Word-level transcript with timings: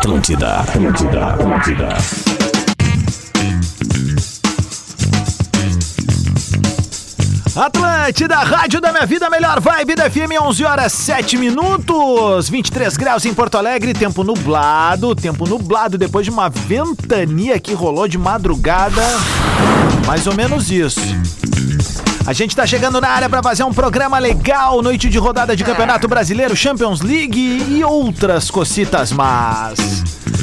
Atlântida, 0.00 0.60
Atlântida, 0.60 1.26
Atlântida. 1.26 1.88
Atlântida, 7.54 8.36
rádio 8.36 8.80
da 8.80 8.92
minha 8.92 9.04
vida, 9.04 9.28
melhor 9.28 9.60
vibe 9.60 9.94
da 9.94 10.10
FM, 10.10 10.40
11 10.40 10.64
horas 10.64 10.92
7 10.94 11.36
minutos, 11.36 12.48
23 12.48 12.96
graus 12.96 13.26
em 13.26 13.34
Porto 13.34 13.58
Alegre, 13.58 13.92
tempo 13.92 14.24
nublado, 14.24 15.14
tempo 15.14 15.46
nublado 15.46 15.98
depois 15.98 16.24
de 16.24 16.30
uma 16.30 16.48
ventania 16.48 17.60
que 17.60 17.74
rolou 17.74 18.08
de 18.08 18.16
madrugada, 18.16 19.04
mais 20.06 20.26
ou 20.26 20.34
menos 20.34 20.70
isso. 20.70 21.00
A 22.26 22.32
gente 22.32 22.54
tá 22.54 22.66
chegando 22.66 23.00
na 23.00 23.08
área 23.08 23.28
para 23.28 23.42
fazer 23.42 23.64
um 23.64 23.72
programa 23.72 24.18
legal, 24.18 24.82
noite 24.82 25.08
de 25.08 25.18
rodada 25.18 25.56
de 25.56 25.64
Campeonato 25.64 26.06
Brasileiro, 26.06 26.54
Champions 26.54 27.00
League 27.00 27.64
e 27.68 27.82
outras 27.82 28.50
cocitas 28.50 29.10
mas. 29.10 29.78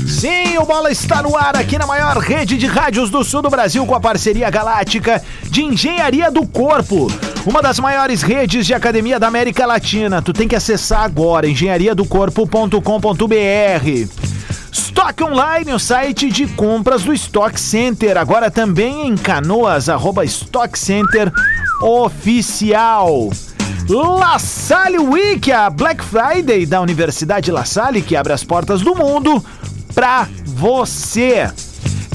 Sim, 0.07 0.57
o 0.57 0.65
Bola 0.65 0.91
está 0.91 1.21
no 1.21 1.37
ar 1.37 1.55
aqui 1.55 1.77
na 1.77 1.85
maior 1.85 2.17
rede 2.17 2.57
de 2.57 2.65
rádios 2.65 3.09
do 3.09 3.23
sul 3.23 3.41
do 3.41 3.49
Brasil 3.49 3.85
com 3.85 3.93
a 3.93 3.99
parceria 3.99 4.49
galáctica 4.49 5.21
de 5.43 5.63
Engenharia 5.63 6.31
do 6.31 6.47
Corpo. 6.47 7.07
Uma 7.45 7.61
das 7.61 7.79
maiores 7.79 8.21
redes 8.21 8.65
de 8.65 8.73
academia 8.73 9.19
da 9.19 9.27
América 9.27 9.65
Latina. 9.65 10.21
Tu 10.21 10.33
tem 10.33 10.47
que 10.47 10.55
acessar 10.55 11.03
agora 11.03 11.47
engenhariadocorpo.com.br. 11.47 14.27
Stock 14.71 15.23
Online, 15.23 15.73
o 15.73 15.79
site 15.79 16.29
de 16.29 16.47
compras 16.47 17.03
do 17.03 17.13
Stock 17.13 17.59
Center. 17.59 18.17
Agora 18.17 18.51
também 18.51 19.07
em 19.07 19.15
Canoas, 19.15 19.89
arroba 19.89 20.25
Stock 20.25 20.77
Center 20.77 21.31
Oficial. 21.81 23.29
La 23.89 24.37
Salle 24.37 24.99
Week, 24.99 25.51
a 25.51 25.69
Black 25.69 26.03
Friday 26.03 26.65
da 26.65 26.81
Universidade 26.81 27.51
La 27.51 27.63
Salle, 27.63 28.01
que 28.01 28.15
abre 28.15 28.33
as 28.33 28.43
portas 28.43 28.81
do 28.81 28.95
mundo 28.95 29.43
pra 29.93 30.27
você. 30.45 31.49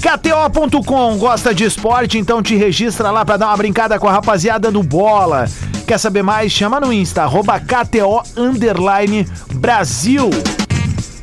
KTO.com 0.01 1.17
gosta 1.17 1.55
de 1.55 1.64
esporte, 1.64 2.19
então 2.19 2.42
te 2.42 2.56
registra 2.56 3.11
lá 3.11 3.25
pra 3.25 3.36
dar 3.36 3.47
uma 3.47 3.56
brincada 3.56 3.98
com 3.98 4.09
a 4.09 4.12
rapaziada 4.12 4.70
do 4.70 4.83
Bola. 4.83 5.47
Quer 5.86 5.98
saber 5.98 6.23
mais? 6.23 6.53
Chama 6.53 6.81
no 6.81 6.92
Insta, 6.92 7.23
arroba 7.23 7.61
KTO 7.61 8.23
Underline 8.36 9.27
Brasil. 9.55 10.29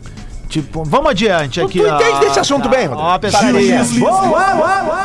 Tipo, 0.52 0.84
vamos 0.84 1.12
adiante 1.12 1.62
aqui. 1.62 1.80
tu 1.80 1.88
ó. 1.90 1.96
entende 1.96 2.20
desse 2.20 2.40
assunto 2.40 2.68
bem, 2.68 2.86
Rodrigo? 2.88 3.20
Pessoal. 3.20 3.44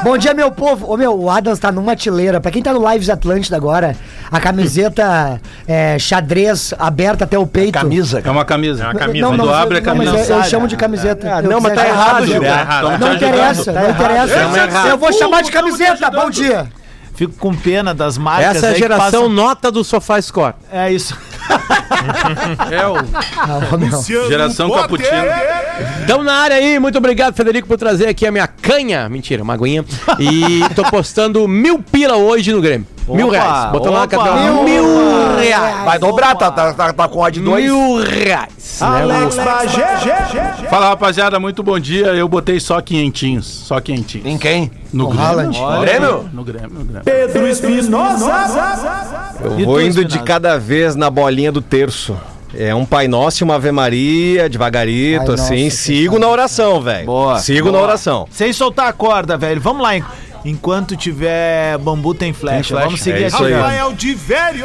Bom 0.02 0.18
dia, 0.18 0.34
meu 0.34 0.50
povo. 0.50 0.92
Ô, 0.92 0.96
meu, 0.96 1.16
o 1.16 1.30
Adams 1.30 1.60
tá 1.60 1.70
numa 1.70 1.94
tileira. 1.94 2.40
Pra 2.40 2.50
quem 2.50 2.60
tá 2.60 2.72
no 2.72 2.90
Lives 2.90 3.08
Atlântida 3.08 3.56
agora, 3.56 3.94
a 4.30 4.40
camiseta 4.40 5.40
é, 5.68 5.98
xadrez 6.00 6.74
aberta 6.78 7.22
até 7.24 7.38
o 7.38 7.46
peito. 7.46 7.72
Camisa, 7.78 8.20
É 8.24 8.30
uma 8.30 8.44
camisa. 8.44 8.82
É 8.82 8.86
uma 8.88 8.94
camisa. 8.94 9.24
Não, 9.24 9.36
não, 9.36 9.44
Quando 9.46 9.54
abre 9.54 9.78
eu- 9.78 9.82
a 9.82 9.86
não, 9.86 9.96
mas 9.96 10.08
camisa. 10.10 10.32
eu, 10.32 10.38
eu 10.38 10.44
chamo 10.44 10.66
de 10.66 10.76
camiseta. 10.76 11.36
Ah, 11.36 11.40
Eu 11.40 11.50
não, 11.50 11.60
mas 11.60 11.74
tá 11.74 11.86
errado, 11.86 12.26
Gil. 12.26 12.40
Tá 12.40 12.46
errado. 12.48 12.98
Não 12.98 13.14
interessa, 13.14 13.70
ajudando. 13.70 13.82
não 13.84 13.90
interessa. 13.90 14.88
Eu 14.88 14.98
vou 14.98 15.12
chamar 15.12 15.42
de 15.42 15.52
camiseta. 15.52 16.10
Bom 16.10 16.28
dia. 16.28 16.66
Fico 17.14 17.34
com 17.38 17.54
pena 17.54 17.94
das 17.94 18.18
marcas. 18.18 18.56
Essa 18.56 18.66
é 18.66 18.70
a 18.70 18.74
geração 18.74 19.04
passam- 19.22 19.28
nota 19.30 19.70
do 19.72 19.82
Sofá 19.82 20.20
Score. 20.20 20.54
É 20.70 20.92
isso. 20.92 21.16
É 22.70 22.86
o 22.86 22.94
Não, 23.76 23.78
meu. 23.78 24.28
geração 24.28 24.70
cappuccino. 24.70 25.24
Estamos 26.00 26.24
na 26.24 26.34
área 26.34 26.56
aí, 26.56 26.78
muito 26.78 26.96
obrigado, 26.98 27.34
Federico, 27.34 27.66
por 27.68 27.76
trazer 27.78 28.08
aqui 28.08 28.26
a 28.26 28.32
minha 28.32 28.46
canha. 28.46 29.08
Mentira, 29.08 29.42
uma 29.42 29.54
aguinha. 29.54 29.84
E 30.18 30.60
tô 30.74 30.82
postando 30.90 31.46
mil 31.48 31.78
pila 31.80 32.16
hoje 32.16 32.52
no 32.52 32.60
Grêmio. 32.60 32.86
Mil 33.08 33.28
Opa, 33.28 33.36
reais. 33.36 33.72
Botou 33.72 33.92
lá 33.92 34.00
na 34.00 34.06
capela. 34.08 34.52
opa. 34.52 34.62
Mil 34.64 35.36
reais. 35.38 35.84
Vai 35.84 35.98
dobrar, 35.98 36.34
tá, 36.34 36.50
tá, 36.50 36.72
tá, 36.72 36.92
tá 36.92 37.08
com 37.08 37.20
odd 37.20 37.40
2. 37.40 37.64
Mil 37.64 37.96
reais. 38.02 38.80
né? 38.80 38.86
Alex 38.86 39.36
Bagé. 39.36 40.66
Fala, 40.68 40.88
rapaziada, 40.88 41.38
muito 41.38 41.62
bom 41.62 41.78
dia. 41.78 42.06
Eu 42.08 42.28
botei 42.28 42.58
só 42.60 42.80
quinhentinhos. 42.80 43.46
Só 43.46 43.80
quinhentinhos. 43.80 44.26
Em 44.26 44.36
quem? 44.38 44.70
No 44.92 45.08
Grêmio. 45.08 45.60
Olha, 45.60 45.80
Grêmio? 45.80 46.30
No 46.32 46.44
Grêmio, 46.44 46.70
no 46.70 46.84
Grêmio. 46.84 47.02
Pedro 47.04 47.46
Espinosa. 47.46 48.32
Eu 49.42 49.64
vou 49.64 49.80
indo 49.80 50.04
de 50.04 50.18
cada 50.20 50.58
vez 50.58 50.94
na 50.96 51.08
bolinha 51.10 51.52
do 51.52 51.60
terço. 51.62 52.16
É 52.58 52.74
um 52.74 52.86
Pai 52.86 53.06
Nosso 53.06 53.42
e 53.42 53.44
uma 53.44 53.56
Ave 53.56 53.70
Maria, 53.70 54.48
devagarito, 54.48 55.26
Pai 55.26 55.34
assim. 55.34 55.64
Nosso, 55.64 55.76
Sigo 55.76 56.18
na 56.18 56.28
oração, 56.28 56.80
velho. 56.80 57.04
Boa, 57.04 57.38
Sigo 57.38 57.70
na 57.70 57.78
oração. 57.78 58.26
Sem 58.30 58.50
soltar 58.52 58.86
a 58.88 58.92
corda, 58.94 59.36
velho. 59.36 59.60
Vamos 59.60 59.82
lá. 59.82 59.94
en- 59.96 60.04
Enquanto 60.48 60.96
tiver 60.96 61.76
bambu, 61.78 62.14
tem 62.14 62.32
flecha. 62.32 62.68
flecha. 62.68 62.84
Vamos 62.84 63.00
seguir 63.00 63.24
É 63.24 63.26
isso 63.26 63.42
aqui. 63.42 63.52
Rafael 63.52 63.92
de 63.92 64.14
Velho. 64.14 64.64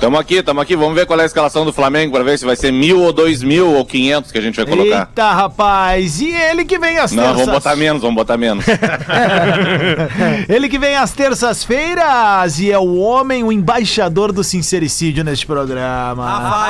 Tamo 0.00 0.16
aqui, 0.16 0.42
tamo 0.44 0.60
aqui. 0.60 0.76
Vamos 0.76 0.94
ver 0.94 1.06
qual 1.06 1.18
é 1.18 1.24
a 1.24 1.26
escalação 1.26 1.64
do 1.64 1.72
Flamengo 1.72 2.12
pra 2.12 2.22
ver 2.22 2.38
se 2.38 2.44
vai 2.44 2.54
ser 2.54 2.70
mil 2.72 3.00
ou 3.02 3.12
dois 3.12 3.42
mil 3.42 3.74
ou 3.74 3.84
quinhentos 3.84 4.30
que 4.30 4.38
a 4.38 4.40
gente 4.40 4.54
vai 4.54 4.64
colocar. 4.64 5.08
Eita, 5.10 5.32
rapaz. 5.32 6.20
E 6.20 6.30
ele 6.30 6.64
que 6.64 6.78
vem 6.78 6.98
às 6.98 7.10
Não, 7.10 7.22
terças. 7.24 7.40
vamos 7.40 7.54
botar 7.54 7.74
menos, 7.76 8.00
vamos 8.00 8.14
botar 8.16 8.36
menos. 8.36 8.64
Ele 10.48 10.68
que 10.68 10.78
vem 10.78 10.96
às 10.96 11.12
terças-feiras 11.12 12.58
e 12.60 12.70
é 12.70 12.78
o 12.78 12.96
homem, 12.96 13.42
o 13.42 13.50
embaixador 13.52 14.32
do 14.32 14.42
sincericídio 14.44 15.24
neste 15.24 15.44
programa. 15.46 16.68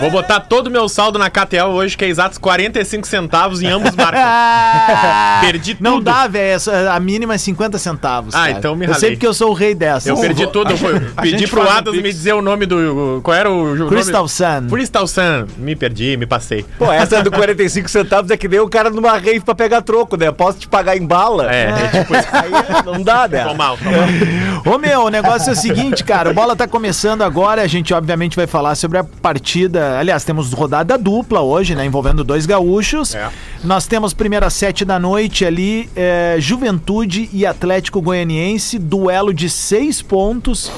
Vou 0.00 0.10
botar 0.10 0.40
todo 0.40 0.66
o 0.66 0.70
meu 0.70 0.88
saldo 0.88 1.18
na 1.18 1.30
KTL 1.30 1.68
hoje, 1.70 1.96
que 1.96 2.04
é 2.04 2.08
exatos 2.08 2.38
45 2.38 3.06
centavos 3.06 3.62
em 3.62 3.66
ambos 3.68 3.94
marcos. 3.94 4.20
Perdi 5.40 5.76
Não 5.80 5.94
tudo. 5.94 6.04
dá, 6.04 6.26
velho. 6.26 6.56
essa- 6.56 6.92
A 6.92 7.00
mínima 7.00 7.34
é 7.34 7.38
50 7.38 7.78
centavos. 7.78 8.34
Ah, 8.34 8.38
cara. 8.46 8.50
então 8.52 8.74
me 8.76 8.86
Eu 8.86 8.94
sei 8.94 9.00
ralei. 9.02 9.10
porque 9.16 9.26
eu 9.26 9.34
sou 9.34 9.50
o 9.50 9.54
rei 9.54 9.74
dessa. 9.74 10.08
Eu 10.08 10.16
perdi 10.16 10.46
tudo. 10.48 10.70
Eu 10.72 11.00
pedi 11.22 11.46
pro 11.46 11.68
Adas 11.68 11.94
pix. 11.94 12.02
Me 12.08 12.12
dizer 12.12 12.32
o 12.32 12.42
nome 12.42 12.66
do. 12.66 13.20
Qual 13.22 13.36
era 13.36 13.50
o 13.50 13.84
o 13.84 13.88
Crystal 13.88 14.22
nome? 14.22 14.28
Sun. 14.28 14.68
Crystal 14.70 15.06
Sun. 15.06 15.46
Me 15.58 15.76
perdi, 15.76 16.16
me 16.16 16.26
passei. 16.26 16.64
Pô, 16.78 16.90
essa 16.90 17.22
do 17.22 17.30
45 17.30 17.88
centavos 17.88 18.30
é 18.30 18.36
que 18.36 18.48
nem 18.48 18.60
o 18.60 18.68
cara 18.68 18.90
numa 18.90 19.12
rave 19.12 19.40
pra 19.40 19.54
pegar 19.54 19.82
troco, 19.82 20.16
né? 20.16 20.32
Posso 20.32 20.58
te 20.58 20.68
pagar 20.68 20.96
em 20.96 21.06
bala? 21.06 21.52
É, 21.52 21.70
é 21.70 21.98
tipo 22.00 22.14
isso. 22.16 22.28
Aí 22.32 22.50
não 22.84 23.02
dá, 23.02 23.28
né? 23.28 23.44
Tô 23.44 23.54
mal, 23.54 23.76
tô 23.76 23.84
mal. 23.84 24.74
Ô 24.74 24.78
meu, 24.78 25.02
o 25.02 25.08
negócio 25.10 25.50
é 25.50 25.52
o 25.52 25.56
seguinte, 25.56 26.02
cara. 26.02 26.30
O 26.30 26.34
bola 26.34 26.56
tá 26.56 26.66
começando 26.66 27.22
agora. 27.22 27.62
A 27.62 27.66
gente, 27.66 27.92
obviamente, 27.92 28.36
vai 28.36 28.46
falar 28.46 28.74
sobre 28.74 28.98
a 28.98 29.04
partida. 29.04 29.98
Aliás, 29.98 30.24
temos 30.24 30.52
rodada 30.52 30.96
dupla 30.96 31.40
hoje, 31.40 31.74
né? 31.74 31.84
Envolvendo 31.84 32.24
dois 32.24 32.46
gaúchos. 32.46 33.14
É. 33.14 33.28
Nós 33.62 33.86
temos 33.86 34.14
primeira 34.14 34.48
sete 34.50 34.84
da 34.84 34.98
noite 34.98 35.44
ali, 35.44 35.88
é, 35.94 36.36
Juventude 36.38 37.28
e 37.32 37.44
Atlético 37.44 38.00
Goianiense. 38.00 38.78
Duelo 38.78 39.34
de 39.34 39.50
seis 39.50 40.00
pontos. 40.00 40.70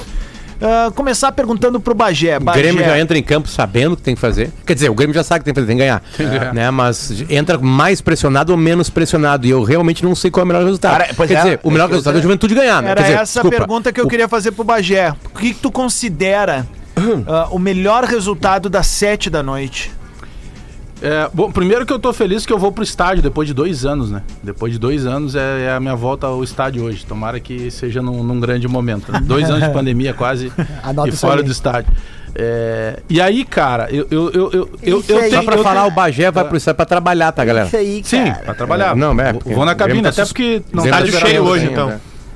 Ah, 0.61 0.91
começar 0.93 1.31
perguntando 1.31 1.79
pro 1.79 1.93
Bagé. 1.95 2.37
O 2.37 2.41
Bagé, 2.41 2.61
Grêmio 2.61 2.83
já 2.85 2.99
entra 2.99 3.17
em 3.17 3.23
campo 3.23 3.47
sabendo 3.49 3.93
o 3.93 3.97
que 3.97 4.03
tem 4.03 4.13
que 4.15 4.21
fazer. 4.21 4.51
Quer 4.65 4.73
dizer, 4.75 4.89
o 4.89 4.93
Grêmio 4.93 5.13
já 5.13 5.23
sabe 5.23 5.39
que 5.39 5.45
tem 5.45 5.53
que 5.53 5.59
fazer, 5.59 5.67
tem 5.67 5.77
que 5.77 5.83
ganhar. 5.83 6.01
Né? 6.53 6.69
Mas 6.69 7.23
entra 7.29 7.57
mais 7.57 8.01
pressionado 8.01 8.51
ou 8.51 8.57
menos 8.57 8.89
pressionado. 8.89 9.47
E 9.47 9.49
eu 9.49 9.63
realmente 9.63 10.03
não 10.03 10.13
sei 10.15 10.29
qual 10.29 10.41
é 10.41 10.45
o 10.45 10.47
melhor 10.47 10.63
resultado. 10.63 10.91
Cara, 10.99 11.13
pois 11.15 11.29
Quer 11.29 11.37
é, 11.37 11.41
dizer, 11.43 11.59
o 11.63 11.71
melhor 11.71 11.89
resultado 11.89 12.15
é 12.15 12.19
a 12.19 12.21
juventude 12.21 12.53
ganhar. 12.53 12.81
né? 12.81 12.91
Era 12.91 13.01
Quer 13.01 13.07
dizer, 13.09 13.21
essa 13.21 13.39
a 13.39 13.43
desculpa, 13.43 13.57
pergunta 13.57 13.91
que 13.93 13.99
eu 14.01 14.05
o- 14.05 14.07
queria 14.07 14.27
fazer 14.27 14.51
pro 14.51 14.63
Bagé. 14.63 15.13
O 15.33 15.37
que, 15.39 15.53
que 15.53 15.59
tu 15.59 15.71
considera 15.71 16.67
ah, 17.27 17.47
o 17.51 17.57
melhor 17.59 18.03
resultado 18.03 18.69
das 18.69 18.87
sete 18.87 19.29
da 19.29 19.41
noite? 19.41 19.91
É, 21.01 21.27
bom, 21.33 21.51
primeiro 21.51 21.83
que 21.85 21.91
eu 21.91 21.97
tô 21.97 22.13
feliz 22.13 22.45
que 22.45 22.53
eu 22.53 22.59
vou 22.59 22.71
pro 22.71 22.83
estádio 22.83 23.23
depois 23.23 23.47
de 23.47 23.53
dois 23.53 23.85
anos, 23.85 24.11
né? 24.11 24.21
Depois 24.43 24.71
de 24.73 24.77
dois 24.79 25.05
anos 25.07 25.35
é, 25.35 25.63
é 25.65 25.71
a 25.71 25.79
minha 25.79 25.95
volta 25.95 26.27
ao 26.27 26.43
estádio 26.43 26.83
hoje. 26.83 27.03
Tomara 27.05 27.39
que 27.39 27.71
seja 27.71 28.01
num, 28.01 28.23
num 28.23 28.39
grande 28.39 28.67
momento. 28.67 29.11
Dois 29.23 29.49
anos 29.49 29.63
de 29.63 29.69
pandemia 29.73 30.13
quase 30.13 30.51
Anota 30.83 31.09
e 31.09 31.11
fora 31.13 31.39
aí. 31.41 31.45
do 31.45 31.51
estádio. 31.51 31.91
É, 32.35 32.99
e 33.09 33.19
aí, 33.19 33.43
cara, 33.43 33.89
eu, 33.91 34.07
eu, 34.11 34.31
eu, 34.31 34.51
eu, 34.53 34.69
eu, 34.83 35.03
tenho. 35.03 35.31
Só 35.31 35.43
pra 35.43 35.55
eu 35.55 35.63
falar, 35.63 35.81
tenho- 35.81 35.91
o 35.91 35.95
Bagé 35.95 36.31
vai 36.31 36.43
pro 36.47 36.55
estádio 36.55 36.77
pra 36.77 36.85
trabalhar, 36.85 37.31
tá, 37.31 37.43
galera? 37.43 37.65
Isso 37.67 37.75
aí, 37.77 38.01
Sim, 38.05 38.23
cara. 38.25 38.39
pra 38.45 38.53
trabalhar. 38.53 38.95
Não, 38.95 39.19
é, 39.19 39.33
Vou- 39.33 39.65
na 39.65 39.75
cabine, 39.75 40.07
até 40.07 40.23
porque 40.25 40.61
não 40.71 40.87
tá 40.87 40.99
liberado 41.01 41.29
cheio 41.29 41.43
hoje, 41.43 41.65
então. 41.65 41.91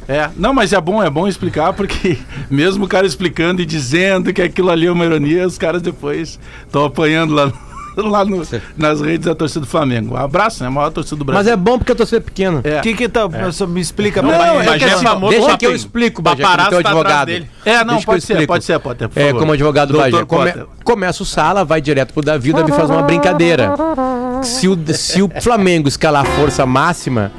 É, 0.07 0.29
não, 0.38 0.53
mas 0.53 0.71
é 0.73 0.79
bom, 0.81 1.01
é 1.01 1.09
bom 1.09 1.27
explicar, 1.27 1.71
porque 1.73 2.17
mesmo 2.50 2.85
o 2.85 2.88
cara 2.88 3.07
explicando 3.07 3.62
e 3.62 3.65
dizendo 3.65 4.31
que 4.33 4.41
aquilo 4.41 4.69
ali 4.69 4.85
é 4.85 4.91
uma 4.91 5.06
ironia, 5.06 5.47
os 5.47 5.57
caras 5.57 5.81
depois 5.81 6.39
estão 6.65 6.83
apanhando 6.85 7.33
lá 7.33 7.51
lá 8.03 8.24
no- 8.25 8.42
nas 8.77 9.01
redes 9.01 9.25
da 9.25 9.36
torcida 9.36 9.62
do 9.62 9.68
Flamengo. 9.68 10.13
Um 10.15 10.18
abraço, 10.18 10.62
né? 10.63 10.68
A 10.68 10.71
maior 10.71 10.89
torcida 10.92 11.15
do 11.18 11.25
Brasil. 11.25 11.44
Mas 11.44 11.51
é 11.51 11.56
bom 11.56 11.77
porque 11.77 11.92
a 11.92 11.95
torcida 11.95 12.18
é 12.18 12.21
pequena. 12.21 12.62
É. 12.63 12.80
O 12.80 12.81
que 12.81 12.94
que 12.94 13.07
tá... 13.09 13.21
só 13.51 13.65
Me 13.68 13.80
explica 13.81 14.21
Não, 14.21 14.30
pra 14.30 14.38
não, 14.47 14.53
mim. 14.56 14.59
é 14.59 14.63
que 14.63 14.69
Bagé 14.69 14.86
é 14.86 14.94
assim, 14.94 15.03
famoso 15.03 15.31
Deixa 15.38 15.57
que 15.57 15.65
eu 15.65 15.75
explico, 15.75 16.21
Bagé, 16.21 16.36
como 16.44 16.47
Paparazzo 16.51 16.69
teu 16.71 16.83
tá 16.83 16.89
atrás 16.89 17.06
advogado. 17.06 17.25
dele. 17.27 17.50
É, 17.65 17.77
não, 17.80 17.86
Deixa 17.86 18.00
que 18.00 18.06
pode 18.06 18.21
ser, 18.24 18.33
explico. 18.33 18.53
pode 18.53 18.63
ser, 18.65 18.80
pode 18.80 19.00
ser. 19.00 19.07
por 19.09 19.19
É, 19.19 19.25
favor. 19.27 19.39
como 19.39 19.51
advogado 19.53 19.92
do 19.94 19.97
Bagé. 20.00 20.25
Come- 20.25 20.53
começa 20.83 21.24
o 21.24 21.25
sala, 21.25 21.63
vai 21.65 21.81
direto 21.81 22.13
pro 22.13 22.21
Davi, 22.21 22.51
o 22.51 22.53
Davi 22.53 22.71
faz 22.71 22.89
uma 22.89 23.01
brincadeira. 23.01 23.74
Se 24.44 24.68
o, 24.68 24.77
se 24.94 25.21
o 25.21 25.30
Flamengo 25.41 25.88
escalar 25.88 26.21
a 26.24 26.25
força 26.25 26.65
máxima, 26.65 27.31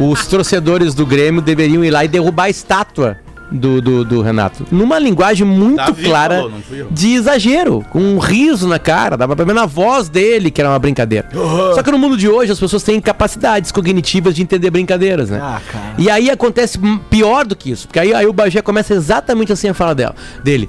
os 0.00 0.26
torcedores 0.26 0.94
do 0.94 1.06
Grêmio 1.06 1.40
deveriam 1.40 1.84
ir 1.84 1.90
lá 1.90 2.04
e 2.04 2.08
derrubar 2.08 2.44
a 2.44 2.50
estátua 2.50 3.16
do, 3.54 3.80
do, 3.80 4.04
do 4.04 4.20
Renato. 4.20 4.66
Numa 4.70 4.98
linguagem 4.98 5.46
muito 5.46 5.76
Davi 5.76 6.02
clara 6.02 6.36
falou, 6.36 6.52
de 6.90 7.14
exagero, 7.14 7.84
com 7.90 8.00
um 8.00 8.18
riso 8.18 8.66
na 8.66 8.78
cara, 8.78 9.16
dava 9.16 9.36
pra 9.36 9.44
ver 9.44 9.54
na 9.54 9.64
voz 9.64 10.08
dele 10.08 10.50
que 10.50 10.60
era 10.60 10.68
uma 10.68 10.78
brincadeira. 10.78 11.28
Só 11.74 11.82
que 11.82 11.90
no 11.90 11.98
mundo 11.98 12.16
de 12.16 12.28
hoje 12.28 12.50
as 12.50 12.58
pessoas 12.58 12.82
têm 12.82 13.00
capacidades 13.00 13.70
cognitivas 13.70 14.34
de 14.34 14.42
entender 14.42 14.70
brincadeiras, 14.70 15.30
né? 15.30 15.40
Ah. 15.40 15.60
E 15.96 16.10
aí 16.10 16.30
acontece 16.30 16.78
pior 17.08 17.46
do 17.46 17.54
que 17.54 17.70
isso, 17.70 17.86
porque 17.86 18.00
aí, 18.00 18.12
aí 18.12 18.26
o 18.26 18.32
Bagé 18.32 18.60
começa 18.60 18.92
exatamente 18.92 19.52
assim 19.52 19.68
a 19.68 19.74
fala 19.74 19.94
dela, 19.94 20.14
dele. 20.42 20.68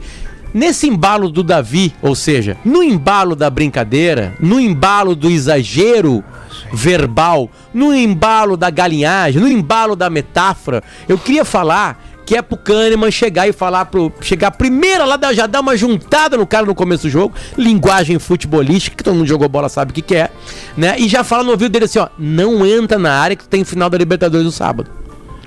Nesse 0.54 0.88
embalo 0.88 1.30
do 1.30 1.44
Davi, 1.44 1.94
ou 2.02 2.16
seja, 2.16 2.56
no 2.64 2.81
embalo 2.81 3.36
da 3.36 3.50
brincadeira, 3.50 4.34
no 4.40 4.58
embalo 4.58 5.14
do 5.14 5.30
exagero 5.30 6.24
verbal, 6.72 7.50
no 7.74 7.94
embalo 7.94 8.56
da 8.56 8.70
galinhagem, 8.70 9.42
no 9.42 9.50
embalo 9.50 9.98
da 9.98 10.10
metáfora, 10.10 10.81
eu 11.10 11.18
queria 11.18 11.44
falar 11.44 12.15
que 12.25 12.36
é 12.36 12.42
pro 12.42 12.57
Kahneman 12.57 13.12
chegar 13.12 13.48
e 13.48 13.54
falar 13.54 13.86
pro. 13.86 14.12
Chegar 14.22 14.51
primeiro 14.51 15.06
lá, 15.06 15.19
já 15.33 15.45
dar 15.48 15.62
uma 15.62 15.77
juntada 15.77 16.38
no 16.38 16.45
cara 16.45 16.66
no 16.66 16.75
começo 16.75 17.04
do 17.04 17.10
jogo, 17.10 17.36
linguagem 17.57 18.18
futebolística, 18.19 18.95
que 18.95 19.04
todo 19.04 19.16
mundo 19.16 19.27
jogou 19.27 19.48
bola 19.48 19.69
sabe 19.69 19.92
o 19.92 19.94
que, 19.94 20.01
que 20.01 20.16
é, 20.16 20.31
né? 20.75 20.95
E 20.98 21.07
já 21.07 21.24
fala 21.24 21.44
no 21.44 21.51
ouvido 21.51 21.72
dele 21.72 21.86
assim, 21.86 22.00
ó, 22.00 22.07
não 22.18 22.66
entra 22.66 22.98
na 22.98 23.13
área 23.13 23.36
que 23.36 23.48
tem 23.48 23.63
final 23.63 23.89
da 23.89 23.98
Libertadores 23.98 24.45
no 24.45 24.51
sábado. 24.51 24.89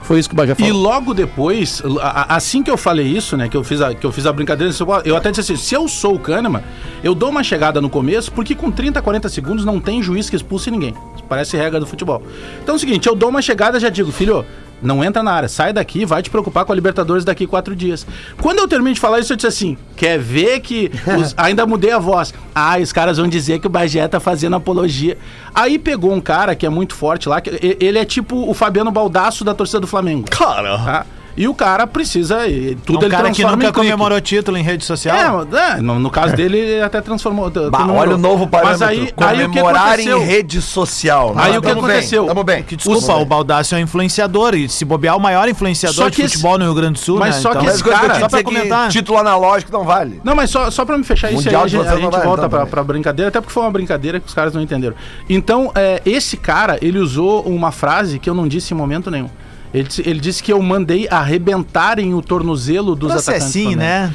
Foi 0.09 0.19
isso 0.19 0.27
que 0.27 0.35
o 0.35 0.37
Bajé 0.37 0.53
E 0.53 0.55
falou. 0.55 0.73
logo 0.73 1.13
depois, 1.13 1.83
assim 2.01 2.63
que 2.63 2.71
eu 2.71 2.79
falei 2.79 3.07
isso, 3.07 3.37
né, 3.37 3.47
que 3.47 3.57
eu 3.57 3.63
fiz 3.63 3.83
a, 3.83 3.95
que 3.95 4.07
eu 4.07 4.11
fiz 4.11 4.25
a 4.25 4.33
brincadeira, 4.33 4.73
eu 5.05 5.15
até 5.15 5.31
disse 5.31 5.53
assim, 5.53 5.57
se 5.63 5.75
eu 5.75 5.87
sou 5.87 6.15
o 6.15 6.19
Kahneman, 6.19 6.63
eu 7.05 7.15
dou 7.15 7.29
uma 7.29 7.43
chegada 7.43 7.79
no 7.79 7.91
começo, 7.91 8.33
porque 8.33 8.55
com 8.55 8.71
30, 8.71 9.03
40 9.03 9.29
segundos 9.29 9.67
não 9.67 9.79
tem 9.79 10.03
juiz 10.03 10.31
que 10.31 10.37
expulse 10.37 10.71
ninguém. 10.71 10.95
Parece 11.29 11.59
regra 11.59 11.79
do 11.79 11.87
futebol. 11.87 12.23
Então 12.63 12.75
é 12.75 12.77
o 12.77 12.79
seguinte, 12.79 13.07
eu 13.07 13.15
dou 13.15 13.29
uma 13.29 13.43
chegada 13.43 13.77
e 13.77 13.81
já 13.81 13.91
digo, 13.91 14.11
filho, 14.11 14.47
não 14.83 15.03
entra 15.03 15.23
na 15.23 15.33
área, 15.33 15.49
sai 15.49 15.73
daqui, 15.73 16.05
vai 16.05 16.23
te 16.23 16.31
preocupar 16.31 16.65
com 16.65 16.73
a 16.73 16.75
Libertadores 16.75 17.25
daqui 17.25 17.47
quatro 17.47 17.75
dias. 17.75 18.07
Quando 18.41 18.59
eu 18.59 18.69
termino 18.69 18.95
de 18.95 19.01
falar 19.01 19.19
isso, 19.21 19.33
eu 19.33 19.37
disse 19.37 19.47
assim, 19.47 19.77
quer 19.97 20.19
ver 20.19 20.61
que... 20.61 20.91
os- 21.19 21.35
ainda 21.37 21.67
mudei 21.67 21.91
a 21.91 21.99
voz. 21.99 22.33
Ah, 22.55 22.79
os 22.79 22.93
caras 22.93 23.19
vão 23.19 23.29
dizer 23.29 23.59
que 23.61 23.67
o 23.67 23.71
Bagé 23.71 24.07
tá 24.09 24.21
fazendo 24.21 24.57
apologia. 24.57 25.19
Aí 25.55 25.79
pegou 25.79 26.13
um 26.13 26.21
cara 26.21 26.55
que 26.55 26.65
é 26.65 26.69
muito 26.69 26.95
forte 26.95 27.29
lá, 27.29 27.41
que 27.41 27.51
ele 27.81 27.99
é 27.99 28.05
tipo 28.05 28.49
o 28.49 28.55
Fabiano 28.55 28.91
Baldaço 28.91 29.45
da 29.45 29.55
torcida 29.55 29.81
do 29.81 29.87
Flamengo. 29.87 30.29
Cara. 30.31 30.79
Tá? 30.79 31.07
E 31.39 31.47
o 31.47 31.55
cara 31.55 31.87
precisa. 31.87 32.49
e 32.49 32.75
Tudo 32.75 32.99
um 32.99 33.03
ele 33.03 33.11
cara 33.11 33.29
que 33.31 33.37
transforma 33.37 33.57
nunca 33.57 33.69
em 33.69 33.73
comemorou 33.73 34.21
título 34.21 34.57
em 34.59 34.63
rede 34.63 34.85
social. 34.85 35.47
É, 35.53 35.77
é, 35.77 35.81
no, 35.81 35.97
no 36.01 36.11
caso 36.11 36.35
dele, 36.35 36.59
ele 36.59 36.83
até 36.83 37.01
transformou. 37.01 37.49
Bah, 37.71 37.87
olha 37.93 38.17
o 38.17 38.19
novo 38.19 38.49
parâmetro. 38.49 38.81
Mas 38.81 38.83
aí, 38.83 39.13
aí 39.17 39.37
o 39.45 39.49
que 39.49 39.61
comemorar 39.61 40.01
em 40.01 40.09
aconteceu? 40.09 40.19
rede 40.27 40.61
social. 40.61 41.33
Aí 41.37 41.57
o 41.57 41.63
que 41.63 41.71
aconteceu? 41.71 42.27
Tamo 42.27 42.43
bem. 42.43 42.65
Que 42.65 42.75
desculpa, 42.75 43.15
o 43.15 43.25
Baldaço 43.25 43.77
é 43.77 43.79
um 43.79 43.83
influenciador 43.83 44.57
e 44.57 44.69
se 44.69 44.85
bobear 44.85 45.17
o 45.17 45.21
maior 45.21 45.49
influenciador 45.49 45.95
Só 45.95 46.09
de 46.09 46.17
que 46.17 46.23
esse- 46.23 46.35
futebol 46.35 46.59
no 46.59 46.65
Rio 46.65 46.75
Grande 46.75 46.95
do 46.95 46.99
Sul, 46.99 47.19
Mas 47.21 47.37
né? 47.37 47.41
só 47.43 47.55
que 47.55 47.67
esse 47.67 47.85
coisa 47.85 47.99
que 47.99 48.05
eu 48.05 48.09
cara- 48.09 48.21
só 48.21 48.29
pra 48.29 48.43
comentar. 48.43 48.89
título 48.89 49.19
analógico 49.19 49.71
não 49.71 49.85
vale. 49.85 50.21
Não, 50.25 50.35
mas 50.35 50.51
só, 50.51 50.73
só 50.73 50.85
pra 50.85 50.99
me 50.99 51.05
fechar 51.05 51.31
isso 51.33 51.49
aí, 51.49 51.55
a 51.55 51.67
gente, 51.69 51.87
a 51.87 51.95
gente 51.97 52.11
vai, 52.11 52.23
volta 52.25 52.47
então, 52.47 52.51
pra, 52.51 52.67
pra 52.67 52.83
brincadeira, 52.83 53.29
até 53.29 53.41
porque 53.41 53.53
foi 53.53 53.63
uma 53.63 53.71
brincadeira 53.71 54.19
que 54.19 54.27
os 54.27 54.35
caras 54.35 54.53
não 54.55 54.61
entenderam. 54.61 54.97
Então, 55.29 55.71
é, 55.77 56.03
esse 56.05 56.37
cara, 56.37 56.79
ele 56.83 56.99
usou 56.99 57.43
uma 57.43 57.71
frase 57.71 58.19
que 58.19 58.29
eu 58.29 58.35
não 58.35 58.49
disse 58.49 58.75
em 58.75 58.77
momento 58.77 59.09
nenhum. 59.09 59.31
Ele, 59.73 59.85
disse- 59.89 60.03
ele 60.09 60.21
disse 60.21 60.43
que 60.43 60.53
eu 60.53 60.61
mandei 60.63 61.07
arrebentarem 61.11 62.15
o 62.15 62.23
tornozelo 62.23 62.95
dos 62.95 63.13
Processinho, 63.13 63.79
atacantes. 63.79 63.79
Flamengo. 63.79 63.81
né? 63.81 64.15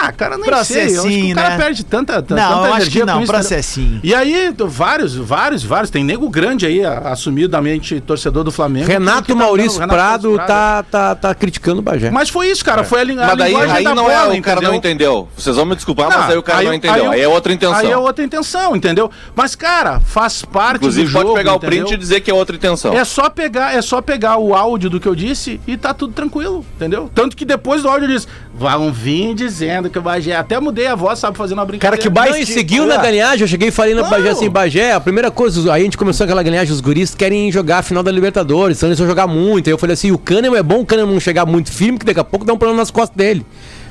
Ah, 0.00 0.12
cara, 0.12 0.36
nem 0.36 0.44
sei. 0.44 0.52
Eu 0.52 0.58
acho 0.58 0.68
que 0.72 0.74
Processinho, 0.94 1.32
o 1.32 1.36
cara 1.36 1.50
né? 1.50 1.56
perde 1.58 1.84
tanta, 1.84 2.22
tanta 2.22 2.34
Não, 2.34 2.66
eu 2.66 2.74
acho 2.74 2.90
que 2.90 3.04
não, 3.04 3.22
isso, 3.22 3.32
né? 3.32 3.38
processinho. 3.38 4.00
E 4.02 4.14
aí, 4.14 4.52
vários, 4.66 5.14
vários, 5.14 5.62
vários. 5.62 5.90
Tem 5.90 6.02
nego 6.02 6.28
grande 6.28 6.66
aí, 6.66 6.84
a- 6.84 6.98
assumidamente 7.10 8.00
torcedor 8.00 8.44
do 8.44 8.50
Flamengo. 8.50 8.86
Renato 8.86 9.22
que 9.24 9.32
tá 9.32 9.38
Maurício 9.38 9.78
Renato 9.78 9.94
Prado 9.94 10.32
Prado. 10.34 10.46
tá, 10.46 10.82
tá, 10.90 11.14
tá 11.14 11.34
criticando 11.34 11.78
o 11.80 11.82
Bagé. 11.82 12.10
Mas 12.10 12.28
foi 12.28 12.48
isso, 12.48 12.64
cara. 12.64 12.84
Foi 12.84 13.00
a, 13.00 13.02
a 13.02 13.06
Mas 13.06 13.36
daí 13.38 13.50
linguagem 13.52 13.76
aí 13.76 13.84
da 13.84 13.94
não 13.94 14.04
bola, 14.04 14.36
é 14.36 14.38
o 14.38 14.42
cara 14.42 14.60
não 14.60 14.74
entendeu. 14.74 15.28
Vocês 15.36 15.56
vão 15.56 15.64
me 15.66 15.74
desculpar, 15.74 16.08
mas 16.08 16.30
aí 16.30 16.38
o 16.38 16.42
cara 16.42 16.62
não 16.62 16.74
entendeu. 16.74 17.10
Aí, 17.10 17.20
é 17.20 17.28
outra 17.28 17.52
intenção. 17.52 17.76
Aí 17.76 17.90
é 17.90 17.96
outra 17.96 18.24
intenção, 18.24 18.74
entendeu? 18.76 19.10
Mas, 19.34 19.54
cara, 19.54 20.00
faz 20.00 20.42
parte 20.44 20.76
Inclusive, 20.76 21.06
do 21.08 21.12
pode 21.12 21.24
jogo, 21.26 21.36
pegar 21.38 21.52
o 21.52 21.56
entendeu? 21.56 21.84
print 21.84 21.94
e 21.94 21.96
dizer 21.96 22.20
que 22.20 22.30
é 22.30 22.34
outra 22.34 22.56
intenção. 22.56 22.92
É 22.92 23.04
só 23.04 23.28
pegar, 23.30 23.74
é 23.74 23.82
só 23.82 24.00
pegar 24.00 24.36
o 24.36 24.54
áudio 24.54 24.90
do 24.90 24.98
que 25.00 25.06
eu 25.08 25.14
disse 25.14 25.60
e 25.66 25.76
tá 25.76 25.92
tudo 25.94 26.12
tranquilo, 26.12 26.64
entendeu? 26.76 27.10
Tanto 27.14 27.36
que 27.36 27.44
depois 27.44 27.82
do 27.82 27.88
áudio 27.88 28.08
eu 28.08 28.14
disse, 28.14 28.26
vão 28.54 28.92
vir 28.92 29.34
dizendo 29.34 29.81
que 29.90 29.98
o 29.98 30.02
Bagé. 30.02 30.34
Até 30.34 30.58
mudei 30.60 30.86
a 30.86 30.94
voz, 30.94 31.18
sabe, 31.18 31.36
fazendo 31.36 31.58
uma 31.58 31.64
brincadeira. 31.64 31.96
Cara, 31.96 32.10
que 32.10 32.14
mais 32.14 32.32
Não, 32.32 32.38
e 32.42 32.46
seguiu 32.46 32.86
na 32.86 32.96
galinhagem, 32.96 33.42
eu 33.42 33.48
cheguei 33.48 33.68
e 33.68 33.70
falei 33.70 33.94
Não. 33.94 34.08
Bagé 34.08 34.30
assim, 34.30 34.50
Bagé, 34.50 34.92
a 34.92 35.00
primeira 35.00 35.30
coisa, 35.30 35.72
aí 35.72 35.82
a 35.82 35.84
gente 35.84 35.96
começou 35.96 36.24
aquela 36.24 36.42
galinhagem, 36.42 36.72
os 36.72 36.80
guris 36.80 37.14
querem 37.14 37.50
jogar 37.50 37.78
a 37.78 37.82
final 37.82 38.02
da 38.02 38.10
Libertadores, 38.10 38.76
então 38.78 38.88
eles 38.88 38.98
vão 38.98 39.08
jogar 39.08 39.26
muito. 39.26 39.68
Aí 39.68 39.72
eu 39.72 39.78
falei 39.78 39.94
assim, 39.94 40.10
o 40.10 40.18
Kahneman 40.18 40.58
é 40.58 40.62
bom 40.62 40.80
o 40.80 40.86
Kahneman 40.86 41.12
não 41.12 41.20
chegar 41.20 41.46
muito 41.46 41.70
firme, 41.72 41.98
que 41.98 42.04
daqui 42.04 42.20
a 42.20 42.24
pouco 42.24 42.44
dá 42.44 42.52
um 42.52 42.58
problema 42.58 42.80
nas 42.80 42.90
costas 42.90 43.16
dele. 43.16 43.44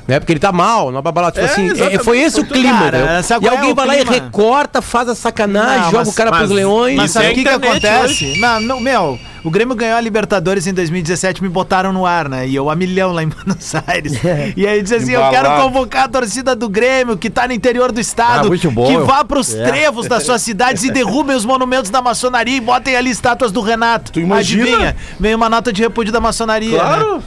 Né? 0.06 0.18
Porque 0.18 0.32
ele 0.32 0.40
tá 0.40 0.50
mal, 0.50 0.90
não 0.90 1.00
babala, 1.00 1.30
tipo 1.30 1.44
É, 1.44 1.48
assim, 1.48 1.62
é, 1.68 1.72
exatamente, 1.72 2.04
foi 2.04 2.18
esse 2.20 2.40
o 2.40 2.44
clima, 2.46 2.78
Cara, 2.90 3.22
E 3.40 3.46
é 3.46 3.48
alguém 3.48 3.70
o 3.70 3.74
vai 3.74 3.86
lá 3.86 3.96
e 3.96 4.02
recorta, 4.04 4.82
faz 4.82 5.08
a 5.08 5.14
sacanagem, 5.14 5.76
Não, 5.78 5.84
joga 5.92 5.98
mas- 5.98 6.08
o 6.08 6.12
cara 6.12 6.30
mas 6.30 6.38
pros 6.40 6.50
leões. 6.50 6.96
Mas 6.96 7.10
sabe 7.12 7.26
é 7.26 7.30
o 7.30 7.34
que, 7.34 7.42
que 7.44 7.48
acontece? 7.48 8.38
Não, 8.40 8.60
não, 8.60 8.80
meu, 8.80 9.16
o 9.44 9.50
Grêmio 9.50 9.76
ganhou 9.76 9.96
a 9.96 10.00
Libertadores 10.00 10.66
em 10.66 10.74
2017, 10.74 11.40
me 11.40 11.48
botaram 11.48 11.92
no 11.92 12.04
ar, 12.04 12.28
né? 12.28 12.48
E 12.48 12.54
eu 12.54 12.68
a 12.68 12.74
milhão 12.74 13.12
lá 13.12 13.22
em 13.22 13.28
Buenos 13.30 13.72
Aires. 13.86 14.14
e 14.56 14.66
aí 14.66 14.82
disse 14.82 14.96
assim: 14.96 15.12
eu 15.12 15.20
quero 15.30 15.46
Embalado. 15.46 15.62
convocar 15.62 16.04
a 16.04 16.08
torcida 16.08 16.56
do 16.56 16.68
Grêmio, 16.68 17.16
que 17.16 17.30
tá 17.30 17.46
no 17.46 17.52
interior 17.52 17.92
do 17.92 18.00
estado, 18.00 18.52
Ah, 18.52 18.70
bom. 18.70 18.86
que 18.86 18.98
vá 18.98 19.24
pros 19.24 19.48
trevos 19.54 20.08
das 20.08 20.24
suas 20.24 20.42
cidades 20.42 20.82
e 20.82 20.90
derrubem 20.90 21.36
os 21.36 21.44
monumentos 21.44 21.90
da 21.90 22.02
maçonaria 22.02 22.56
e 22.56 22.60
botem 22.60 22.96
ali 22.96 23.10
estátuas 23.10 23.52
do 23.52 23.60
Renato. 23.60 24.10
Tu 24.10 24.18
imagina? 24.20 24.64
Adivinha? 24.64 24.96
Veio 25.20 25.36
uma 25.36 25.48
nota 25.48 25.72
de 25.72 25.80
repúdio 25.80 26.12
da 26.12 26.20
maçonaria. 26.20 26.82
Né? 26.82 27.20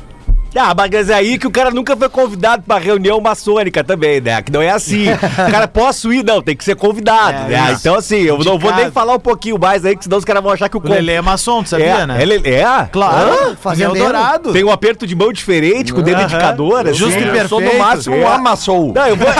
Ah, 0.57 0.73
mas 0.75 1.09
é 1.09 1.13
aí 1.13 1.37
que 1.37 1.45
o 1.47 1.51
cara 1.51 1.69
nunca 1.71 1.95
foi 1.97 2.07
convidado 2.09 2.63
pra 2.63 2.77
reunião 2.77 3.19
maçônica 3.19 3.83
também, 3.83 4.21
né? 4.21 4.41
Que 4.41 4.51
não 4.51 4.61
é 4.61 4.69
assim. 4.71 5.07
o 5.11 5.51
cara, 5.51 5.67
posso 5.67 6.11
ir? 6.13 6.23
Não, 6.23 6.41
tem 6.41 6.55
que 6.55 6.63
ser 6.63 6.75
convidado, 6.75 7.51
É, 7.51 7.57
né? 7.57 7.71
isso. 7.71 7.81
Então, 7.81 7.95
assim, 7.95 8.21
eu 8.21 8.37
não 8.39 8.57
vou 8.57 8.73
nem 8.73 8.89
falar 8.91 9.15
um 9.15 9.19
pouquinho 9.19 9.59
mais 9.59 9.83
aí, 9.85 9.95
que 9.95 10.03
senão 10.05 10.17
os 10.17 10.25
caras 10.25 10.41
vão 10.41 10.51
achar 10.51 10.69
que 10.69 10.77
o... 10.77 10.81
O 10.85 10.87
Lelê 10.89 11.13
é 11.13 11.21
maçom, 11.21 11.61
tu 11.63 11.69
sabia, 11.69 11.85
é, 11.87 12.07
né? 12.07 12.21
Ele 12.21 12.35
é? 12.49 12.87
Claro, 12.91 13.57
fazendeiro. 13.59 13.97
Eldorado. 13.97 14.53
Tem 14.53 14.63
um 14.63 14.71
aperto 14.71 15.05
de 15.07 15.15
mão 15.15 15.31
diferente, 15.33 15.93
com 15.93 15.99
o 15.99 16.03
dedo 16.03 16.21
indicador. 16.21 16.87
assim. 16.87 16.93
Justo 16.99 17.19
e 17.19 17.37
Eu 17.37 17.47
sou 17.49 17.59
no 17.59 17.65
perfeito. 17.67 17.85
máximo 17.85 18.15
um 18.15 18.21
É. 18.21 18.25
amassou. 18.35 18.93
Não, 18.93 19.07
eu 19.07 19.15
vou. 19.15 19.27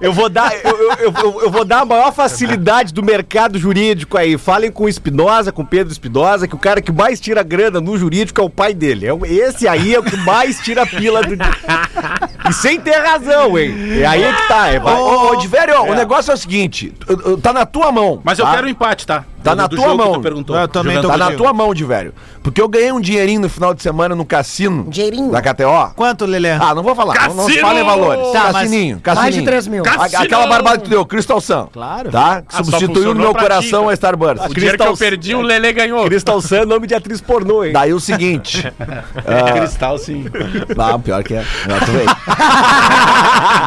eu 0.00 0.12
vou 0.12 0.28
dar. 0.28 0.52
Eu, 0.64 0.92
eu- 0.98 1.40
eu- 1.42 1.50
vou 1.50 1.64
dar 1.64 1.80
a 1.80 1.84
maior 1.84 2.12
facilidade 2.12 2.92
do 2.92 3.02
mercado 3.02 3.58
jurídico 3.58 4.16
aí. 4.18 4.36
Falem 4.38 4.70
com 4.70 4.84
o 4.84 4.88
Espinosa, 4.88 5.52
com 5.52 5.62
o 5.62 5.66
Pedro 5.66 5.92
Espinosa, 5.92 6.48
que 6.48 6.54
o 6.54 6.58
cara 6.58 6.80
que 6.80 6.90
mais 6.92 7.20
tira 7.20 7.42
grana 7.42 7.80
no 7.80 7.96
jurídico 7.96 8.40
é 8.40 8.44
o 8.44 8.50
pai 8.50 8.74
dele. 8.74 9.06
É 9.06 9.12
Esse 9.48 9.68
aí 9.68 9.94
é 9.94 9.98
o 9.98 10.02
que 10.02 10.16
mais 10.16 10.58
tira 10.60 10.86
pila 10.86 11.22
do. 11.22 11.34
E 12.48 12.52
sem 12.52 12.80
ter 12.80 12.96
razão, 12.98 13.58
hein? 13.58 13.74
E 13.98 14.04
aí 14.04 14.22
é 14.22 14.32
que 14.32 14.48
tá. 14.48 14.68
É, 14.68 14.80
Ô, 14.80 15.32
ô, 15.32 15.36
Diverio, 15.36 15.82
o 15.82 15.94
negócio 15.94 16.30
é 16.30 16.34
o 16.34 16.36
seguinte: 16.36 16.92
tá 17.42 17.52
na 17.52 17.66
tua 17.66 17.90
mão. 17.92 18.20
Mas 18.24 18.38
eu 18.38 18.44
tá? 18.44 18.54
quero 18.54 18.66
o 18.66 18.70
empate, 18.70 19.06
tá? 19.06 19.24
Tá 19.42 19.50
Do- 19.54 19.56
na 19.58 19.66
do 19.66 19.76
tua 19.76 19.94
mão. 19.94 20.12
tu 20.14 20.20
perguntou. 20.20 20.56
Eu 20.56 20.66
também 20.68 20.98
tô 21.02 21.08
Tá 21.08 21.18
na 21.18 21.32
tua 21.32 21.52
mão, 21.52 21.74
Diverio. 21.74 22.14
Porque 22.42 22.60
eu 22.60 22.68
ganhei 22.68 22.92
um 22.92 23.00
dinheirinho 23.00 23.40
no 23.42 23.48
final 23.50 23.74
de 23.74 23.82
semana 23.82 24.14
no 24.14 24.24
cassino. 24.24 24.84
Dinheirinho? 24.88 25.30
Da 25.30 25.42
KTO. 25.42 25.92
Quanto, 25.94 26.24
Lelê? 26.24 26.52
Ah, 26.52 26.74
não 26.74 26.82
vou 26.82 26.94
falar. 26.94 27.14
Não, 27.28 27.34
não 27.34 27.46
Cassino! 27.46 27.60
fala 27.66 27.80
em 27.80 27.84
valores. 27.84 28.32
Tá, 28.32 28.44
mas- 28.44 28.52
cassininho, 28.52 28.94
Mais 28.94 28.94
de 28.96 29.00
cassininho. 29.02 29.44
3 29.44 29.66
mil. 29.68 29.82
A- 29.86 30.22
Aquela 30.22 30.46
barbada 30.46 30.78
que 30.78 30.84
tu 30.84 30.90
deu, 30.90 31.04
Crystal 31.04 31.40
Sun. 31.42 31.66
Claro. 31.72 32.10
Tá? 32.10 32.42
Ah, 32.50 32.64
Substituiu 32.64 33.14
no 33.14 33.20
meu 33.20 33.34
coração 33.34 33.84
ti, 33.84 33.90
a 33.90 33.92
Starburst. 33.94 34.46
O 34.48 34.54
dinheiro 34.54 34.78
que 34.78 34.84
eu 34.86 34.96
perdi, 34.96 35.34
o 35.34 35.42
Lele 35.42 35.72
ganhou. 35.74 36.04
Crystal 36.06 36.40
Sun 36.40 36.56
é 36.56 36.64
nome 36.64 36.86
de 36.86 36.94
atriz 36.94 37.20
pornô, 37.20 37.64
hein? 37.64 37.72
Daí 37.72 37.92
o 37.92 38.00
seguinte. 38.00 38.64
Cristal, 39.52 39.98
sim. 39.98 40.24
Não, 40.76 41.00
pior 41.00 41.22
que 41.24 41.34
é. 41.34 41.44
Não, 41.68 41.78
tu 41.80 41.92
vem. 41.92 42.06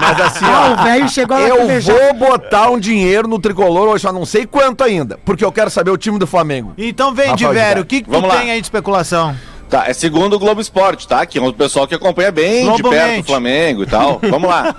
Mas 0.02 0.22
assim, 0.22 0.46
Ah, 0.46 0.76
ó. 0.78 0.82
o 0.82 0.84
velho 0.84 1.10
chegou 1.10 1.38
lá 1.38 1.48
Eu 1.48 1.68
vou 1.68 2.14
botar 2.14 2.70
um 2.70 2.80
dinheiro 2.80 3.28
no 3.28 3.40
tricolor 3.40 3.90
hoje, 3.90 4.02
só 4.04 4.12
não 4.14 4.26
sei 4.26 4.46
quanto 4.46 4.84
ainda. 4.84 5.20
Porque 5.26 5.44
eu 5.44 5.52
quero 5.52 5.70
saber 5.70 5.92
o 5.92 5.98
time 5.98 6.18
do 6.20 6.28
Flamengo. 6.28 6.74
Então 6.78 7.14
vem, 7.14 7.28
Rafael 7.32 7.38
Diverio, 7.38 7.60
Diverio. 7.60 7.84
o 7.84 7.86
que, 7.86 8.00
que 8.02 8.06
tu 8.10 8.12
Vamos 8.12 8.30
lá. 8.30 8.38
tem 8.38 8.52
aí 8.52 8.60
de 8.62 8.66
especulação? 8.66 9.36
Tá, 9.70 9.84
é 9.88 9.94
segundo 9.94 10.34
o 10.36 10.40
Globo 10.40 10.62
Esporte, 10.62 11.06
tá? 11.08 11.26
Que 11.26 11.40
é 11.40 11.42
um 11.42 11.52
pessoal 11.52 11.86
que 11.86 11.94
acompanha 11.94 12.32
bem 12.32 12.62
de 12.74 12.82
Globo 12.82 12.90
perto 12.90 13.08
mente. 13.12 13.24
o 13.24 13.28
Flamengo 13.28 13.84
e 13.84 13.86
tal. 13.86 14.20
Vamos 14.30 14.50
lá. 14.50 14.74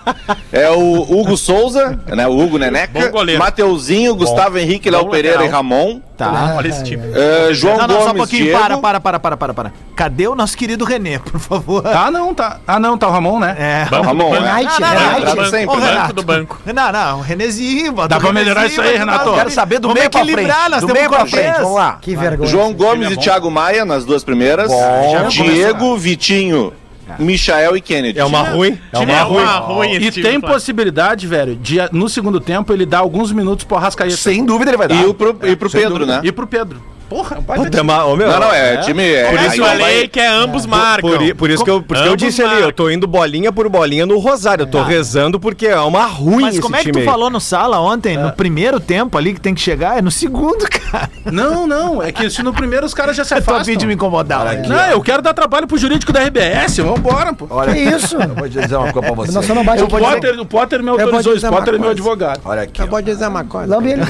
É 0.51 0.71
o 0.71 1.03
Hugo 1.03 1.37
Souza, 1.37 1.99
né? 2.07 2.27
O 2.27 2.39
Hugo 2.39 2.57
Neneca, 2.59 2.99
Bom 2.99 3.11
goleiro. 3.11 3.39
Mateuzinho, 3.39 4.15
Gustavo 4.15 4.59
Henrique, 4.59 4.91
Léo 4.91 5.05
Bom 5.05 5.11
Pereira 5.11 5.45
e 5.45 5.49
Ramon. 5.49 6.01
Tá. 6.17 6.55
Olha 6.57 6.67
esse 6.69 6.83
time. 6.83 7.03
É, 7.15 7.53
João 7.55 7.77
Não, 7.77 7.87
não, 7.87 7.95
Gomes, 7.95 8.05
só 8.05 8.11
um 8.11 8.17
pouquinho. 8.17 8.45
Diego. 8.45 8.59
Para, 8.59 8.79
para, 8.79 9.01
para, 9.01 9.21
para, 9.21 9.37
para, 9.37 9.55
para. 9.55 9.73
Cadê 9.95 10.27
o 10.27 10.35
nosso 10.35 10.57
querido 10.57 10.85
René, 10.85 11.19
por 11.21 11.39
favor? 11.39 11.87
Ah, 11.87 12.11
não, 12.11 12.35
tá. 12.35 12.59
Ah, 12.67 12.81
não, 12.81 12.99
tá 12.99 13.07
o 13.07 13.11
Ramon, 13.13 13.39
né? 13.39 13.55
É. 13.57 13.83
Ramon, 13.85 14.35
é. 14.35 14.41
Night, 14.41 14.81
não, 14.81 14.89
é 14.89 14.95
não, 14.95 15.11
Night. 15.13 15.37
Banco, 15.37 15.45
sempre, 15.51 15.77
Ô, 15.77 15.79
né? 15.79 15.91
Renato. 15.91 16.13
do 16.15 16.23
banco. 16.25 16.59
Não, 16.67 16.91
não, 16.93 17.19
o 17.19 17.23
Renezinho. 17.23 17.93
bota 17.93 18.09
Dá 18.09 18.17
o 18.17 18.21
pra 18.21 18.33
melhorar 18.33 18.67
isso 18.67 18.81
aí, 18.81 18.97
Renato. 18.97 19.33
Quero 19.33 19.51
saber 19.51 19.79
do 19.79 19.89
Vamos 19.89 20.01
meio 20.01 20.11
pra 20.11 20.21
equilibrar, 20.23 20.57
frente. 20.57 20.71
nós 20.71 20.81
Do 20.81 20.87
temos 20.89 20.99
meio 20.99 21.11
pra 21.11 21.27
frente, 21.27 21.57
vamos 21.61 21.77
lá. 21.77 21.99
Que 22.01 22.17
vergonha. 22.17 22.51
João 22.51 22.73
Gomes 22.73 23.11
e 23.13 23.17
Thiago 23.17 23.49
Maia 23.51 23.85
nas 23.85 24.05
duas 24.05 24.25
primeiras. 24.25 24.73
Bom. 24.79 25.29
Diego, 25.29 25.97
Vitinho, 25.97 26.73
Michael 27.19 27.77
e 27.77 27.81
Kennedy. 27.81 28.19
É 28.19 28.25
uma 28.25 28.43
ruim. 28.43 28.79
É 28.93 28.99
uma 28.99 29.21
ruim. 29.23 29.45
ruim 29.75 29.91
esse 29.93 30.07
E 30.07 30.11
time 30.11 30.27
tem 30.29 30.41
possibilidade, 30.41 31.27
velho, 31.27 31.57
de 31.57 31.79
no 31.93 32.09
segundo 32.09 32.41
tempo 32.41 32.73
ele 32.73 32.85
dar 32.85 32.99
alguns 32.99 33.33
minutos 33.33 33.65
pro 33.65 33.77
Arrascaeta. 33.77 34.17
Sem 34.17 34.45
dúvida 34.45 34.71
ele 34.71 34.77
vai 34.79 34.89
dar. 34.89 34.95
E, 35.03 35.07
o 35.07 35.15
pro, 35.15 35.39
e 35.43 35.57
pro 35.57 35.71
Sem 35.71 35.81
Pedro, 35.83 35.99
dúvida. 36.01 36.21
né? 36.21 36.29
E 36.29 36.33
pro 36.33 36.47
Pedro. 36.47 36.83
Porra, 37.09 37.39
vai 37.41 37.59
Puta, 37.59 37.83
mas, 37.83 38.05
ô, 38.05 38.17
meu, 38.17 38.29
Não, 38.29 38.41
não, 38.41 38.53
é, 38.53 38.77
time. 38.79 39.03
É, 39.03 39.31
Por 39.31 39.41
isso 39.41 39.57
eu 39.61 39.65
vai- 39.65 39.79
falei 39.79 40.09
que 40.09 40.21
é 40.21 40.27
ambos 40.29 40.67
marcam. 40.67 41.11
Por, 41.11 41.35
por 41.37 41.51
isso 41.51 41.65
que 41.65 41.71
eu, 41.71 41.83
por 41.83 41.95
isso 41.97 42.05
que 42.05 42.11
eu 42.11 42.17
disse 42.17 42.43
ali, 42.43 42.51
marcam. 42.51 42.69
eu 42.69 42.73
tô 42.73 42.91
indo 42.91 43.07
bolinha 43.07 43.51
por 43.51 43.69
bolinha 43.69 44.05
no 44.05 44.19
Rosário. 44.19 44.63
Eu 44.65 44.67
tô 44.67 44.83
rezando 44.83 45.41
porque 45.41 45.67
é 45.67 45.79
uma 45.81 46.05
ruim 46.07 46.43
Mas 46.43 46.55
esse 46.55 46.63
como 46.63 46.77
é 46.77 46.79
que 46.81 46.85
time 46.85 46.93
tu 46.93 46.99
aí. 47.01 47.05
falou 47.07 47.31
no 47.31 47.41
sala 47.41 47.81
ontem, 47.81 48.17
no 48.19 48.33
primeiro 48.33 48.79
tempo 48.79 49.17
ali 49.17 49.33
que 49.33 49.41
tem 49.41 49.55
que 49.55 49.61
chegar? 49.61 49.99
É 49.99 50.03
no 50.03 50.11
segundo, 50.11 50.69
cara. 50.69 51.09
Não, 51.25 51.67
não, 51.67 52.03
é 52.03 52.13
que 52.13 52.29
se 52.31 52.43
no 52.43 52.53
primeiro 52.53 52.85
os 52.85 52.93
caras 52.95 53.17
já 53.17 53.25
se 53.25 53.33
Eu 53.39 53.43
tô 53.43 53.53
a 53.53 53.55
afastam. 53.57 53.77
de 53.77 53.87
me 53.87 53.95
incomodar. 53.95 54.41
Olha. 54.47 54.59
aqui. 54.61 54.69
Não, 54.69 54.87
eu 54.91 55.01
quero 55.01 55.23
dar 55.23 55.33
trabalho 55.33 55.67
pro 55.67 55.79
jurídico 55.79 56.13
da 56.13 56.21
RBS, 56.25 56.79
vambora, 56.79 57.33
pô. 57.33 57.47
Olha 57.51 57.73
Que 57.73 57.81
isso? 57.81 58.17
Eu 58.21 58.35
vou 58.35 58.49
dizer 58.49 58.77
uma 58.77 58.93
coisa 58.93 59.07
pra 59.13 59.15
você. 59.17 59.55
Não 59.55 59.65
bate 59.65 59.83
O 59.83 59.87
né? 59.87 59.99
Potter, 59.99 60.41
o 60.41 60.45
Potter 60.47 60.79
me 60.81 60.91
vou 60.91 61.01
autorizou, 61.01 61.35
o 61.35 61.41
Potter 61.41 61.69
é 61.69 61.73
meu 61.73 61.79
coisa. 61.81 61.91
advogado. 61.93 62.41
Olha 62.45 62.63
aqui. 62.63 62.83
ó. 62.83 62.87
Pode 62.87 63.07
dizer 63.07 63.27
uma 63.29 63.45
coisa. 63.45 63.77
Ele. 63.79 64.03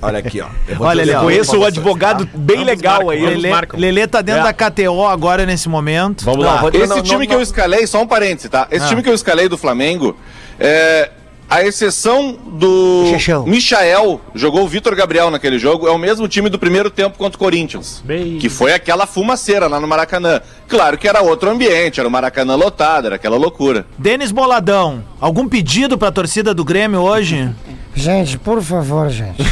Olha 0.00 0.18
aqui, 0.18 0.40
ó. 0.40 0.46
Eu 0.68 0.76
vou 0.76 0.86
Olha 0.86 1.02
ali, 1.02 1.12
ó. 1.12 1.20
Conheço 1.20 1.58
o 1.58 1.64
advogado 1.64 2.13
tá? 2.18 2.26
bem 2.34 2.56
Ambos 2.56 2.66
legal 2.68 2.92
marcam, 3.04 3.10
aí. 3.10 3.26
ambos 3.26 3.44
marcam. 3.50 3.80
Lelê 3.80 4.06
tá 4.06 4.20
dentro 4.22 4.40
É. 4.40 4.44
da 4.44 4.52
KTO 4.52 5.06
agora 5.06 5.44
nesse 5.46 5.68
momento. 5.68 6.24
Vamos 6.24 6.44
Não, 6.44 6.54
lá. 6.54 6.60
vou 6.60 6.70
dizer- 6.70 6.84
Esse 6.84 6.94
não, 6.96 7.02
time 7.02 7.18
não, 7.20 7.26
que 7.26 7.34
eu 7.34 7.42
escalei, 7.42 7.86
só 7.86 8.00
um 8.02 8.06
parêntese, 8.06 8.48
tá? 8.48 8.66
Esse 8.70 8.86
Ah. 8.86 8.88
time 8.88 9.02
que 9.02 9.08
eu 9.08 9.14
escalei 9.14 9.48
do 9.48 9.56
Flamengo, 9.58 10.16
é, 10.58 11.10
a 11.48 11.62
exceção 11.62 12.32
do 12.32 13.06
Chechão. 13.10 13.44
Michael, 13.46 14.20
jogou 14.34 14.64
o 14.64 14.68
Vitor 14.68 14.96
Gabriel 14.96 15.30
naquele 15.30 15.58
jogo, 15.58 15.86
é 15.86 15.90
o 15.90 15.98
mesmo 15.98 16.26
time 16.26 16.48
do 16.48 16.58
primeiro 16.58 16.88
tempo 16.90 17.18
contra 17.18 17.36
o 17.36 17.38
Corinthians. 17.38 18.02
Bem. 18.04 18.38
Que 18.38 18.48
foi 18.48 18.72
aquela 18.72 19.06
fumaceira 19.06 19.66
lá 19.68 19.78
no 19.78 19.86
Maracanã. 19.86 20.40
Claro 20.66 20.96
que 20.96 21.06
era 21.06 21.20
outro 21.20 21.50
ambiente, 21.50 22.00
era 22.00 22.08
o 22.08 22.10
Maracanã 22.10 22.56
lotado, 22.56 23.06
era 23.06 23.16
aquela 23.16 23.36
loucura. 23.36 23.86
Denis 23.98 24.32
Boladão, 24.32 25.04
algum 25.20 25.46
pedido 25.46 25.98
pra 25.98 26.10
torcida 26.10 26.54
do 26.54 26.64
Grêmio 26.64 27.00
hoje? 27.00 27.48
Gente, 27.94 28.38
por 28.38 28.60
favor, 28.60 29.08
gente. 29.08 29.42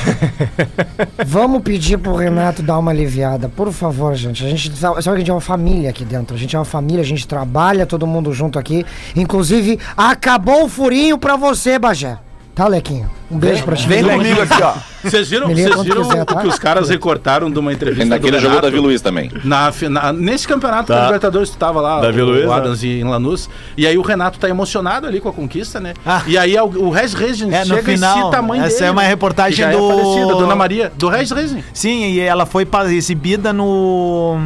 Vamos 1.24 1.62
pedir 1.62 1.96
pro 1.98 2.16
Renato 2.16 2.62
dar 2.62 2.78
uma 2.78 2.90
aliviada. 2.90 3.48
Por 3.48 3.72
favor, 3.72 4.14
gente. 4.14 4.44
A 4.44 4.48
gente 4.48 4.76
sabe 4.76 5.00
que 5.00 5.08
a 5.08 5.16
gente 5.16 5.30
é 5.30 5.34
uma 5.34 5.40
família 5.40 5.90
aqui 5.90 6.04
dentro. 6.04 6.34
A 6.34 6.38
gente 6.38 6.54
é 6.56 6.58
uma 6.58 6.64
família, 6.64 7.02
a 7.02 7.06
gente 7.06 7.26
trabalha 7.26 7.86
todo 7.86 8.06
mundo 8.06 8.32
junto 8.32 8.58
aqui. 8.58 8.84
Inclusive, 9.14 9.78
acabou 9.96 10.64
o 10.64 10.68
furinho 10.68 11.16
pra 11.16 11.36
você, 11.36 11.78
Bagé. 11.78 12.18
Tá, 12.54 12.68
Lequinho? 12.68 13.08
Um 13.30 13.38
beijo 13.38 13.64
pra 13.64 13.74
ti. 13.74 13.88
Vem 13.88 14.04
comigo 14.04 14.42
aqui, 14.42 14.62
ó. 14.62 14.74
Vocês 15.02 15.26
viram, 15.30 15.48
vocês 15.48 15.82
viram 15.82 16.02
quiser, 16.02 16.22
o 16.22 16.24
tá? 16.26 16.40
que 16.42 16.46
os 16.48 16.58
caras 16.58 16.90
recortaram 16.90 17.50
de 17.50 17.58
uma 17.58 17.72
entrevista 17.72 18.04
naquele 18.04 18.36
do 18.36 18.40
jogou 18.42 18.58
o? 18.58 18.60
Davi 18.60 18.78
Luiz 18.78 19.00
também. 19.00 19.30
Na, 19.42 19.72
fina- 19.72 20.12
nesse 20.12 20.46
campeonato 20.46 20.88
Tá. 20.88 20.96
da 20.98 21.04
Libertadores, 21.06 21.48
tu 21.48 21.56
tava 21.56 21.80
lá, 21.80 21.98
Davi 22.02 22.20
o, 22.20 22.26
Luiz, 22.26 22.44
o 22.44 22.48
né? 22.48 22.54
Adams 22.54 22.82
e 22.82 23.00
em 23.00 23.04
Lanús, 23.04 23.48
e 23.74 23.86
aí 23.86 23.96
o 23.96 24.02
Renato 24.02 24.38
tá 24.38 24.50
emocionado 24.50 25.06
ali 25.06 25.18
com 25.18 25.30
a 25.30 25.32
conquista, 25.32 25.80
né? 25.80 25.94
Ah. 26.04 26.22
E 26.26 26.36
aí 26.36 26.54
o, 26.58 26.64
o 26.66 26.90
Regis 26.90 27.14
Reis 27.14 27.40
É, 27.40 27.64
chega 27.64 27.82
final, 27.82 28.18
e 28.18 28.22
cita 28.24 28.36
a 28.38 28.42
mãe 28.42 28.60
essa 28.60 28.68
dele. 28.76 28.84
é 28.84 28.90
uma 28.90 29.02
né? 29.02 29.08
reportagem 29.08 29.52
Que 29.66 29.72
já 29.72 29.78
do- 29.78 29.90
É 29.90 29.96
falecida, 29.96 30.34
Dona 30.34 30.54
Maria, 30.54 30.92
do 30.94 31.08
Regis 31.08 31.30
Reis. 31.32 31.56
Sim, 31.72 32.04
e 32.12 32.20
ela 32.20 32.44
foi 32.44 32.68
exibida 32.90 33.50
no, 33.52 34.38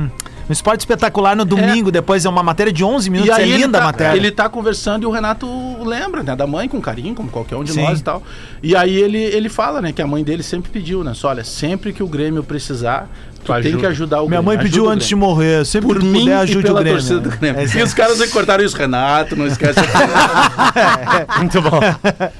no 0.48 0.52
Esporte 0.52 0.80
Espetacular 0.80 1.34
no 1.36 1.44
domingo. 1.44 1.90
Depois 1.90 2.24
é 2.24 2.28
uma 2.28 2.42
matéria 2.42 2.72
de 2.72 2.84
11 2.84 3.10
minutos. 3.10 3.36
é 3.38 3.42
ele 3.42 3.56
linda 3.56 3.78
tá, 3.78 3.84
a 3.84 3.86
matéria. 3.86 4.16
Ele 4.16 4.30
tá 4.30 4.48
conversando 4.48 5.02
e 5.02 5.06
o 5.06 5.10
Renato 5.10 5.46
lembra, 5.84 6.22
né, 6.22 6.36
da 6.36 6.46
mãe 6.46 6.68
com 6.68 6.80
carinho, 6.80 7.14
como 7.14 7.28
qualquer 7.30 7.56
um 7.56 7.64
de 7.64 7.72
Sim. 7.72 7.82
nós 7.82 8.00
e 8.00 8.02
tal. 8.02 8.22
E 8.62 8.74
aí 8.76 8.94
ele, 8.96 9.18
ele 9.18 9.48
fala, 9.48 9.80
né, 9.82 9.92
que 9.92 10.00
a 10.02 10.06
mãe 10.06 10.22
dele 10.22 10.42
sempre 10.42 10.70
pediu, 10.70 11.02
né, 11.02 11.12
só 11.14 11.28
olha, 11.28 11.44
sempre 11.44 11.92
que 11.92 12.02
o 12.02 12.06
Grêmio 12.08 12.42
precisar, 12.44 13.08
tu 13.44 13.46
tem 13.46 13.54
ajuda. 13.56 13.78
que 13.78 13.86
ajudar 13.86 14.16
o 14.22 14.28
Minha 14.28 14.40
Grêmio. 14.40 14.44
mãe 14.44 14.54
ajuda 14.56 14.68
pediu 14.68 14.84
o 14.84 14.88
antes 14.88 15.08
de 15.08 15.14
morrer. 15.16 15.64
Sempre 15.66 15.88
por 15.88 15.98
que 16.00 16.06
mim 16.06 16.20
puder, 16.20 16.30
e 16.30 16.34
ajude 16.34 16.62
pela 16.64 16.80
o 16.80 16.82
Grêmio. 16.82 16.98
torcida 17.00 17.20
do 17.20 17.30
Grêmio. 17.30 17.60
É, 17.60 17.78
e 17.78 17.82
os 17.82 17.94
caras 17.94 18.18
recortaram 18.20 18.64
isso, 18.64 18.76
Renato, 18.76 19.36
não 19.36 19.46
esquece. 19.46 19.78
Muito 21.38 21.60
bom. 21.62 21.80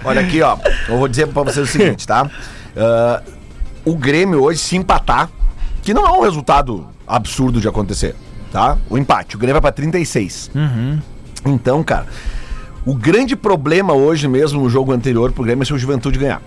Olha 0.04 0.20
aqui, 0.20 0.42
ó. 0.42 0.56
Eu 0.88 0.98
vou 0.98 1.08
dizer 1.08 1.26
pra 1.28 1.42
vocês 1.42 1.68
o 1.68 1.70
seguinte, 1.72 2.06
tá? 2.06 2.28
Ah, 2.76 3.22
o 3.84 3.94
Grêmio 3.96 4.42
hoje 4.42 4.58
se 4.58 4.76
empatar, 4.76 5.28
que 5.82 5.94
não 5.94 6.06
é 6.06 6.10
um 6.10 6.22
resultado 6.22 6.86
absurdo 7.06 7.60
de 7.60 7.68
acontecer, 7.68 8.14
tá? 8.52 8.76
O 8.90 8.98
empate. 8.98 9.36
O 9.36 9.38
Grêmio 9.38 9.54
vai 9.54 9.60
pra 9.62 9.72
36. 9.72 10.50
Então, 11.44 11.82
cara, 11.82 12.06
o 12.84 12.94
grande 12.94 13.36
problema 13.36 13.92
hoje 13.92 14.26
mesmo 14.28 14.60
no 14.62 14.68
jogo 14.68 14.92
anterior 14.92 15.32
pro 15.32 15.44
Grêmio 15.44 15.62
é 15.62 15.64
se 15.66 15.72
o 15.72 15.78
Juventude 15.78 16.18
ganhar. 16.18 16.42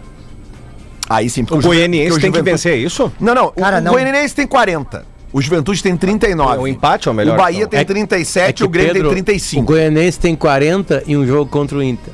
Aí 1.10 1.30
sim, 1.30 1.42
O 1.42 1.46
porque 1.48 1.62
Ju- 1.64 1.68
goianiense 1.70 2.12
o 2.12 2.22
tem 2.22 2.32
que 2.32 2.38
Juventude- 2.38 2.52
vencer, 2.52 2.74
é 2.74 2.78
isso? 2.78 3.12
Não, 3.20 3.34
não. 3.34 3.52
Cara, 3.52 3.78
o, 3.78 3.82
não. 3.82 3.92
o 3.92 3.96
Goianiense 3.96 4.36
tem 4.36 4.46
40. 4.46 5.06
O 5.32 5.42
Juventude 5.42 5.82
tem 5.82 5.96
39. 5.96 6.58
O 6.58 6.68
empate 6.68 7.08
é 7.08 7.12
o 7.12 7.14
melhor, 7.14 7.36
O 7.36 7.38
Bahia 7.38 7.58
então. 7.60 7.70
tem 7.70 7.80
É- 7.80 7.84
37 7.84 8.60
e 8.62 8.64
o 8.66 8.70
Grêmio 8.70 8.94
Pedro, 8.94 9.10
tem 9.10 9.24
35. 9.24 9.62
O 9.62 9.66
Goianense 9.66 10.20
tem 10.20 10.36
40 10.36 11.04
e 11.08 11.16
um 11.18 11.26
jogo 11.26 11.50
contra 11.50 11.78
o 11.78 11.84
Inter. 11.84 12.14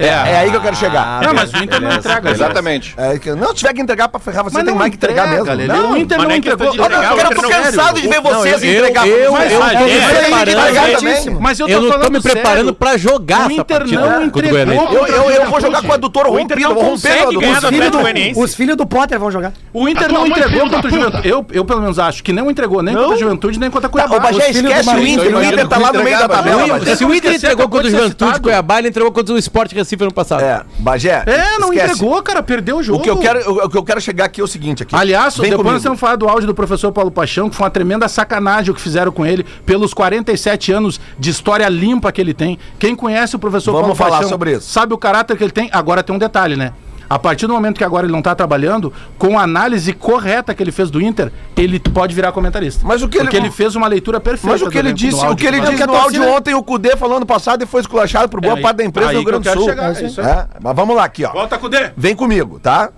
É, 0.00 0.30
é 0.32 0.38
aí 0.38 0.50
que 0.50 0.56
eu 0.56 0.60
quero 0.60 0.76
chegar. 0.76 1.22
não, 1.22 1.34
mas 1.34 1.52
o 1.52 1.56
Inter 1.62 1.80
não 1.80 1.92
entrega. 1.92 2.30
Exatamente. 2.30 2.94
É 2.96 3.18
que- 3.18 3.34
não, 3.34 3.48
se 3.48 3.54
tiver 3.56 3.72
que 3.74 3.80
entregar 3.82 4.08
pra 4.08 4.18
ferrar, 4.20 4.44
você 4.44 4.54
Mas 4.54 4.64
tem 4.64 4.72
não 4.72 4.78
mais 4.78 4.90
que 4.90 4.96
entregar 4.96 5.26
entrega, 5.28 5.44
mesmo. 5.44 5.56
Lelê. 5.56 5.80
Não, 5.80 5.92
o 5.92 5.96
Inter 5.96 6.18
mas 6.18 6.24
não 6.24 6.30
não 6.30 6.36
é 6.36 6.40
questão 6.40 6.54
entregou. 6.54 6.72
de 6.72 6.80
Olha, 6.80 6.86
entregar, 6.96 7.10
eu 7.10 7.12
o 7.12 7.16
quero- 7.16 7.28
Inter 7.30 7.36
tô 7.36 7.42
não- 7.42 7.62
cansado 7.64 8.00
de 8.00 8.08
ver 8.08 8.20
vocês 8.20 8.62
eu- 8.62 8.70
entregar 8.72 9.08
eu- 9.08 9.16
eu- 9.16 9.32
Mas 9.32 9.52
eu 9.52 9.60
tô 9.60 9.66
me 9.66 9.72
é, 9.90 10.08
preparando. 10.20 10.50
entregar 10.50 10.72
também. 10.72 10.98
Certíssimo. 11.00 11.40
Mas 11.40 11.60
eu 11.60 11.66
tô 11.66 11.72
Eu, 11.72 11.80
não 11.80 11.86
tô 11.86 11.92
falando 11.94 12.12
me 12.12 12.20
preparando 12.20 12.56
sério. 12.56 12.74
pra 12.74 12.96
jogar 12.96 13.38
O 13.38 13.42
essa 13.42 13.52
Inter 13.52 13.64
partida 13.64 14.00
não 14.00 14.06
contra 14.06 14.20
o 14.20 14.26
entregou. 14.26 14.92
Eu, 14.92 15.06
eu, 15.06 15.30
eu 15.30 15.46
vou 15.50 15.60
jogar 15.60 15.82
com 15.82 15.92
a 15.92 15.96
doutora 15.96 16.30
O 16.30 16.40
Inter 16.40 16.56
rompida, 16.56 16.68
não 16.68 16.74
vou 16.74 16.84
romper 16.84 17.08
consegue 17.08 17.20
a 17.20 17.70
ganhar 17.70 17.90
do 17.90 17.98
Goianiense. 18.00 18.40
os 18.40 18.54
filhos 18.54 18.76
do 18.76 18.86
Potter 18.86 19.18
vão 19.18 19.30
jogar. 19.30 19.52
O 19.72 19.88
Inter 19.88 20.12
não 20.12 20.26
entregou 20.26 20.68
contra 20.70 20.86
o 20.86 20.90
Juventude. 20.90 21.28
Eu, 21.28 21.46
eu, 21.52 21.64
pelo 21.64 21.80
menos, 21.80 21.98
acho 21.98 22.22
que 22.22 22.32
não 22.32 22.50
entregou 22.50 22.82
nem 22.82 22.94
contra 22.94 23.14
a 23.14 23.18
Juventude, 23.18 23.58
nem 23.60 23.70
contra 23.70 23.86
a 23.88 23.90
Tá, 23.90 23.92
Cuiabá. 23.92 24.16
o 24.16 24.20
Bagé 24.20 24.38
Os 24.38 24.56
filhos 24.56 24.70
esquece 24.70 24.88
o 24.88 24.92
Marinho, 24.92 25.20
Inter, 25.20 25.36
o 25.36 25.44
Inter 25.44 25.68
tá 25.68 25.78
lá 25.78 25.92
no 25.92 26.02
meio 26.02 26.18
da 26.18 26.28
tabela. 26.28 26.66
Bagé. 26.78 26.96
Se 26.96 27.04
o 27.04 27.14
Inter 27.14 27.34
entregou 27.34 27.68
contra 27.68 27.86
o 27.88 27.90
Juventude. 27.90 28.40
Cuiabá, 28.40 28.78
ele 28.78 28.88
entregou 28.88 29.12
contra 29.12 29.34
o 29.34 29.38
Sport 29.38 29.72
Recife 29.90 30.04
ano 30.04 30.12
passado. 30.14 30.42
É, 30.42 30.62
Bagé. 30.78 31.24
É, 31.26 31.58
não 31.58 31.72
esquece. 31.72 31.94
entregou, 31.94 32.22
cara. 32.22 32.42
Perdeu 32.42 32.78
o 32.78 32.82
jogo. 32.82 33.00
O 33.00 33.02
que, 33.02 33.10
eu 33.10 33.16
quero, 33.16 33.50
o, 33.50 33.64
o 33.64 33.68
que 33.68 33.76
eu 33.76 33.82
quero 33.82 34.00
chegar 34.00 34.26
aqui 34.26 34.40
é 34.40 34.44
o 34.44 34.46
seguinte 34.46 34.82
aqui. 34.84 34.94
Aliás, 34.94 35.36
Vem 35.36 35.50
depois 35.50 35.56
comigo. 35.58 35.72
nós 35.74 35.82
temos 35.82 35.96
que 35.96 36.00
falar 36.00 36.16
do 36.16 36.28
áudio 36.28 36.46
do 36.46 36.54
professor 36.54 36.92
Paulo 36.92 37.10
Paixão, 37.10 37.50
que 37.50 37.56
foi 37.56 37.64
uma 37.64 37.70
tremenda 37.70 38.08
sacanagem 38.08 38.70
o 38.70 38.74
que 38.74 38.80
fizeram 38.80 39.10
com 39.10 39.26
ele 39.26 39.44
pelos 39.66 39.92
47 39.92 40.72
anos 40.72 41.00
de 41.18 41.30
história 41.30 41.68
limpa 41.68 42.12
que 42.12 42.20
ele 42.20 42.34
tem. 42.34 42.58
Quem 42.78 42.94
conhece 42.94 43.34
o 43.34 43.38
professor 43.38 43.72
Vamos 43.72 43.86
Paulo 43.88 43.96
falar 43.96 44.10
Paixão 44.10 44.28
sobre 44.28 44.52
isso. 44.52 44.70
sabe 44.70 44.94
o 44.94 44.98
caráter 44.98 45.36
que 45.36 45.42
ele 45.42 45.52
tem. 45.52 45.68
Agora 45.72 46.02
tem 46.02 46.14
um 46.14 46.18
detalhe, 46.18 46.56
né? 46.56 46.72
A 47.10 47.18
partir 47.18 47.48
do 47.48 47.52
momento 47.52 47.76
que 47.76 47.82
agora 47.82 48.06
ele 48.06 48.12
não 48.12 48.22
tá 48.22 48.36
trabalhando, 48.36 48.92
com 49.18 49.36
a 49.36 49.42
análise 49.42 49.92
correta 49.92 50.54
que 50.54 50.62
ele 50.62 50.70
fez 50.70 50.92
do 50.92 51.02
Inter, 51.02 51.32
ele 51.56 51.80
pode 51.80 52.14
virar 52.14 52.30
comentarista. 52.30 52.86
Mas 52.86 53.02
o 53.02 53.08
que 53.08 53.16
ele- 53.18 53.24
Porque 53.24 53.36
ele 53.36 53.50
fez 53.50 53.74
uma 53.74 53.88
leitura 53.88 54.20
perfeita. 54.20 54.46
Mas 54.52 54.62
o 54.62 54.70
que 54.70 54.78
ele 54.78 54.90
no 54.90 54.94
disse, 54.94 55.26
o 55.26 55.34
que 55.34 55.44
ele 55.44 55.60
disse 55.60 55.84
no 55.86 55.96
áudio 55.96 56.22
ontem, 56.28 56.54
o 56.54 56.62
Cudê 56.62 56.96
falando 56.96 57.26
passado 57.26 57.64
e 57.64 57.66
foi 57.66 57.80
esculachado 57.80 58.28
por 58.28 58.40
boa 58.40 58.56
É 58.56 58.62
parte 58.62 58.76
da 58.76 58.84
empresa 58.84 59.10
do 59.10 59.16
Rio 59.16 59.24
Grande 59.24 59.50
do 59.50 59.52
Sul. 59.54 59.68
chegar, 59.68 59.90
é. 59.90 60.30
É, 60.30 60.46
mas 60.62 60.76
vamos 60.76 60.94
lá 60.94 61.02
aqui, 61.02 61.24
ó. 61.24 61.32
Volta 61.32 61.58
D. 61.68 61.90
Vem 61.96 62.14
comigo, 62.14 62.60
tá? 62.60 62.90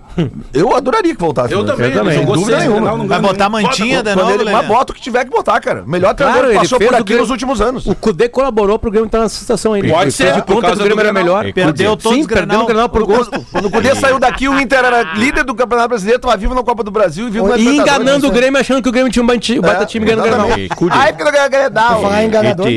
Eu 0.53 0.75
adoraria 0.75 1.13
que 1.13 1.19
voltasse. 1.19 1.53
Eu 1.53 1.63
né? 1.63 1.71
também, 1.71 1.91
Eu 1.91 1.97
também. 1.97 2.19
jogou 2.19 2.35
Dúvida 2.35 2.57
seis, 2.57 2.69
nenhuma. 2.69 2.79
Grenal, 2.81 2.97
não 2.97 3.07
Vai 3.07 3.17
ganhou 3.19 3.33
botar 3.33 3.49
nenhum. 3.49 3.63
mantinha 3.67 4.03
de 4.03 4.13
Quando 4.13 4.19
novo, 4.29 4.41
ele, 4.41 4.51
mas 4.51 4.67
bota 4.67 4.91
o 4.91 4.95
que 4.95 5.01
tiver 5.01 5.23
que 5.25 5.31
botar, 5.31 5.59
cara. 5.59 5.83
Melhor 5.87 6.13
treinador 6.13 6.41
Claro, 6.43 6.47
que 6.53 6.53
ele 6.57 6.59
passou 6.69 6.79
por 6.79 6.85
o 6.93 6.95
aqui 6.95 7.03
Grêmio- 7.03 7.21
nos 7.21 7.29
últimos 7.31 7.61
anos. 7.61 7.85
O 7.87 7.95
Cudê 7.95 8.29
colaborou 8.29 8.77
pro 8.77 8.91
Grêmio 8.91 9.07
estar 9.07 9.19
nessa 9.19 9.35
situação 9.39 9.73
aí. 9.73 9.89
Pode 9.89 10.11
ser, 10.11 10.33
de 10.33 10.41
conta 10.41 10.67
que 10.67 10.73
o 10.73 10.75
Grêmio 10.77 10.95
do 10.95 11.01
era 11.01 11.11
Grenal. 11.13 11.23
melhor. 11.41 11.53
Perdeu 11.53 11.97
todos 11.97 12.17
Sim, 12.17 12.25
perdeu 12.25 12.45
Grenal. 12.47 12.63
o 12.63 12.67
Grenal 12.67 12.89
por 12.89 13.03
gosto. 13.05 13.45
Quando 13.51 13.65
o 13.65 13.71
Cudê 13.71 13.95
saiu 13.95 14.19
daqui, 14.19 14.47
o 14.47 14.59
Inter 14.59 14.79
era 14.85 15.13
líder 15.15 15.43
do 15.43 15.55
Campeonato 15.55 15.89
Brasileiro, 15.89 16.19
tava 16.21 16.37
vivo 16.37 16.53
na 16.53 16.63
Copa 16.63 16.83
do 16.83 16.91
Brasil 16.91 17.27
e 17.27 17.31
vivo 17.31 17.47
na 17.47 17.57
E 17.57 17.77
enganando 17.77 18.27
o 18.27 18.31
Grêmio, 18.31 18.59
achando 18.59 18.81
que 18.81 18.89
o 18.89 18.91
Grêmio 18.91 19.11
tinha 19.11 19.23
um 19.23 19.27
baita 19.27 19.83
É, 19.83 19.85
time 19.85 20.05
ganhando 20.05 20.19
o 20.19 20.23
Grenal. 20.23 20.45
exatamente. 20.47 20.73
A 20.91 21.07
época 21.07 21.31
da 21.31 21.47
Grenal. 21.47 22.01
Falar 22.01 22.23
em 22.23 22.27
enganador. 22.27 22.67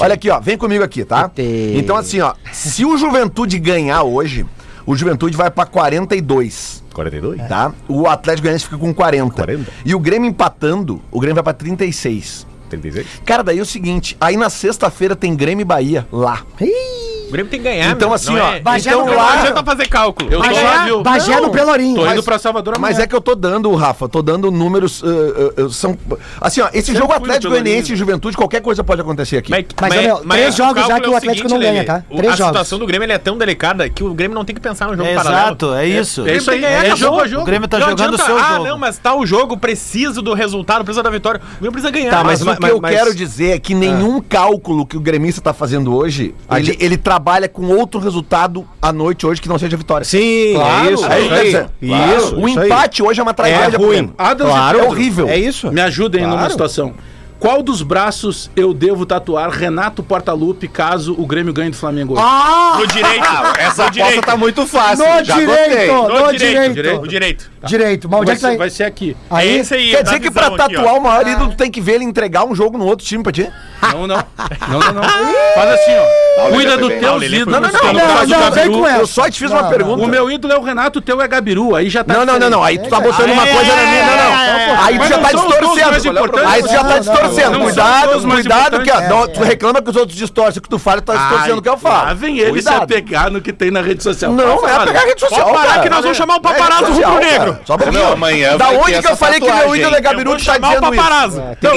Olha 0.00 0.14
aqui, 0.14 0.30
ó, 0.30 0.40
vem 0.40 0.56
comigo 0.56 0.82
aqui, 0.84 1.04
tá? 1.04 1.30
Então, 1.74 1.96
assim, 1.96 2.20
ó, 2.20 2.32
se 2.52 2.84
o 2.84 2.96
Juventude 2.96 3.58
ganhar 3.58 4.02
hoje, 4.02 4.46
o 4.88 4.96
Juventude 4.96 5.36
vai 5.36 5.50
pra 5.50 5.66
42. 5.66 6.82
42? 6.94 7.46
Tá? 7.46 7.74
O 7.86 8.08
Atlético 8.08 8.44
Goianiense 8.44 8.64
fica 8.64 8.78
com 8.78 8.94
40. 8.94 9.34
40. 9.34 9.70
E 9.84 9.94
o 9.94 10.00
Grêmio 10.00 10.30
empatando, 10.30 11.02
o 11.10 11.20
Grêmio 11.20 11.34
vai 11.34 11.44
pra 11.44 11.52
36. 11.52 12.46
36? 12.70 13.06
Cara, 13.26 13.44
daí 13.44 13.58
é 13.58 13.62
o 13.62 13.66
seguinte, 13.66 14.16
aí 14.18 14.34
na 14.38 14.48
sexta-feira 14.48 15.14
tem 15.14 15.36
Grêmio 15.36 15.60
e 15.60 15.64
Bahia 15.64 16.08
lá. 16.10 16.42
O 17.28 17.32
Grêmio 17.32 17.50
tem 17.50 17.60
que 17.60 17.64
ganhar. 17.68 17.90
Então, 17.92 18.08
meu. 18.08 18.14
assim, 18.16 18.34
Não 18.34 18.42
ó, 18.42 18.52
é- 18.54 18.60
Bagé 18.60 18.90
então 18.90 19.04
no 19.04 19.10
Não 19.12 19.16
lá- 19.16 19.40
adianta 19.40 19.62
fazer 19.64 19.88
cálculo. 19.88 20.30
Eu 20.32 20.40
tô 20.40 20.46
Bagé, 20.48 20.84
viu? 20.84 21.02
Bagé 21.02 21.40
no 21.40 21.50
Pelourinho. 21.50 21.94
Tô 21.96 22.06
indo 22.06 22.16
Mas- 22.16 22.24
pra 22.24 22.38
Salvador 22.38 22.74
amanhã. 22.76 22.92
Mas 22.94 22.98
é 23.02 23.06
que 23.06 23.14
eu 23.14 23.20
tô 23.20 23.34
dando, 23.34 23.74
Rafa, 23.74 24.08
tô 24.08 24.22
dando 24.22 24.50
números. 24.50 25.02
uh, 25.02 25.06
uh, 25.06 25.64
uh, 25.66 25.70
são, 25.70 25.96
assim, 26.40 26.60
ó, 26.60 26.68
esse 26.72 26.86
Sempre 26.86 27.00
jogo 27.00 27.12
Atlético. 27.12 27.50
Goianiense 27.50 27.92
e 27.92 27.96
Juventude, 27.96 28.36
qualquer 28.36 28.60
coisa 28.62 28.82
pode 28.82 29.00
acontecer 29.00 29.36
aqui. 29.38 29.50
Mas, 29.50 29.64
ô, 29.64 30.02
meu, 30.04 30.16
três 30.28 30.54
o 30.54 30.56
jogos 30.56 30.82
já 30.82 30.88
cálculo 30.88 31.02
que 31.02 31.08
o 31.08 31.14
é 31.14 31.16
Atlético 31.18 31.48
não 31.48 31.58
ganha, 31.58 31.84
tá? 31.84 32.02
Três 32.08 32.32
a 32.32 32.36
jogos. 32.36 32.46
situação 32.52 32.78
do 32.78 32.86
Grêmio 32.86 33.04
ele 33.06 33.12
é 33.12 33.18
tão 33.18 33.36
delicada 33.36 33.88
que 33.88 34.02
o 34.02 34.14
Grêmio 34.14 34.34
não 34.34 34.44
tem 34.44 34.54
que 34.54 34.60
pensar 34.60 34.86
no 34.88 34.96
jogo 34.96 35.08
É 35.08 35.14
paralelo. 35.14 35.42
exato, 35.46 35.74
é 35.74 35.86
isso. 35.86 36.26
É 36.26 36.36
isso 36.36 36.50
aí, 36.50 36.60
Tem 36.60 36.68
que 36.68 36.74
ganhar, 36.74 36.92
é 36.92 36.96
jogo 36.96 37.20
a 37.20 37.26
jogo. 37.28 37.42
O 37.42 37.44
Grêmio 37.46 37.68
tá 37.68 37.78
Não 37.78 37.90
jogando 37.90 38.14
o 38.14 38.18
seu 38.18 38.38
ah, 38.38 38.52
jogo. 38.54 38.64
não, 38.68 38.78
mas 38.78 38.98
tá 38.98 39.14
o 39.14 39.26
jogo, 39.26 39.56
preciso 39.56 40.22
do 40.22 40.32
resultado, 40.34 40.84
precisa 40.84 41.02
da 41.02 41.10
vitória. 41.10 41.40
O 41.40 41.60
Grêmio 41.60 41.72
precisa 41.72 41.90
ganhar. 41.90 42.10
Tá, 42.10 42.24
Mas, 42.24 42.42
mas- 42.42 42.56
o 42.56 42.60
que 42.60 42.66
eu 42.70 42.80
mas- 42.80 42.94
quero 42.96 43.14
dizer 43.14 43.50
é 43.50 43.58
que 43.58 43.74
nenhum 43.74 44.20
cálculo 44.20 44.86
que 44.86 44.96
o 44.96 45.00
gremista 45.00 45.40
tá 45.40 45.52
fazendo 45.52 45.94
hoje, 45.94 46.34
ele, 46.56 46.76
ele 46.80 46.96
trabalha 47.18 47.48
com 47.48 47.66
outro 47.66 47.98
resultado 47.98 48.64
à 48.80 48.92
noite 48.92 49.26
hoje 49.26 49.40
que 49.42 49.48
não 49.48 49.58
seja 49.58 49.76
vitória. 49.76 50.04
Sim, 50.04 50.52
Claro, 50.54 50.88
é 50.88 50.92
isso. 50.92 51.04
é 51.06 51.20
isso 51.20 51.34
aí. 51.34 51.48
isso. 51.48 51.66
Isso, 51.82 52.36
O 52.36 52.48
isso 52.48 52.60
aí. 52.60 52.66
empate 52.66 53.02
hoje 53.02 53.18
é 53.18 53.22
uma 53.24 53.32
é 53.32 53.34
tragédia 53.34 53.78
pro 53.78 53.88
ruim. 53.88 54.12
Adams 54.16 54.52
Claro, 54.52 54.78
É 54.78 54.80
Pedro, 54.80 54.94
horrível. 54.94 55.28
É 55.28 55.36
isso. 55.36 55.72
Me 55.72 55.80
ajudem 55.80 56.22
numa 56.22 56.34
Claro. 56.36 56.50
situação. 56.52 56.94
Qual 57.40 57.62
dos 57.62 57.82
braços 57.82 58.50
eu 58.56 58.74
devo 58.74 59.06
tatuar 59.06 59.48
Renato 59.50 60.02
Portaluppi 60.02 60.66
caso 60.66 61.14
o 61.16 61.24
Grêmio 61.24 61.52
ganhe 61.52 61.70
do 61.70 61.76
Flamengo 61.76 62.14
hoje? 62.14 62.22
No 62.80 62.86
direito. 62.88 63.24
Essa 63.58 63.82
no 63.82 63.88
aposta 63.88 63.90
direito. 63.90 64.22
tá 64.26 64.36
muito 64.36 64.66
fácil. 64.66 65.04
No 65.04 65.24
já 65.24 65.34
direito, 65.36 65.68
gostei. 65.68 65.86
no, 65.86 66.02
No 66.08 66.32
direito. 66.32 66.74
direito. 66.74 67.00
No 67.00 67.08
direito. 67.08 67.50
Direito. 67.66 68.08
Mas 68.08 68.20
onde 68.20 68.26
vai, 68.26 68.34
é 68.34 68.36
que 68.36 68.40
tá 68.42 68.46
ser, 68.48 68.52
aí? 68.52 68.58
vai 68.58 68.70
ser 68.70 68.84
aqui. 68.84 69.16
Aí, 69.30 69.48
É 69.48 69.52
esse 69.60 69.74
aí. 69.74 69.90
Quer 69.90 69.96
dá 69.96 70.02
dizer 70.02 70.20
que 70.20 70.30
pra 70.30 70.50
visão 70.50 70.64
aqui, 70.66 70.74
tatuar 70.76 70.94
o 70.94 71.00
maior 71.00 71.26
ídolo, 71.26 71.50
tu 71.50 71.56
tem 71.56 71.70
que 71.70 71.80
ver 71.80 71.94
ele 71.94 72.04
entregar 72.04 72.44
um 72.44 72.54
jogo 72.54 72.78
no 72.78 72.84
outro 72.86 73.04
time 73.06 73.22
pra 73.22 73.32
ti? 73.32 73.50
Não, 73.92 74.06
não. 74.06 74.18
Não, 74.68 74.80
não, 74.80 74.92
não. 74.92 75.02
Faz 75.02 75.70
assim, 75.70 75.92
ó. 75.96 76.50
Cuida 76.50 76.76
dos 76.76 76.88
bem. 76.88 77.00
teus 77.00 77.46
Não, 77.46 77.60
Não, 77.60 77.70
caso, 77.70 78.28
não, 78.28 78.48
o 78.48 78.50
vem 78.52 78.70
com 78.72 78.86
essa. 78.86 78.98
Eu 79.00 79.06
só 79.06 79.28
te 79.30 79.38
fiz 79.40 79.50
uma 79.50 79.62
Não, 79.62 79.68
pergunta. 79.70 80.02
O 80.04 80.06
meu 80.06 80.30
ídolo 80.30 80.52
é 80.52 80.56
o 80.58 80.62
Renato, 80.62 80.98
o 80.98 81.02
teu 81.02 81.20
é 81.20 81.26
Gabiru. 81.28 81.74
Aí 81.74 81.88
já 81.88 82.04
tá. 82.04 82.14
Não, 82.14 82.24
não, 82.24 82.38
não, 82.38 82.50
não. 82.50 82.62
Aí 82.64 82.78
tu 82.78 82.88
tá 82.88 83.00
botando 83.00 83.30
uma 83.30 83.42
Ai, 83.42 83.52
coisa 83.52 83.74
na 83.74 83.82
minha. 83.82 84.04
Não, 84.06 84.16
não. 84.16 84.32
ai, 84.32 84.78
Aí 84.82 84.98
tu 84.98 85.04
já 85.08 85.16
não 85.16 85.22
tá 85.22 85.32
distorcendo. 85.32 86.48
Aí 86.48 86.62
tu 86.62 86.68
já 86.68 86.78
tá 86.78 86.82
Não, 86.84 86.90
não, 86.90 87.00
distorcendo. 87.00 87.50
não, 87.52 87.58
não 87.58 87.66
Cuidado, 87.66 88.30
cuidado 88.30 88.82
que 88.82 88.90
ó, 88.90 88.94
importantes. 88.94 89.08
não, 89.08 89.28
tu 89.28 89.42
reclama 89.42 89.82
que 89.82 89.90
os 89.90 89.96
outros 89.96 90.16
distorcem. 90.18 90.58
O 90.58 90.62
que 90.62 90.68
tu 90.68 90.78
fala, 90.78 91.00
tu 91.00 91.04
tá 91.06 91.16
distorcendo 91.16 91.58
o 91.58 91.62
que 91.62 91.68
eu 91.68 91.72
Lá 91.72 91.78
falo. 91.78 92.16
vem 92.16 92.38
ele 92.38 92.62
se 92.62 92.68
apegar 92.68 93.30
no 93.30 93.40
que 93.40 93.52
tem 93.52 93.70
na 93.70 93.80
rede 93.80 94.02
social. 94.02 94.32
Não, 94.32 94.54
é 94.54 94.58
falar, 94.58 94.86
pegar 94.86 95.00
a 95.00 95.04
rede 95.04 95.20
social. 95.20 95.52
Que 95.82 95.90
nós 95.90 96.02
vamos 96.02 96.16
chamar 96.16 96.34
o 96.34 96.38
É 96.38 96.40
paparazzo 96.40 96.92
rubro-negro. 96.92 97.47
Cara. 97.52 97.62
Só 97.64 97.74
um 97.74 97.78
pouquinho. 97.78 98.02
Não, 98.02 98.12
amanhã 98.12 98.56
Da 98.56 98.68
onde 98.70 99.00
que 99.00 99.08
eu 99.08 99.16
falei 99.16 99.40
que 99.40 99.52
meu 99.52 99.76
ídolo 99.76 99.96
é? 99.96 100.00
Gabiru, 100.00 100.32
tá 100.32 100.38
chamar 100.38 100.68
o 100.68 100.74
dizendo 100.74 100.94
isso? 100.94 101.02
paparazzo. 101.02 101.42
Então, 101.58 101.72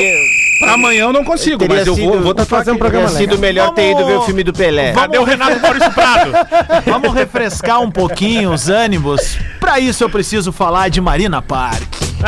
pra 0.59 0.73
amanhã 0.73 1.03
eu 1.03 1.13
não 1.13 1.23
consigo, 1.23 1.65
mas 1.67 1.87
eu 1.87 1.95
vou, 1.95 2.19
vou 2.21 2.33
tatuar 2.33 2.61
fazer 2.61 2.71
um 2.71 2.77
programa 2.77 3.07
Teria 3.07 3.19
sido 3.19 3.29
legal. 3.31 3.41
melhor 3.41 3.71
ter 3.73 3.91
ido 3.91 4.05
ver 4.05 4.13
o 4.17 4.21
filme 4.23 4.43
do 4.43 4.53
Pelé. 4.53 4.93
Cadê 4.93 5.17
o 5.17 5.23
Renato 5.23 5.59
Maurício 5.59 5.91
Prado? 5.91 6.31
Vamos 6.85 7.13
refrescar 7.13 7.81
um 7.81 7.89
pouquinho 7.91 8.51
os 8.51 8.69
ânimos. 8.69 9.37
Pra 9.59 9.79
isso 9.79 10.03
eu 10.03 10.09
preciso 10.09 10.51
falar 10.51 10.89
de 10.89 10.99
Marina 11.01 11.41
Park. 11.41 12.00
E 12.23 12.27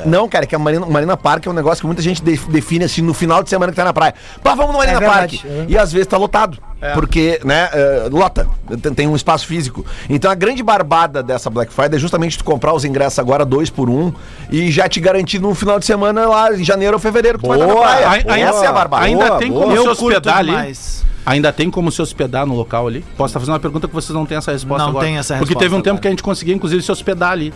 é- 0.03 0.05
não, 0.05 0.27
cara, 0.27 0.43
é 0.43 0.47
que 0.47 0.55
a 0.55 0.59
Marina, 0.59 0.85
Marina 0.85 1.15
Park 1.15 1.47
é 1.47 1.49
um 1.49 1.53
negócio 1.53 1.79
que 1.81 1.87
muita 1.87 2.01
gente 2.01 2.21
de- 2.21 2.37
define 2.49 2.83
assim 2.85 3.01
no 3.01 3.13
final 3.13 3.41
de 3.41 3.49
semana 3.49 3.71
que 3.71 3.75
tá 3.77 3.85
na 3.85 3.93
praia. 3.93 4.13
Pá, 4.43 4.55
vamos 4.55 4.73
no 4.73 4.77
Marina 4.77 4.99
verdade, 4.99 5.37
Park. 5.37 5.45
é. 5.51 5.65
E 5.69 5.77
às 5.77 5.91
vezes 5.91 6.07
tá 6.07 6.17
lotado. 6.17 6.57
Porque, 6.93 7.39
né, 7.43 7.69
é, 7.71 8.07
lota, 8.11 8.47
tem, 8.95 9.07
um 9.07 9.15
espaço 9.15 9.47
físico. 9.47 9.85
Então 10.09 10.29
a 10.29 10.35
grande 10.35 10.61
barbada 10.61 11.23
dessa 11.23 11.49
Black 11.49 11.71
Friday 11.73 11.95
é 11.97 11.99
justamente 11.99 12.37
tu 12.37 12.43
comprar 12.43 12.73
os 12.73 12.83
ingressos 12.83 13.19
agora 13.19 13.45
dois 13.45 13.69
por 13.69 13.89
um 13.89 14.11
e 14.51 14.69
já 14.71 14.87
te 14.89 14.99
garantir 14.99 15.39
no 15.39 15.53
final 15.55 15.79
de 15.79 15.85
semana 15.85 16.27
lá 16.27 16.53
em 16.53 16.63
janeiro 16.63 16.93
ou 16.95 16.99
fevereiro 16.99 17.37
que 17.37 17.43
tu 17.45 17.47
vai 17.47 17.57
estar 17.57 17.67
na 17.67 17.73
Boa. 17.73 17.85
praia. 17.87 18.07
Ai- 18.07 18.25
ai- 18.27 18.41
Essa 18.41 18.65
é 18.65 18.67
a 18.67 18.71
barbada. 18.73 19.05
Ainda 19.05 19.25
Boa, 19.27 19.39
tem 19.39 19.49
boa. 19.51 19.63
como 19.63 19.75
Eu 19.75 19.83
se 19.83 19.89
hospedar 20.03 20.37
ali? 20.37 20.49
demais. 20.49 21.03
Ainda 21.25 21.53
tem 21.53 21.71
como 21.71 21.89
se 21.89 22.01
hospedar 22.01 22.45
no 22.45 22.53
local 22.53 22.85
ali? 22.87 22.99
Posso 23.15 23.31
estar 23.31 23.39
fazendo 23.39 23.53
uma 23.53 23.59
pergunta 23.59 23.87
que 23.87 23.93
vocês 23.93 24.13
não 24.13 24.25
têm 24.25 24.37
essa 24.37 24.51
resposta 24.51 24.83
Não 24.83 24.89
agora. 24.89 25.05
tem 25.05 25.17
essa 25.17 25.35
Porque 25.35 25.53
resposta 25.53 25.63
teve 25.65 25.73
um 25.75 25.77
tempo 25.81 25.91
agora. 25.91 26.01
que 26.01 26.07
a 26.07 26.11
gente 26.11 26.23
conseguia, 26.23 26.53
inclusive, 26.53 26.81
se 26.83 26.91
hospedar 26.91 27.31
ali. 27.31 27.53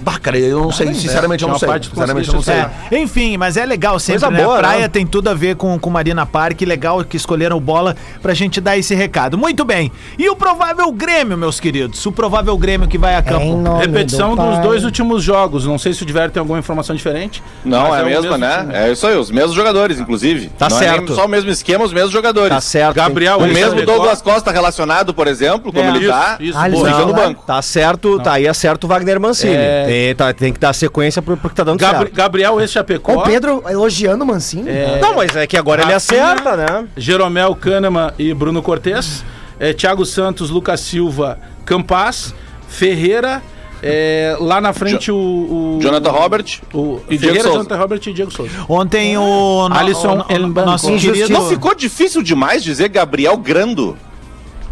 Bah, 0.00 0.18
cara, 0.18 0.38
eu 0.38 0.62
não 0.62 0.72
sei, 0.72 0.92
sinceramente 0.94 1.42
eu 1.42 1.46
Tinha 1.46 1.48
não 1.48 1.54
uma 1.54 1.58
sei. 1.58 1.68
parte 1.68 1.88
que 1.88 1.94
Sinceramente 1.94 2.28
eu 2.28 2.34
não 2.34 2.42
sei. 2.42 2.54
É, 2.54 2.98
enfim, 3.00 3.36
mas 3.36 3.56
é 3.56 3.64
legal 3.66 3.98
sempre, 3.98 4.20
Coisa 4.22 4.36
né? 4.36 4.42
boa, 4.44 4.56
a 4.56 4.58
praia 4.58 4.80
né? 4.82 4.88
tem 4.88 5.06
tudo 5.06 5.28
a 5.28 5.34
ver 5.34 5.56
com, 5.56 5.78
com 5.78 5.90
Marina 5.90 6.24
Park, 6.26 6.60
legal 6.62 7.02
que 7.04 7.16
escolheram 7.16 7.56
o 7.56 7.60
bola 7.60 7.96
pra 8.22 8.34
gente 8.34 8.60
dar 8.60 8.76
esse 8.76 8.94
recado. 8.94 9.36
Muito 9.38 9.64
bem. 9.64 9.90
E 10.18 10.28
o 10.28 10.36
provável 10.36 10.90
Grêmio, 10.92 11.36
meus 11.36 11.58
queridos? 11.60 12.04
O 12.06 12.12
provável 12.12 12.56
Grêmio 12.58 12.88
que 12.88 12.98
vai 12.98 13.16
a 13.16 13.22
campo. 13.22 13.56
nome 13.56 13.80
Repetição 13.86 14.34
do 14.34 14.42
dos 14.42 14.54
Pai. 14.54 14.62
dois 14.62 14.84
últimos 14.84 15.22
jogos. 15.22 15.66
Não 15.66 15.78
sei 15.78 15.92
se 15.92 16.02
o 16.02 16.06
Diver 16.06 16.30
tem 16.30 16.40
alguma 16.40 16.58
informação 16.58 16.94
diferente. 16.94 17.42
Não, 17.64 17.94
é 17.94 18.00
a 18.00 18.02
o 18.02 18.06
mesma, 18.06 18.20
mesmo 18.22 18.36
né? 18.38 18.58
time. 18.60 18.74
É 18.74 18.92
isso 18.92 19.06
aí, 19.06 19.16
os 19.16 19.30
mesmos 19.30 19.54
jogadores, 19.54 19.98
inclusive. 20.00 20.48
Tá 20.58 20.68
Não 20.68 20.76
é 20.76 20.80
certo. 20.80 21.14
só 21.14 21.24
o 21.26 21.28
mesmo 21.28 21.50
esquema, 21.50 21.84
os 21.84 21.92
mesmos 21.92 22.12
jogadores. 22.12 22.50
Tá 22.50 22.60
certo. 22.60 22.94
Gabriel, 22.94 23.38
O 23.38 23.46
mesmo. 23.46 23.84
Douglas 23.84 24.22
Costa 24.22 24.50
relacionado, 24.50 25.12
por 25.14 25.26
exemplo, 25.26 25.72
como 25.72 25.84
É, 25.84 25.88
ele 25.88 25.98
Isso, 26.00 26.08
tá, 26.08 26.36
isso, 26.40 26.58
Ah, 26.58 26.68
no 27.04 27.12
banco. 27.14 27.42
Tá 27.46 27.60
certo, 27.62 28.18
tá 28.20 28.32
aí 28.34 28.46
é 28.46 28.52
certo 28.54 28.84
o 28.84 28.88
Wagner 28.88 29.20
Mancini. 29.20 29.54
É. 29.54 29.86
Tem, 29.88 30.14
tá- 30.14 30.32
tem 30.32 30.52
que 30.52 30.60
dar 30.60 30.72
sequência 30.72 31.20
pro, 31.22 31.36
pro 31.36 31.48
que 31.50 31.54
tá 31.56 31.64
dando 31.64 31.78
Gabri- 31.78 31.98
certo. 32.00 32.14
Gabriel, 32.14 32.60
esse 32.60 32.74
Chapecó. 32.74 33.14
O 33.14 33.22
Pedro 33.22 33.62
elogiando 33.68 34.24
o 34.24 34.26
Mancini. 34.26 34.70
Não, 35.00 35.14
mas 35.14 35.34
é 35.36 35.46
que 35.46 35.56
agora 35.56 35.82
ele 35.82 35.92
Rafinha, 35.92 36.24
acerta, 36.32 36.56
né? 36.56 36.86
Jeromel 36.96 37.54
Kahneman 37.54 38.12
e 38.18 38.32
Bruno 38.34 38.62
Cortes. 38.62 39.24
É, 39.60 39.72
Thiago 39.72 40.04
Santos, 40.06 40.50
Lucas 40.50 40.80
Silva, 40.80 41.38
Campas, 41.64 42.32
Ferreira. 42.68 43.42
é, 43.82 44.36
lá 44.40 44.60
na 44.60 44.72
frente 44.72 45.10
o, 45.10 45.16
o- 45.16 45.78
Jonathan 45.80 46.10
Robert 46.10 46.44
o 46.74 47.00
e 47.08 47.16
Diego 47.16 47.20
Ferreira, 47.26 47.42
Souza. 47.44 47.56
Jonathan 47.58 47.76
Robert 47.76 48.00
e 48.06 48.12
Diego 48.12 48.30
Souza. 48.32 48.50
Ontem 48.68 49.16
o, 49.16 49.68
Alisson 49.70 50.24
o, 50.28 50.34
o, 50.34 50.48
nosso 50.64 50.92
querido... 50.96 51.32
Não 51.32 51.48
ficou 51.48 51.74
difícil 51.74 52.22
demais 52.22 52.62
dizer 52.62 52.88
Gabriel 52.88 53.36
Grando? 53.36 53.96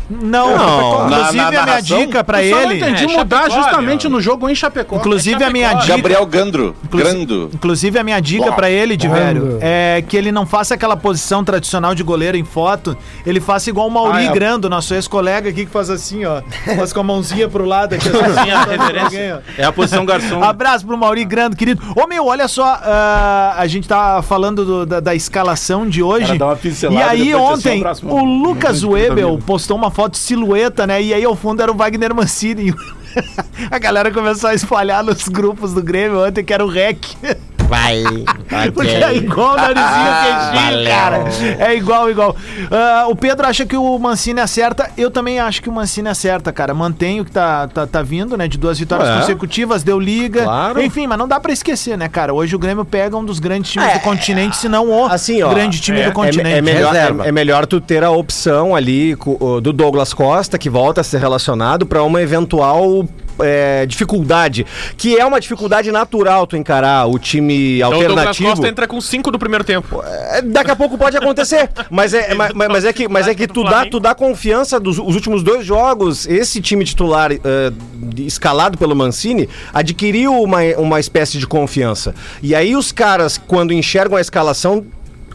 Não, 0.08 0.56
Não. 0.56 1.06
inclusive 1.06 1.36
Na- 1.36 1.50
na 1.50 1.62
a 1.62 1.66
minha 1.66 1.80
dica 1.80 2.22
pra 2.24 2.42
Eu 2.44 2.58
ele... 2.62 2.76
entendi 2.76 3.04
É, 3.04 3.16
mudar 3.18 3.38
Chapecó, 3.42 3.62
justamente 3.62 4.02
meu. 4.08 4.16
no 4.16 4.20
jogo 4.22 4.48
em 4.48 4.54
Chapecó. 4.54 4.96
Inclusive 4.96 5.42
a 5.42 5.50
minha 5.50 5.74
dica... 5.74 5.96
Gabriel 5.96 6.24
Gandro. 6.26 6.76
Inclusi- 6.84 7.04
Grando. 7.04 7.50
Inclusive, 7.52 7.98
a 7.98 8.04
minha 8.04 8.20
dica 8.20 8.52
pra 8.52 8.70
ele, 8.70 8.96
de 8.96 9.08
velho, 9.08 9.58
é 9.60 10.02
que 10.06 10.16
ele 10.16 10.30
não 10.30 10.46
faça 10.46 10.74
aquela 10.74 10.96
posição 10.96 11.42
tradicional 11.42 11.94
de 11.94 12.02
goleiro 12.02 12.36
em 12.36 12.44
foto. 12.44 12.96
Ele 13.26 13.40
faça 13.40 13.68
igual 13.68 13.88
o 13.88 13.90
Mauri 13.90 14.18
Ah, 14.18 14.30
é. 14.30 14.32
Grando, 14.32 14.70
nosso 14.70 14.94
ex-colega 14.94 15.50
aqui, 15.50 15.64
que 15.66 15.72
faz 15.72 15.90
assim, 15.90 16.24
ó. 16.24 16.40
Faz 16.76 16.92
com 16.92 17.00
a 17.00 17.02
mãozinha 17.02 17.48
pro 17.48 17.64
lado 17.64 17.94
aqui. 17.94 18.08
Assim, 18.08 18.50
a 18.50 18.60
ó. 18.60 18.64
referência. 18.70 19.42
É 19.58 19.64
a 19.64 19.72
posição 19.72 20.04
garçom. 20.06 20.42
Abraço 20.44 20.86
pro 20.86 20.96
Mauri 20.96 21.24
Grando, 21.24 21.56
querido. 21.56 21.82
Ô, 21.96 22.06
meu, 22.06 22.26
olha 22.26 22.46
só, 22.48 22.64
ah, 22.82 23.54
a 23.56 23.66
gente 23.66 23.88
tá 23.88 24.22
falando 24.22 24.64
do- 24.64 24.86
da, 24.86 25.00
da 25.00 25.14
escalação 25.14 25.88
de 25.88 26.02
hoje. 26.02 26.26
Cara, 26.26 26.38
dá 26.38 26.46
uma 26.46 26.56
pincelada 26.56 27.14
e 27.16 27.22
aí, 27.22 27.34
ontem, 27.34 27.82
o. 28.04 28.24
Lucas 28.24 28.84
Webel 28.84 29.38
postou 29.44 29.76
uma 29.76 29.90
foto 29.96 30.18
silhueta, 30.18 30.86
né? 30.86 31.02
E 31.02 31.14
aí, 31.14 31.24
ao 31.24 31.34
fundo, 31.34 31.62
era 31.62 31.72
o 31.72 31.74
Wagner 31.74 32.14
Mancini. 32.14 32.74
A 33.72 33.78
galera 33.78 34.10
começou 34.12 34.50
a 34.50 34.54
espalhar 34.54 35.02
nos 35.02 35.26
grupos 35.26 35.72
do 35.72 35.82
Grêmio 35.82 36.22
ontem, 36.22 36.44
que 36.44 36.52
era 36.52 36.62
o 36.62 36.68
REC. 36.68 36.98
Vai. 37.68 38.02
Porque 38.72 38.90
é 38.90 39.16
igual 39.16 39.54
o 39.54 39.56
narizinho 39.56 40.52
queixinho, 40.52 40.84
cara. 40.88 41.24
É 41.58 41.74
igual, 41.76 42.10
igual. 42.10 42.36
Ah, 42.70 43.06
o 43.08 43.16
Pedro 43.16 43.46
acha 43.46 43.66
que 43.66 43.76
o 43.76 43.98
Mancini 43.98 44.40
acerta. 44.40 44.90
Eu 44.96 45.10
também 45.10 45.38
acho 45.40 45.60
que 45.62 45.68
o 45.68 45.72
Mancini 45.72 46.08
acerta, 46.08 46.52
cara. 46.52 46.72
Mantém 46.72 47.20
o 47.20 47.24
que 47.24 47.30
tá, 47.30 47.66
tá, 47.68 47.86
tá 47.86 48.02
vindo, 48.02 48.36
né? 48.36 48.46
De 48.46 48.56
duas 48.56 48.78
vitórias 48.78 49.08
É. 49.08 49.16
consecutivas, 49.18 49.82
deu 49.82 49.98
liga. 49.98 50.44
Claro. 50.44 50.80
Enfim, 50.82 51.06
mas 51.06 51.18
não 51.18 51.26
dá 51.26 51.40
pra 51.40 51.52
esquecer, 51.52 51.98
né, 51.98 52.08
cara? 52.08 52.32
Hoje 52.32 52.54
o 52.54 52.58
Grêmio 52.58 52.84
pega 52.84 53.16
um 53.16 53.24
dos 53.24 53.38
grandes 53.38 53.72
times 53.72 53.88
É, 53.88 53.94
do 53.94 54.00
continente, 54.00 54.56
se 54.56 54.68
não 54.68 54.88
o 54.88 55.06
assim, 55.06 55.42
ó, 55.42 55.50
grande 55.50 55.80
time 55.80 56.00
é- 56.00 56.04
do 56.04 56.10
é- 56.10 56.12
continente. 56.12 56.56
É, 56.58 56.62
melhor, 56.62 56.94
é, 56.94 57.28
é 57.28 57.32
melhor 57.32 57.66
tu 57.66 57.80
ter 57.80 58.04
a 58.04 58.10
opção 58.10 58.74
ali 58.76 59.14
do 59.62 59.72
Douglas 59.72 60.14
Costa, 60.14 60.56
que 60.58 60.70
volta 60.70 61.00
a 61.00 61.04
ser 61.04 61.18
relacionado, 61.18 61.84
pra 61.86 62.02
uma 62.02 62.22
eventual 62.22 63.06
é, 63.40 63.86
dificuldade. 63.86 64.66
Que 64.96 65.16
é 65.16 65.24
uma 65.24 65.40
dificuldade 65.40 65.90
natural 65.90 66.46
tu 66.46 66.56
encarar 66.56 67.06
o 67.06 67.18
time 67.18 67.78
Então 67.78 67.90
o 67.90 67.94
alternativo. 67.94 68.50
Costa 68.50 68.68
entra 68.68 68.86
com 68.86 69.00
5 69.00 69.30
do 69.30 69.38
primeiro 69.38 69.64
tempo. 69.64 70.02
É, 70.04 70.42
Daqui 70.42 70.70
a 70.70 70.76
pouco 70.76 70.98
pode 70.98 71.16
acontecer. 71.16 71.70
Mas 71.90 72.12
é, 72.12 72.34
mas, 72.34 72.52
mas 72.52 72.84
é 72.84 72.92
que, 72.92 73.08
mas 73.08 73.28
é 73.28 73.34
que 73.34 73.46
tu, 73.46 73.64
dá, 73.64 73.86
tu 73.86 74.00
dá 74.00 74.14
confiança 74.14 74.78
dos 74.78 74.98
os 74.98 75.14
últimos 75.14 75.42
dois 75.42 75.64
jogos. 75.64 76.26
Esse 76.26 76.60
time 76.60 76.84
titular 76.84 77.30
eh, 77.32 77.72
escalado 78.18 78.78
pelo 78.78 78.94
Mancini, 78.94 79.48
adquiriu 79.72 80.32
uma, 80.42 80.58
uma 80.78 81.00
espécie 81.00 81.38
de 81.38 81.46
confiança. 81.46 82.14
E 82.42 82.54
aí 82.54 82.74
os 82.74 82.92
caras, 82.92 83.38
quando 83.38 83.72
enxergam 83.72 84.16
a 84.16 84.20
escalação, 84.20 84.84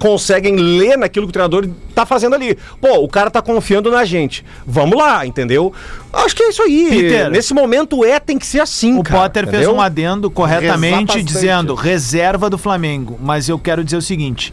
conseguem 0.01 0.55
ler 0.55 0.97
naquilo 0.97 1.27
que 1.27 1.29
o 1.29 1.33
treinador 1.33 1.69
tá 1.93 2.07
fazendo 2.07 2.33
ali. 2.33 2.57
Pô, 2.81 2.97
o 3.03 3.07
cara 3.07 3.29
tá 3.29 3.39
confiando 3.39 3.91
na 3.91 4.03
gente. 4.03 4.43
Vamos 4.65 4.97
lá, 4.97 5.27
entendeu? 5.27 5.71
Acho 6.11 6.35
que 6.35 6.41
é 6.41 6.49
isso 6.49 6.63
aí. 6.63 6.87
Peter. 6.89 7.29
Nesse 7.29 7.53
momento 7.53 8.03
é, 8.03 8.19
tem 8.19 8.39
que 8.39 8.47
ser 8.47 8.61
assim, 8.61 8.97
O 8.97 9.03
cara, 9.03 9.21
Potter 9.21 9.43
fez 9.45 9.57
entendeu? 9.63 9.75
um 9.75 9.79
adendo 9.79 10.31
corretamente 10.31 11.21
dizendo 11.21 11.75
reserva 11.75 12.49
do 12.49 12.57
Flamengo. 12.57 13.19
Mas 13.21 13.47
eu 13.47 13.59
quero 13.59 13.83
dizer 13.83 13.97
o 13.97 14.01
seguinte: 14.01 14.51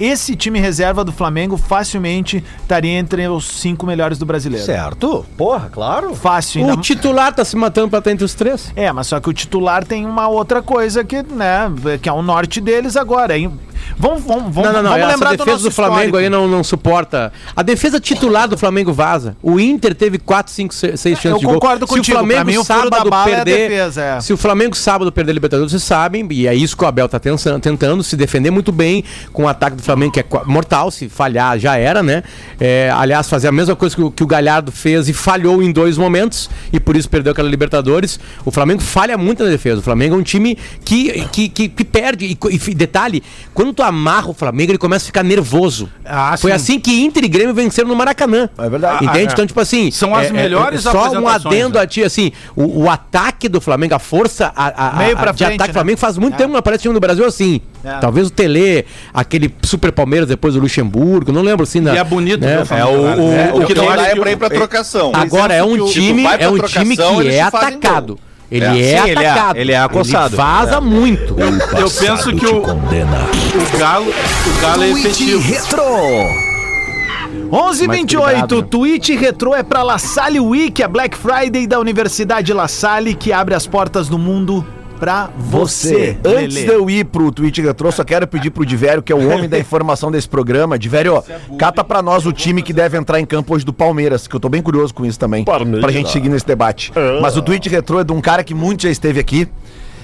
esse 0.00 0.34
time 0.34 0.58
reserva 0.58 1.04
do 1.04 1.12
Flamengo 1.12 1.56
facilmente 1.56 2.42
estaria 2.60 2.98
entre 2.98 3.28
os 3.28 3.46
cinco 3.46 3.86
melhores 3.86 4.18
do 4.18 4.26
brasileiro. 4.26 4.66
Certo? 4.66 5.24
Porra, 5.36 5.70
claro. 5.70 6.12
Fácil, 6.12 6.62
ainda 6.62 6.74
O 6.74 6.76
titular 6.80 7.32
tá 7.32 7.44
se 7.44 7.54
matando 7.56 7.88
pra 7.88 8.00
estar 8.00 8.10
entre 8.10 8.24
os 8.24 8.34
três. 8.34 8.72
É, 8.74 8.90
mas 8.92 9.06
só 9.06 9.20
que 9.20 9.28
o 9.28 9.32
titular 9.32 9.84
tem 9.84 10.04
uma 10.04 10.26
outra 10.26 10.60
coisa 10.60 11.04
que, 11.04 11.22
né, 11.22 11.70
que 12.02 12.08
é 12.08 12.12
o 12.12 12.20
norte 12.20 12.60
deles 12.60 12.96
agora. 12.96 13.38
Hein? 13.38 13.52
Vamos, 13.96 14.22
vamos, 14.22 14.54
vamos, 14.54 14.72
não, 14.72 14.82
não, 14.82 14.90
vamos 14.90 14.98
Essa 14.98 15.06
lembrar 15.08 15.30
defesa 15.30 15.44
do, 15.44 15.64
nosso 15.64 15.70
Flamengo 15.70 16.04
histórico. 16.04 16.16
aí 16.18 16.30
não, 16.30 16.48
não 16.48 16.64
suporta. 16.64 17.32
A 17.54 17.62
defesa 17.62 18.00
titular 18.00 18.48
do 18.48 18.56
Flamengo 18.56 18.92
vaza. 18.92 19.36
O 19.42 19.58
Inter 19.58 19.94
teve 19.94 20.18
4, 20.18 20.52
5, 20.52 20.74
6 20.74 20.98
chances 20.98 21.24
Eu 21.24 21.38
de 21.38 21.44
gol. 21.44 21.54
concordo 21.54 21.86
se 21.86 21.94
contigo. 21.94 22.16
o 22.16 22.20
Flamengo 22.20 22.46
mim, 22.46 22.56
o 22.58 22.64
sábado 22.64 22.96
é 22.96 23.24
perder, 23.24 23.68
defesa, 23.68 24.02
é. 24.02 24.20
Se 24.20 24.32
o 24.32 24.36
Flamengo 24.36 24.76
sábado 24.76 25.12
perder 25.12 25.32
a 25.32 25.34
Libertadores, 25.34 25.72
vocês 25.72 25.82
sabem, 25.82 26.26
e 26.30 26.46
é 26.46 26.54
isso 26.54 26.76
que 26.76 26.84
o 26.84 26.86
Abel 26.86 27.08
tá 27.08 27.18
tentando, 27.18 27.60
tentando 27.60 28.02
se 28.02 28.16
defender 28.16 28.50
muito 28.50 28.72
bem 28.72 29.04
com 29.32 29.44
o 29.44 29.48
ataque 29.48 29.76
do 29.76 29.82
Flamengo, 29.82 30.12
que 30.12 30.20
é 30.20 30.26
mortal. 30.44 30.90
Se 30.90 31.08
falhar, 31.08 31.58
já 31.58 31.76
era, 31.76 32.02
né? 32.02 32.22
É, 32.58 32.92
aliás, 32.94 33.28
fazer 33.28 33.48
a 33.48 33.52
mesma 33.52 33.76
coisa 33.76 33.94
que 33.94 34.02
o, 34.02 34.10
que 34.10 34.22
o 34.22 34.26
Galhardo 34.26 34.72
fez 34.72 35.08
e 35.08 35.12
falhou 35.12 35.62
em 35.62 35.70
dois 35.72 35.98
momentos, 35.98 36.48
e 36.72 36.80
por 36.80 36.96
isso 36.96 37.08
perdeu 37.08 37.32
aquela 37.32 37.48
Libertadores. 37.48 38.18
O 38.44 38.50
Flamengo 38.50 38.80
falha 38.80 39.16
muito 39.18 39.44
na 39.44 39.50
defesa. 39.50 39.80
O 39.80 39.82
Flamengo 39.82 40.14
é 40.14 40.18
um 40.18 40.22
time 40.22 40.56
que, 40.84 41.26
que, 41.28 41.48
que, 41.48 41.68
que 41.68 41.84
perde. 41.84 42.26
E, 42.26 42.38
e 42.54 42.74
detalhe, 42.74 43.22
quando 43.54 43.67
tu 43.72 43.82
amarra 43.82 44.28
o 44.30 44.34
Flamengo, 44.34 44.72
ele 44.72 44.78
começa 44.78 45.04
a 45.04 45.06
ficar 45.06 45.22
nervoso. 45.22 45.88
Ah, 46.04 46.36
Foi 46.38 46.50
sim. 46.50 46.56
assim 46.56 46.80
que 46.80 47.02
Inter 47.04 47.24
e 47.24 47.28
Grêmio 47.28 47.54
venceram 47.54 47.88
no 47.88 47.96
Maracanã. 47.96 48.48
É 48.58 48.68
verdade. 48.68 49.04
Entende? 49.04 49.18
Ah, 49.18 49.30
é. 49.30 49.32
Então, 49.32 49.46
tipo 49.46 49.60
assim. 49.60 49.90
São 49.90 50.14
as 50.14 50.30
melhores 50.30 50.82
Só 50.82 51.10
um 51.12 51.28
adendo 51.28 51.78
né? 51.78 51.84
a 51.84 51.86
ti, 51.86 52.02
assim, 52.02 52.32
o, 52.56 52.84
o 52.84 52.90
ataque 52.90 53.48
do 53.48 53.60
Flamengo, 53.60 53.94
a 53.94 53.98
força 53.98 54.52
a, 54.54 54.88
a, 54.88 54.92
Meio 54.98 55.16
a- 55.16 55.20
pra 55.20 55.32
de 55.32 55.38
frente, 55.38 55.54
ataque 55.54 55.68
do 55.70 55.74
né? 55.74 55.80
Flamengo 55.80 55.98
faz 55.98 56.18
muito 56.18 56.34
tempo 56.36 56.48
que 56.48 56.52
não 56.52 56.58
aparece 56.58 56.82
time 56.82 56.94
no 56.94 57.00
Brasil 57.00 57.24
assim. 57.24 57.60
É. 57.84 57.98
Talvez 57.98 58.26
o 58.26 58.30
Tele, 58.30 58.84
aquele 59.14 59.54
Super 59.62 59.92
Palmeiras 59.92 60.28
depois 60.28 60.54
do 60.54 60.60
Luxemburgo, 60.60 61.30
não 61.32 61.42
lembro 61.42 61.62
assim. 61.62 61.82
E 61.84 61.88
é 61.96 62.04
bonito 62.04 62.40
né? 62.40 62.58
o 62.58 62.74
É, 62.74 62.84
o, 62.84 62.88
jogar, 62.96 63.18
o, 63.18 63.28
né? 63.30 63.52
o 63.54 63.66
que 63.66 63.74
não 63.74 63.92
é 63.92 64.14
pra 64.16 64.28
o- 64.28 64.28
ir 64.32 64.36
pra 64.36 64.50
trocação. 64.50 65.12
Agora 65.14 65.54
é 65.54 65.62
um 65.62 65.86
time, 65.86 66.24
é 66.24 66.48
um 66.48 66.58
time 66.60 66.96
que 66.96 67.28
é 67.28 67.40
atacado. 67.42 68.18
Ele 68.50 68.64
É. 68.64 68.68
é, 68.68 69.02
Sim, 69.02 69.08
ele 69.10 69.24
é- 69.24 69.28
atacado. 69.30 69.56
ele 69.58 69.72
é 69.72 69.78
acossado. 69.78 70.36
vaza 70.36 70.80
muito. 70.80 71.36
Eu 71.38 71.90
penso 71.90 72.32
que 72.34 72.46
o, 72.46 72.62
condena. 72.62 73.18
o 73.74 73.78
Galo, 73.78 74.06
o 74.08 74.60
Galo 74.62 74.82
é 74.84 74.90
efetivo. 74.90 75.42
1128, 77.50 78.24
cuidado, 78.24 78.56
né? 78.62 78.68
tweet 78.70 79.16
retrô 79.16 79.54
é 79.54 79.62
pra 79.62 79.82
La 79.82 79.98
Salle 79.98 80.40
Week, 80.40 80.82
a 80.82 80.88
Black 80.88 81.16
Friday 81.16 81.66
da 81.66 81.78
Universidade 81.78 82.52
La 82.52 82.68
Salle, 82.68 83.14
que 83.14 83.32
abre 83.32 83.54
as 83.54 83.66
portas 83.66 84.08
do 84.08 84.18
mundo 84.18 84.64
pra 84.98 85.30
você. 85.36 86.18
Antes 86.24 86.54
Lelê. 86.56 86.66
de 86.66 86.72
eu 86.72 86.90
ir 86.90 87.04
pro 87.04 87.30
Twitch 87.30 87.58
Retro, 87.58 87.90
só 87.92 88.04
quero 88.04 88.26
pedir 88.26 88.50
pro 88.50 88.64
Divério, 88.66 89.02
que 89.02 89.12
é 89.12 89.14
o 89.16 89.18
homem 89.32 89.48
da 89.48 89.58
informação 89.58 90.10
desse 90.10 90.28
programa. 90.28 90.78
Divério, 90.78 91.22
cata 91.58 91.82
pra 91.84 92.02
nós 92.02 92.26
o 92.26 92.32
time 92.32 92.62
que 92.62 92.72
deve 92.72 92.96
entrar 92.96 93.18
em 93.20 93.24
campo 93.26 93.54
hoje 93.54 93.64
do 93.64 93.72
Palmeiras, 93.72 94.26
que 94.26 94.34
eu 94.34 94.40
tô 94.40 94.48
bem 94.48 94.60
curioso 94.62 94.92
com 94.92 95.06
isso 95.06 95.18
também. 95.18 95.44
Pra 95.44 95.90
gente 95.90 96.10
seguir 96.10 96.28
nesse 96.28 96.46
debate. 96.46 96.92
Mas 97.22 97.36
o 97.36 97.42
Twitch 97.42 97.66
Retro 97.66 97.98
é 98.00 98.04
de 98.04 98.12
um 98.12 98.20
cara 98.20 98.42
que 98.44 98.54
muito 98.54 98.82
já 98.82 98.90
esteve 98.90 99.20
aqui. 99.20 99.48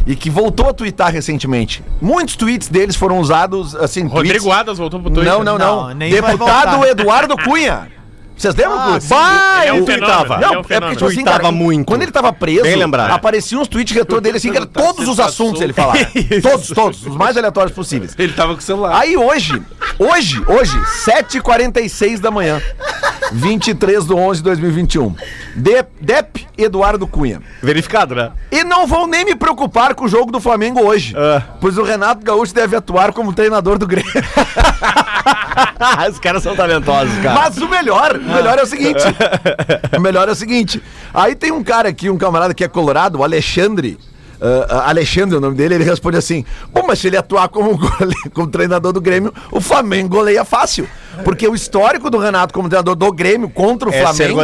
E 0.06 0.14
que 0.14 0.28
voltou 0.28 0.68
a 0.68 0.74
twittar 0.74 1.10
recentemente. 1.10 1.82
Muitos 1.98 2.36
tweets 2.36 2.68
deles 2.68 2.94
foram 2.94 3.18
usados, 3.20 3.74
assim, 3.74 4.02
Rodrigo 4.06 4.38
tweets- 4.44 4.60
Adas 4.60 4.76
voltou 4.76 5.00
pro 5.00 5.10
Twitter. 5.10 5.32
Não, 5.32 5.42
não, 5.42 5.56
não. 5.56 5.88
Não, 5.94 5.96
Deputado. 6.10 6.84
Eduardo 6.84 7.34
Cunha. 7.38 7.88
Vocês 8.36 8.54
lembram? 8.54 8.78
Ah, 8.80 8.90
do- 8.98 9.00
sim. 9.00 9.08
Bah, 9.08 9.58
Ele 9.60 9.68
é 9.68 9.72
um 9.72 9.84
tweetava. 9.84 10.34
ele 10.34 10.40
Não, 10.42 10.48
é 10.48 10.48
um 10.48 10.52
é 10.52 10.56
porque, 10.62 10.74
fenômeno. 10.74 10.96
tipo 10.98 11.10
assim, 11.10 11.24
cara, 11.24 11.52
muito. 11.52 11.86
Quando 11.86 12.02
ele 12.02 12.10
tava 12.12 12.32
preso, 12.32 12.62
apareciam 13.10 13.62
uns 13.62 13.68
tweets 13.68 13.94
retrô 13.94 14.20
dele 14.20 14.36
assim, 14.38 14.50
que 14.50 14.56
era 14.56 14.66
todos 14.66 15.06
os 15.08 15.20
assuntos 15.20 15.60
ele 15.62 15.72
falava. 15.72 15.98
todos, 16.42 16.68
todos, 16.68 17.06
os 17.06 17.16
mais 17.16 17.36
aleatórios 17.36 17.74
possíveis. 17.74 18.14
Ele 18.18 18.32
tava 18.32 18.52
com 18.54 18.58
o 18.58 18.62
celular. 18.62 18.98
Aí 19.00 19.16
hoje, 19.16 19.62
hoje, 19.98 20.42
hoje, 20.46 20.76
7h46 21.06 22.18
da 22.20 22.30
manhã, 22.30 22.60
23 23.32 24.04
de 24.06 24.12
11 24.12 24.38
de 24.40 24.44
2021, 24.44 25.14
De, 25.56 25.84
Dep 26.00 26.46
Eduardo 26.58 27.06
Cunha. 27.06 27.40
Verificado, 27.62 28.14
né? 28.14 28.30
E 28.50 28.62
não 28.64 28.86
vou 28.86 29.06
nem 29.06 29.24
me 29.24 29.34
preocupar 29.34 29.94
com 29.94 30.04
o 30.04 30.08
jogo 30.08 30.30
do 30.30 30.40
Flamengo 30.40 30.80
hoje, 30.82 31.14
Ah. 31.16 31.42
pois 31.60 31.78
o 31.78 31.82
Renato 31.82 32.24
Gaúcho 32.24 32.52
deve 32.54 32.76
atuar 32.76 33.12
como 33.12 33.32
treinador 33.32 33.78
do 33.78 33.86
Grêmio. 33.86 34.12
Os 36.10 36.18
caras 36.18 36.42
são 36.42 36.54
talentosos, 36.56 37.14
cara. 37.22 37.34
Mas 37.34 37.56
o 37.58 37.68
melhor, 37.68 38.18
o 38.26 38.34
melhor 38.34 38.58
é 38.58 38.62
o 38.62 38.66
seguinte. 38.66 39.02
o 39.96 40.00
melhor 40.00 40.28
é 40.28 40.32
o 40.32 40.34
seguinte. 40.34 40.82
Aí 41.12 41.34
tem 41.34 41.52
um 41.52 41.62
cara 41.62 41.88
aqui, 41.88 42.08
um 42.10 42.16
camarada 42.18 42.54
que 42.54 42.64
é 42.64 42.68
colorado, 42.68 43.18
o 43.18 43.24
Alexandre. 43.24 43.98
ah, 44.68 44.88
Alexandre 44.88 45.34
é 45.34 45.38
o 45.38 45.40
nome 45.40 45.56
dele, 45.56 45.74
ele 45.76 45.84
responde 45.84 46.16
assim: 46.16 46.44
Bom, 46.72 46.84
mas 46.86 46.98
se 46.98 47.06
ele 47.06 47.16
atuar 47.16 47.48
como, 47.48 47.76
gole- 47.78 48.14
como 48.34 48.46
treinador 48.48 48.92
do 48.92 49.00
Grêmio, 49.00 49.32
o 49.50 49.60
Flamengo 49.60 50.08
goleia 50.16 50.44
fácil. 50.44 50.88
Porque 51.22 51.46
o 51.46 51.54
histórico 51.54 52.10
do 52.10 52.18
Renato 52.18 52.52
como 52.52 52.68
treinador 52.68 52.96
do 52.96 53.12
Grêmio 53.12 53.48
contra 53.48 53.88
o 53.88 53.94
É 53.94 54.02
Flamengo 54.02 54.42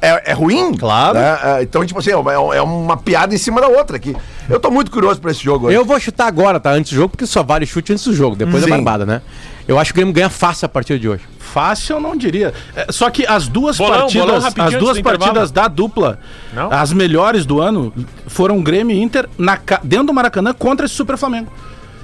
é, 0.00 0.30
é 0.30 0.32
ruim. 0.32 0.72
Claro. 0.72 1.18
né? 1.18 1.38
É, 1.42 1.62
então, 1.64 1.84
tipo 1.84 1.98
assim, 1.98 2.10
é 2.12 2.16
uma, 2.16 2.32
é 2.54 2.62
uma 2.62 2.96
piada 2.96 3.34
em 3.34 3.38
cima 3.38 3.60
da 3.60 3.66
outra 3.66 3.96
aqui. 3.96 4.14
Eu 4.48 4.60
tô 4.60 4.70
muito 4.70 4.88
curioso 4.92 5.20
pra 5.20 5.32
esse 5.32 5.42
jogo 5.42 5.66
hoje. 5.66 5.76
Eu 5.76 5.84
vou 5.84 5.98
chutar 5.98 6.28
agora, 6.28 6.60
tá? 6.60 6.70
Antes 6.70 6.92
do 6.92 6.94
jogo, 6.96 7.08
porque 7.08 7.26
só 7.26 7.42
vale 7.42 7.66
chute 7.66 7.92
antes 7.92 8.04
do 8.04 8.14
jogo. 8.14 8.36
Depois 8.36 8.62
Sim. 8.62 8.68
é 8.70 8.70
barbada, 8.70 9.04
né? 9.04 9.20
Eu 9.66 9.78
acho 9.78 9.92
que 9.92 9.98
o 9.98 10.00
Grêmio 10.00 10.12
ganha 10.14 10.28
fácil 10.30 10.66
a 10.66 10.68
partir 10.68 10.98
de 10.98 11.08
hoje. 11.08 11.22
Fácil 11.38 11.96
eu 11.96 12.00
não 12.00 12.16
diria. 12.16 12.52
É, 12.74 12.86
só 12.90 13.08
que 13.10 13.26
as 13.26 13.46
duas 13.46 13.76
Bolão, 13.76 14.00
partidas, 14.00 14.26
bolão 14.26 14.66
as 14.66 14.74
duas 14.74 15.00
partidas 15.00 15.50
da 15.50 15.68
dupla, 15.68 16.18
Não? 16.52 16.72
as 16.72 16.92
melhores 16.92 17.44
do 17.46 17.60
ano, 17.60 17.92
foram 18.26 18.62
Grêmio 18.62 18.96
e 18.96 19.00
Inter 19.02 19.28
na, 19.38 19.58
dentro 19.84 20.06
do 20.06 20.12
Maracanã 20.14 20.52
contra 20.52 20.86
esse 20.86 20.94
Super 20.94 21.16
Flamengo. 21.16 21.52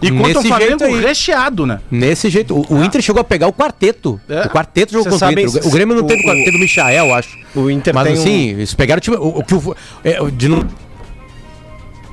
E 0.01 0.13
contra 0.13 0.27
Nesse 0.35 0.39
um 0.39 0.43
Flamengo 0.49 0.85
aí. 0.85 1.01
recheado, 1.01 1.67
né? 1.67 1.81
Nesse 1.91 2.31
jeito, 2.31 2.55
o, 2.55 2.75
o 2.77 2.85
Inter 2.85 3.03
chegou 3.03 3.21
a 3.21 3.25
pegar 3.25 3.49
o 3.49 3.53
quarteto. 3.53 4.21
É. 4.29 4.43
O 4.43 4.49
quarteto 4.51 4.93
jogou 4.93 5.19
Cê 5.19 5.25
contra 5.27 5.27
o 5.29 5.33
Inter. 5.45 5.65
O, 5.65 5.67
o 5.69 5.71
Grêmio 5.73 5.97
não 5.97 6.05
o- 6.05 6.07
teve 6.07 6.21
o 6.21 6.25
quarteto 6.25 6.53
do 6.53 6.59
Michael, 6.59 7.15
acho. 7.15 7.37
O 7.57 7.69
Inter 7.69 7.93
Mas 7.93 8.05
tem 8.05 8.13
assim, 8.13 8.49
eles 8.51 8.75
pegaram 8.75 8.99
o 8.99 9.01
time. 9.01 9.17
O, 9.17 9.39
o 9.39 9.43
que 9.45 9.55
o. 9.55 9.77
É, 10.05 10.23
o- 10.23 10.31
de 10.31 10.47
não- 10.49 10.65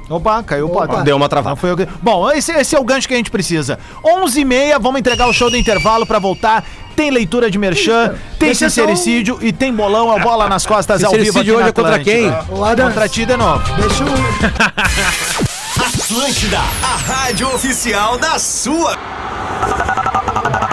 Opa, 0.10 0.44
caiu 0.44 0.68
o 0.68 0.70
Potter. 0.70 1.04
Deu 1.04 1.16
uma 1.18 1.28
travada. 1.28 1.56
Foi 1.56 1.76
que- 1.76 1.88
Bom, 2.02 2.32
esse, 2.32 2.52
esse 2.52 2.76
é 2.76 2.80
o 2.80 2.84
gancho 2.84 3.08
que 3.08 3.14
a 3.14 3.18
gente 3.18 3.32
precisa. 3.32 3.80
11h30, 4.04 4.80
vamos 4.80 5.00
entregar 5.00 5.28
o 5.28 5.34
show 5.34 5.50
do 5.50 5.58
intervalo 5.58 6.06
pra 6.06 6.20
voltar. 6.20 6.64
Tem 6.96 7.12
leitura 7.12 7.52
de 7.52 7.58
merchan, 7.58 8.16
tem 8.40 8.54
sincericídio 8.54 9.38
e 9.42 9.52
tem 9.52 9.74
bolão, 9.74 10.16
o 10.16 10.20
bola 10.22 10.48
nas 10.48 10.66
costas 10.66 11.04
ao 11.04 11.12
vivo 11.12 11.40
aqui 11.40 11.52
na 11.52 11.58
hoje 11.58 11.70
é 11.70 11.72
contra 11.74 12.00
quem? 12.00 12.30
O 12.30 12.56
Contra 12.88 13.10
ti 13.10 13.26
de 13.26 13.36
novo. 13.36 13.62
deixa 13.76 14.04
eu... 14.04 14.08
Atlântida, 15.86 16.60
a 16.60 16.96
rádio 16.96 17.54
oficial 17.54 18.18
da 18.18 18.40
sua. 18.40 18.96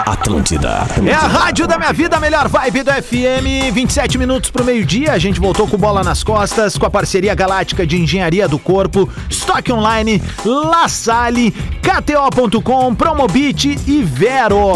Atlântida. 0.05 0.85
É 1.05 1.13
a 1.13 1.19
rádio 1.19 1.65
da 1.67 1.77
minha 1.77 1.93
vida, 1.93 2.17
a 2.17 2.19
melhor 2.19 2.47
vibe 2.47 2.83
do 2.83 2.91
FM. 2.91 3.71
27 3.73 4.17
minutos 4.17 4.51
pro 4.51 4.63
meio-dia. 4.63 5.13
A 5.13 5.19
gente 5.19 5.39
voltou 5.39 5.67
com 5.67 5.77
bola 5.77 6.03
nas 6.03 6.23
costas, 6.23 6.77
com 6.77 6.85
a 6.85 6.89
parceria 6.89 7.33
galáctica 7.33 7.87
de 7.87 8.01
engenharia 8.01 8.47
do 8.47 8.59
corpo, 8.59 9.09
Stock 9.29 9.71
Online, 9.71 10.21
La 10.45 10.87
Salle, 10.87 11.51
KTO.com, 11.51 12.95
Promobit 12.95 13.79
e 13.87 14.03
Vero. 14.03 14.73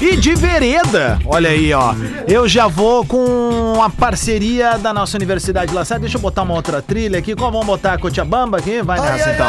E 0.00 0.16
de 0.16 0.34
vereda, 0.34 1.18
olha 1.24 1.50
aí, 1.50 1.72
ó. 1.72 1.94
Eu 2.26 2.46
já 2.48 2.66
vou 2.66 3.04
com 3.04 3.80
a 3.82 3.88
parceria 3.88 4.78
da 4.78 4.92
nossa 4.92 5.16
Universidade 5.16 5.72
La 5.74 5.84
Salle. 5.84 6.02
Deixa 6.02 6.18
eu 6.18 6.22
botar 6.22 6.42
uma 6.42 6.54
outra 6.54 6.82
trilha 6.82 7.18
aqui. 7.18 7.34
Como 7.34 7.52
vamos 7.52 7.66
botar 7.66 7.94
a 7.94 7.98
Cochabamba 7.98 8.58
aqui? 8.58 8.82
Vai 8.82 9.00
nessa 9.00 9.30
então. 9.32 9.46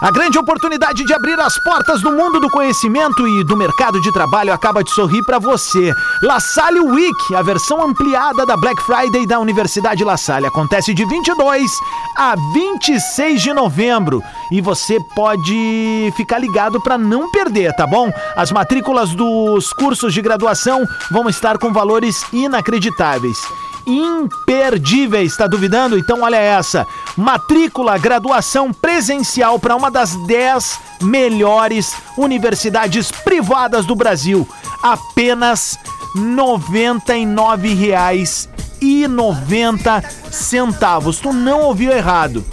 A 0.00 0.12
grande 0.12 0.38
oportunidade 0.38 1.04
de 1.04 1.12
abrir 1.12 1.40
as 1.40 1.58
portas 1.58 2.00
do 2.00 2.12
mundo 2.12 2.38
do 2.38 2.48
conhecimento 2.48 3.26
e 3.26 3.42
do 3.42 3.56
mercado 3.56 4.00
de 4.00 4.12
trabalho 4.12 4.52
acaba 4.52 4.84
de 4.84 4.92
sorrir 4.92 5.24
para 5.24 5.40
você. 5.40 5.92
La 6.22 6.38
Salle 6.38 6.78
Week, 6.78 7.34
a 7.34 7.42
versão 7.42 7.82
ampliada 7.82 8.46
da 8.46 8.56
Black 8.56 8.80
Friday 8.82 9.26
da 9.26 9.40
Universidade 9.40 10.04
La 10.04 10.16
Salle, 10.16 10.46
acontece 10.46 10.94
de 10.94 11.04
22 11.04 11.68
a 12.16 12.36
26 12.54 13.42
de 13.42 13.52
novembro 13.52 14.22
e 14.52 14.60
você 14.60 15.00
pode 15.16 16.12
ficar 16.16 16.38
ligado 16.38 16.80
para 16.80 16.96
não 16.96 17.28
perder, 17.32 17.74
tá 17.74 17.84
bom? 17.84 18.08
As 18.36 18.52
matrículas 18.52 19.16
dos 19.16 19.72
cursos 19.72 20.14
de 20.14 20.22
graduação 20.22 20.86
vão 21.10 21.28
estar 21.28 21.58
com 21.58 21.72
valores 21.72 22.24
inacreditáveis 22.32 23.36
imperdíveis. 23.88 25.36
Tá 25.36 25.46
duvidando? 25.46 25.96
Então 25.98 26.22
olha 26.22 26.36
essa. 26.36 26.86
Matrícula 27.16 27.98
graduação 27.98 28.72
presencial 28.72 29.58
para 29.58 29.74
uma 29.74 29.90
das 29.90 30.14
10 30.26 30.78
melhores 31.02 31.92
universidades 32.16 33.10
privadas 33.10 33.84
do 33.86 33.96
Brasil. 33.96 34.46
Apenas 34.82 35.76
R$ 36.14 36.20
99,00 36.20 38.58
99,90. 38.80 41.20
Tu 41.20 41.32
não 41.32 41.62
ouviu 41.62 41.90
errado. 41.92 42.44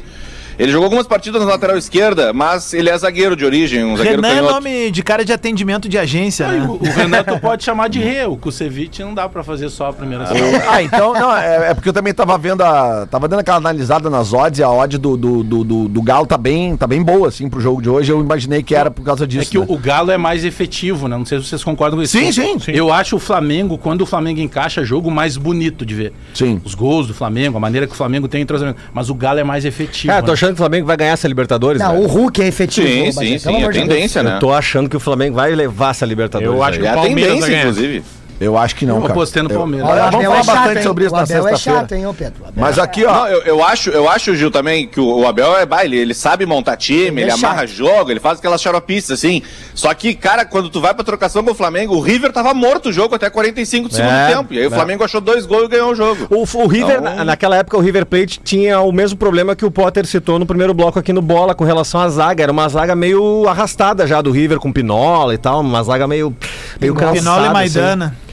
Ele 0.58 0.72
jogou 0.72 0.84
algumas 0.84 1.06
partidas 1.06 1.42
na 1.42 1.48
lateral 1.48 1.76
esquerda, 1.76 2.32
mas 2.32 2.72
ele 2.72 2.88
é 2.88 2.96
zagueiro 2.96 3.36
de 3.36 3.44
origem, 3.44 3.84
um 3.84 3.96
zagueiro 3.96 4.22
Renan 4.22 4.34
é 4.34 4.36
canhoto. 4.36 4.54
nome 4.54 4.90
de 4.90 5.02
cara 5.02 5.24
de 5.24 5.32
atendimento 5.32 5.88
de 5.88 5.98
agência, 5.98 6.48
né? 6.48 6.66
o, 6.66 6.72
o 6.72 6.92
Renan 6.92 7.22
tu 7.22 7.38
pode 7.38 7.64
chamar 7.64 7.88
de 7.88 7.98
Rê, 7.98 8.24
o 8.24 8.36
Kusevich 8.36 9.02
não 9.02 9.14
dá 9.14 9.28
pra 9.28 9.42
fazer 9.44 9.68
só 9.68 9.88
a 9.88 9.92
primeira 9.92 10.24
Ah, 10.68 10.82
então, 10.82 11.12
não, 11.12 11.36
é, 11.36 11.70
é 11.70 11.74
porque 11.74 11.88
eu 11.88 11.92
também 11.92 12.14
tava 12.14 12.36
vendo 12.38 12.62
a. 12.62 13.06
Tava 13.06 13.28
dando 13.28 13.40
aquela 13.40 13.58
analisada 13.58 14.08
nas 14.08 14.32
odds 14.32 14.58
e 14.58 14.62
a 14.62 14.70
odd 14.70 14.98
do, 14.98 15.16
do, 15.16 15.42
do, 15.42 15.64
do, 15.64 15.88
do 15.88 16.02
Galo 16.02 16.26
tá 16.26 16.38
bem, 16.38 16.76
tá 16.76 16.86
bem 16.86 17.02
boa, 17.02 17.28
assim, 17.28 17.48
pro 17.48 17.60
jogo 17.60 17.82
de 17.82 17.88
hoje. 17.88 18.10
Eu 18.10 18.20
imaginei 18.20 18.62
que 18.62 18.74
era 18.74 18.90
por 18.90 19.04
causa 19.04 19.26
disso. 19.26 19.48
É 19.48 19.50
que 19.50 19.58
né? 19.58 19.66
o, 19.68 19.78
Galo 19.78 20.10
é 20.10 20.16
mais 20.16 20.44
efetivo, 20.44 21.08
né? 21.08 21.16
Não 21.16 21.24
sei 21.24 21.38
se 21.40 21.48
vocês 21.48 21.62
concordam 21.62 21.98
com 21.98 22.02
isso. 22.02 22.16
Sim, 22.18 22.32
sim, 22.32 22.58
sim. 22.58 22.72
Eu 22.72 22.92
acho 22.92 23.16
o 23.16 23.18
Flamengo, 23.18 23.78
quando 23.78 24.02
o 24.02 24.06
Flamengo 24.06 24.40
encaixa 24.40 24.84
jogo, 24.84 25.10
mais 25.10 25.36
bonito 25.36 25.84
de 25.84 25.94
ver. 25.94 26.12
Sim. 26.34 26.60
Os 26.64 26.74
gols 26.74 27.06
do 27.06 27.14
Flamengo, 27.14 27.56
a 27.56 27.60
maneira 27.60 27.86
que 27.86 27.92
o 27.92 27.96
Flamengo 27.96 28.28
tem 28.28 28.42
entrosamento. 28.42 28.80
Mas 28.92 29.10
o 29.10 29.14
Galo 29.14 29.38
é 29.38 29.44
mais 29.44 29.64
efetivo. 29.64 30.12
Cara, 30.12 30.22
tô 30.22 30.32
né? 30.32 30.36
Achando 30.46 30.54
que 30.54 30.60
o 30.60 30.64
Flamengo 30.64 30.86
vai 30.86 30.96
ganhar 30.96 31.12
essa 31.12 31.28
Libertadores. 31.28 31.80
Não, 31.80 31.92
velho. 31.92 32.04
o 32.04 32.06
Hulk 32.06 32.42
é 32.42 32.46
efetivo. 32.46 32.86
Sim, 32.86 33.12
sim, 33.12 33.38
sim, 33.38 33.62
é 33.64 33.68
tendência, 33.70 34.22
né? 34.22 34.36
Eu 34.36 34.38
tô 34.38 34.52
achando 34.52 34.88
que 34.88 34.96
o 34.96 35.00
Flamengo 35.00 35.36
vai 35.36 35.54
levar 35.54 35.90
essa 35.90 36.06
Libertadores. 36.06 36.54
Eu 36.54 36.62
acho 36.62 36.74
aí. 36.74 36.80
que 36.80 36.86
É 36.86 36.90
o 36.90 36.92
a 36.92 36.94
Palmeiras 36.96 37.16
vai 37.16 37.26
tendência, 37.40 37.48
ganhar. 37.50 37.60
inclusive. 37.70 38.04
Eu 38.38 38.58
acho 38.58 38.74
que 38.76 38.84
não, 38.84 38.96
Eu 38.96 39.00
cara. 39.02 39.14
apostei 39.14 39.42
no 39.42 39.48
Palmeiras. 39.48 39.88
Ó, 39.88 39.92
o 39.92 40.10
Vamos 40.10 40.24
falar 40.26 40.38
é 40.38 40.42
chato, 40.42 40.54
bastante 40.56 40.76
hein? 40.78 40.82
sobre 40.82 41.04
isso 41.06 41.14
o 41.14 41.16
na 41.16 41.22
Abel 41.24 41.36
é 41.36 41.50
sexta-feira. 41.50 41.80
chato, 41.80 41.92
hein, 41.92 42.06
ô 42.06 42.12
Pedro? 42.14 42.44
Mas 42.54 42.76
é 42.78 42.80
aqui, 42.82 43.04
ó. 43.06 43.12
Não, 43.12 43.28
eu, 43.28 43.42
eu 43.42 43.64
acho, 43.64 43.90
eu 43.90 44.08
acho, 44.10 44.36
Gil, 44.36 44.50
também, 44.50 44.86
que 44.86 45.00
o, 45.00 45.20
o 45.20 45.26
Abel 45.26 45.56
é 45.56 45.64
baile, 45.64 45.96
ele 45.96 46.12
sabe 46.12 46.44
montar 46.44 46.76
time, 46.76 47.22
Ele 47.22 47.22
ele, 47.22 47.30
é 47.30 47.34
amarra 47.34 47.66
chato. 47.66 47.68
jogo, 47.68 48.10
ele 48.10 48.20
faz 48.20 48.38
aquelas 48.38 48.60
xaropices, 48.60 49.10
assim. 49.10 49.42
Só 49.74 49.92
que, 49.94 50.14
cara, 50.14 50.44
quando 50.44 50.68
tu 50.68 50.80
vai 50.80 50.92
pra 50.92 51.02
trocação 51.02 51.42
com 51.42 51.52
o 51.52 51.54
Flamengo, 51.54 51.94
o 51.94 52.00
River 52.00 52.30
tava 52.32 52.52
morto 52.52 52.90
o 52.90 52.92
jogo 52.92 53.14
até 53.14 53.30
45 53.30 53.88
do 53.88 53.94
segundo 53.94 54.12
É, 54.12 54.34
tempo. 54.34 54.52
E 54.52 54.58
aí 54.58 54.66
o 54.66 54.72
é. 54.72 54.74
Flamengo 54.74 55.02
achou 55.04 55.20
dois 55.20 55.46
gols 55.46 55.64
e 55.64 55.68
ganhou 55.68 55.92
o 55.92 55.94
jogo. 55.94 56.26
O, 56.30 56.42
o 56.42 56.66
River, 56.66 56.98
Então- 57.00 57.16
na- 57.16 57.24
naquela 57.24 57.56
época, 57.56 57.76
o 57.78 57.80
River 57.80 58.04
Plate 58.04 58.38
tinha 58.44 58.80
o 58.80 58.92
mesmo 58.92 59.16
problema 59.16 59.56
que 59.56 59.64
o 59.64 59.70
Potter 59.70 60.04
citou 60.06 60.38
no 60.38 60.44
primeiro 60.44 60.74
bloco 60.74 60.98
aqui 60.98 61.12
no 61.12 61.22
Bola 61.22 61.54
com 61.54 61.64
relação 61.64 62.00
à 62.02 62.08
zaga. 62.10 62.42
Era 62.42 62.52
uma 62.52 62.68
zaga 62.68 62.94
meio 62.94 63.48
arrastada 63.48 64.06
já 64.06 64.20
do 64.20 64.30
River 64.30 64.58
com 64.58 64.70
Pinola 64.70 65.32
e 65.32 65.38
tal, 65.38 65.60
uma 65.60 65.82
zaga 65.82 66.06
meio, 66.06 66.36
meio 66.78 66.94
cansada. 66.94 67.18
Pinola 67.18 67.64
e 67.64 67.66
assim. 67.66 68.25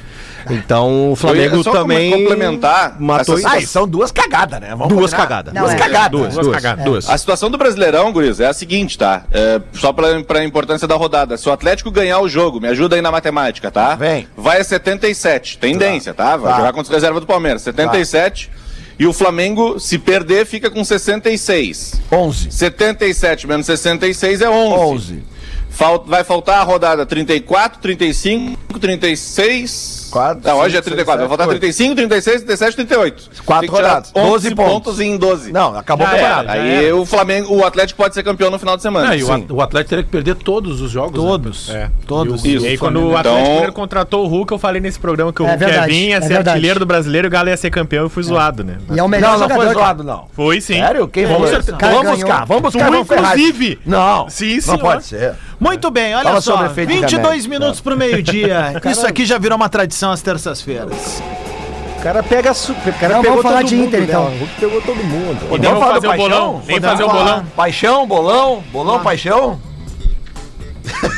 Então 0.49 1.11
o 1.11 1.15
Flamengo 1.15 1.57
Eu 1.57 1.63
também 1.63 2.11
complementar 2.11 2.95
matou 2.99 3.37
essa 3.37 3.49
Ah, 3.55 3.61
são 3.61 3.87
duas 3.87 4.11
cagadas, 4.11 4.59
né? 4.59 4.69
Vamos 4.75 4.89
Duas 4.95 5.13
cagadas. 5.13 5.53
Duas 5.53 5.71
é. 5.71 5.75
cagadas. 5.75 6.11
Duas, 6.11 6.33
Duas 6.33 6.45
duas, 6.47 6.55
cagadas. 6.61 6.85
duas. 6.85 7.09
A 7.09 7.17
situação 7.17 7.49
do 7.49 7.57
Brasileirão, 7.57 8.11
Guriz, 8.11 8.39
é 8.39 8.47
a 8.47 8.53
seguinte, 8.53 8.97
tá? 8.97 9.23
É, 9.31 9.61
só 9.73 9.91
pra, 9.93 10.21
pra 10.23 10.43
importância 10.43 10.87
da 10.87 10.95
rodada. 10.95 11.37
Se 11.37 11.47
o 11.47 11.51
Atlético 11.51 11.89
ganhar 11.91 12.19
o 12.19 12.27
jogo, 12.29 12.59
me 12.59 12.67
ajuda 12.67 12.95
aí 12.95 13.01
na 13.01 13.11
matemática, 13.11 13.71
tá? 13.71 13.95
Vem. 13.95 14.27
Vai 14.37 14.59
a 14.61 14.63
77. 14.63 15.57
Tendência, 15.57 16.13
tá? 16.13 16.35
Vai 16.37 16.51
Tá. 16.51 16.57
jogar 16.57 16.73
contra 16.73 16.89
os 16.91 16.95
reservas 16.95 17.21
do 17.21 17.27
Palmeiras. 17.27 17.61
77. 17.61 18.49
E 18.99 19.07
o 19.07 19.13
Flamengo, 19.13 19.79
se 19.79 19.97
perder, 19.97 20.45
fica 20.45 20.69
com 20.69 20.83
66. 20.83 21.99
11. 22.11 22.51
77 22.51 23.47
menos 23.47 23.65
66 23.65 24.41
é 24.41 24.49
11. 24.49 24.73
11. 24.79 25.23
Fal- 25.69 26.03
vai 26.05 26.23
faltar 26.23 26.59
a 26.59 26.63
rodada 26.63 27.03
34, 27.03 27.81
35, 27.81 28.77
36. 28.79 30.02
Quatro, 30.13 30.41
Não, 30.47 30.57
hoje 30.59 30.77
é 30.77 30.81
cinco, 30.81 30.95
34. 30.95 30.95
seis, 30.95 31.05
vai 31.05 31.17
sete, 31.17 31.27
faltar 31.29 31.47
oito. 31.47 31.59
35, 31.59 31.95
36, 31.95 32.41
37, 32.43 32.75
38. 32.75 33.29
Quatro 33.45 33.71
rodadas, 33.71 34.11
11 34.15 34.29
12 34.29 34.55
pontos. 34.55 34.71
pontos 34.73 34.99
em 34.99 35.17
12. 35.17 35.51
Não, 35.51 35.75
acabou 35.75 36.05
o 36.05 36.09
Já 36.09 36.15
campeonato. 36.15 36.49
era. 36.49 36.61
Aí 36.61 36.93
o 36.93 37.05
Flamengo, 37.05 37.53
o 37.55 37.65
Atlético 37.65 37.97
pode 38.01 38.13
ser 38.13 38.21
campeão 38.23 38.51
no 38.51 38.59
final 38.59 38.75
de 38.77 38.83
semana. 38.83 39.07
Não, 39.07 39.15
e 39.15 39.23
o, 39.23 39.25
Sim. 39.25 39.45
O 39.49 39.61
Atlético 39.61 39.89
teria 39.89 40.03
que 40.03 40.09
perder 40.11 40.35
todos 40.35 40.81
os 40.81 40.91
jogos. 40.91 41.13
Todos. 41.19 41.69
Né? 41.69 41.89
Todos. 42.05 42.45
E 42.45 42.55
Isso. 42.55 42.65
aí, 42.65 42.77
quando 42.77 42.97
o 42.97 43.07
Então- 43.09 43.17
Atlético 43.17 43.49
Mineiro 43.51 43.73
contratou 43.73 44.23
o 44.25 44.27
Hulk, 44.27 44.53
eu 44.53 44.59
falei 44.59 44.79
nesse 44.81 44.99
programa 44.99 45.33
que 45.33 45.41
o 45.41 45.45
É 45.45 45.49
Hulk 45.49 45.63
ia 45.63 45.67
verdade, 45.69 45.91
vir, 45.91 46.07
ia 46.09 46.15
é 46.17 46.21
ser 46.21 46.27
verdade. 46.27 46.49
artilheiro 46.49 46.79
do 46.79 46.85
brasileiro 46.85 47.25
e 47.25 47.29
o 47.29 47.31
Galo 47.31 47.49
ia 47.49 47.57
ser 47.57 47.71
campeão 47.71 48.05
e 48.05 48.09
fui 48.09 48.21
zoado, 48.23 48.63
né? 48.63 48.77
E 48.93 48.99
é 48.99 49.03
o 49.03 49.07
melhor 49.07 49.31
Não, 49.31 49.39
não 49.39 49.43
jogador. 49.49 49.63
foi 49.65 49.73
zoado, 49.73 50.03
não. 50.03 50.25
Foi 50.33 50.61
sim. 50.61 50.75
Sério? 50.75 51.07
Quem. 51.07 51.25
Cara, 51.25 51.93
Vamos 51.95 52.11
buscar, 52.11 52.45
vamos 52.45 52.63
buscar. 52.63 52.91
Tu, 52.91 52.95
inclusive. 52.97 53.79
Não, 53.85 54.29
Sim, 54.29 54.55
não 54.55 54.61
senhor. 54.61 54.79
pode 54.79 55.05
ser. 55.05 55.33
Muito 55.59 55.89
bem, 55.89 56.13
olha 56.13 56.41
só. 56.41 56.57
sob 56.57 56.65
efeito 56.65 56.89
de 56.89 56.95
22 56.99 57.21
remédio. 57.45 57.49
minutos 57.49 57.79
pro 57.79 57.95
meio-dia. 57.95 58.81
Isso 58.91 59.07
aqui 59.07 59.25
já 59.25 59.37
virou 59.37 59.55
uma 59.55 59.69
tradição 59.69 60.02
às 60.11 60.21
terças-feiras. 60.21 61.21
O 61.99 62.03
cara 62.03 62.21
pega. 62.21 62.51
O 62.51 62.93
cara 62.99 63.13
Não, 63.15 63.21
pegou 63.21 63.37
vamos 63.37 63.41
falar 63.43 63.57
todo 63.59 63.67
de 63.69 63.75
mundo, 63.77 63.87
Inter, 63.87 63.99
né? 64.01 64.05
então. 64.09 64.25
O 64.25 64.37
Hulk 64.39 64.53
pegou 64.59 64.81
todo 64.81 65.03
mundo. 65.03 65.47
Podemos 65.49 65.79
falar 65.79 65.93
do 65.99 66.01
fazer 66.01 66.07
o 66.07 66.09
Paixão? 66.09 66.29
bolão? 66.29 66.59
Podemos 66.61 66.89
fazer 66.89 67.03
o 67.03 67.09
bolão? 67.09 67.45
Paixão, 67.55 68.07
bolão, 68.07 68.63
bolão, 68.73 68.99
paixão. 68.99 69.59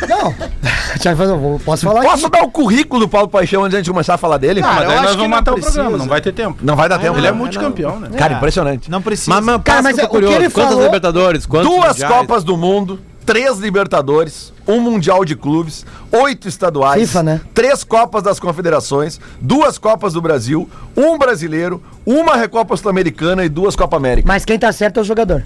Não. 0.08 0.36
Posso 1.66 1.86
falar 1.86 2.02
Posso 2.04 2.28
aqui. 2.28 2.38
dar 2.38 2.44
o 2.46 2.52
currículo 2.52 3.02
do 3.02 3.10
Paulo 3.10 3.28
Paixão 3.28 3.62
antes 3.64 3.72
de 3.72 3.76
a 3.78 3.80
gente 3.80 3.90
começar 3.92 4.14
a 4.14 4.18
falar 4.18 4.38
dele? 4.38 4.62
Cara, 4.62 4.74
Mas 4.76 4.84
eu 4.84 4.88
daí 4.90 4.96
acho 4.98 5.04
nós 5.04 5.12
que 5.12 5.18
vamos 5.18 5.30
não 5.32 5.38
matar 5.38 5.52
precisa. 5.54 5.72
o 5.72 5.74
programa, 5.84 5.98
não 5.98 6.08
vai 6.10 6.22
ter 6.22 6.32
tempo. 6.32 6.58
Não 6.62 6.76
vai 6.76 6.90
dar 6.90 7.00
tempo. 7.00 7.18
Ele 7.18 7.28
é 7.28 7.32
né? 7.32 7.38
multicampeão, 7.38 8.00
né? 8.00 8.10
Cara, 8.18 8.34
impressionante. 8.36 8.90
Não 8.90 9.02
precisa. 9.02 9.32
Mas, 9.32 9.44
mas, 9.44 9.62
Cara, 9.64 9.82
mas 9.82 9.98
é, 9.98 10.02
tô 10.02 10.08
o 10.08 10.10
que 10.10 10.16
curioso. 10.16 10.36
ele 10.36 10.50
Quantas 10.50 10.70
falou- 10.72 10.86
Libertadores? 10.86 11.46
Duas 11.46 11.66
mundiais? 11.68 12.04
Copas 12.04 12.44
do 12.44 12.56
Mundo, 12.58 13.00
três 13.26 13.58
Libertadores, 13.58 14.54
um 14.68 14.80
Mundial 14.80 15.26
de 15.26 15.36
Clubes, 15.36 15.86
oito 16.12 16.48
estaduais, 16.48 17.02
FIFA, 17.02 17.24
né? 17.24 17.42
três 17.54 17.84
Copas 17.84 18.24
das 18.24 18.40
Confederações, 18.40 19.20
duas 19.42 19.78
Copas 19.78 20.14
do 20.14 20.22
Brasil, 20.22 20.70
um 20.96 21.18
brasileiro, 21.18 21.82
uma 22.06 22.36
Recopa 22.36 22.78
Sul-Americana 22.78 23.44
e 23.44 23.50
duas 23.50 23.76
Copa 23.76 23.98
América. 23.98 24.28
Mas 24.28 24.46
quem 24.46 24.60
tá 24.60 24.72
certo 24.72 25.00
é 25.00 25.02
o 25.02 25.06
jogador. 25.06 25.46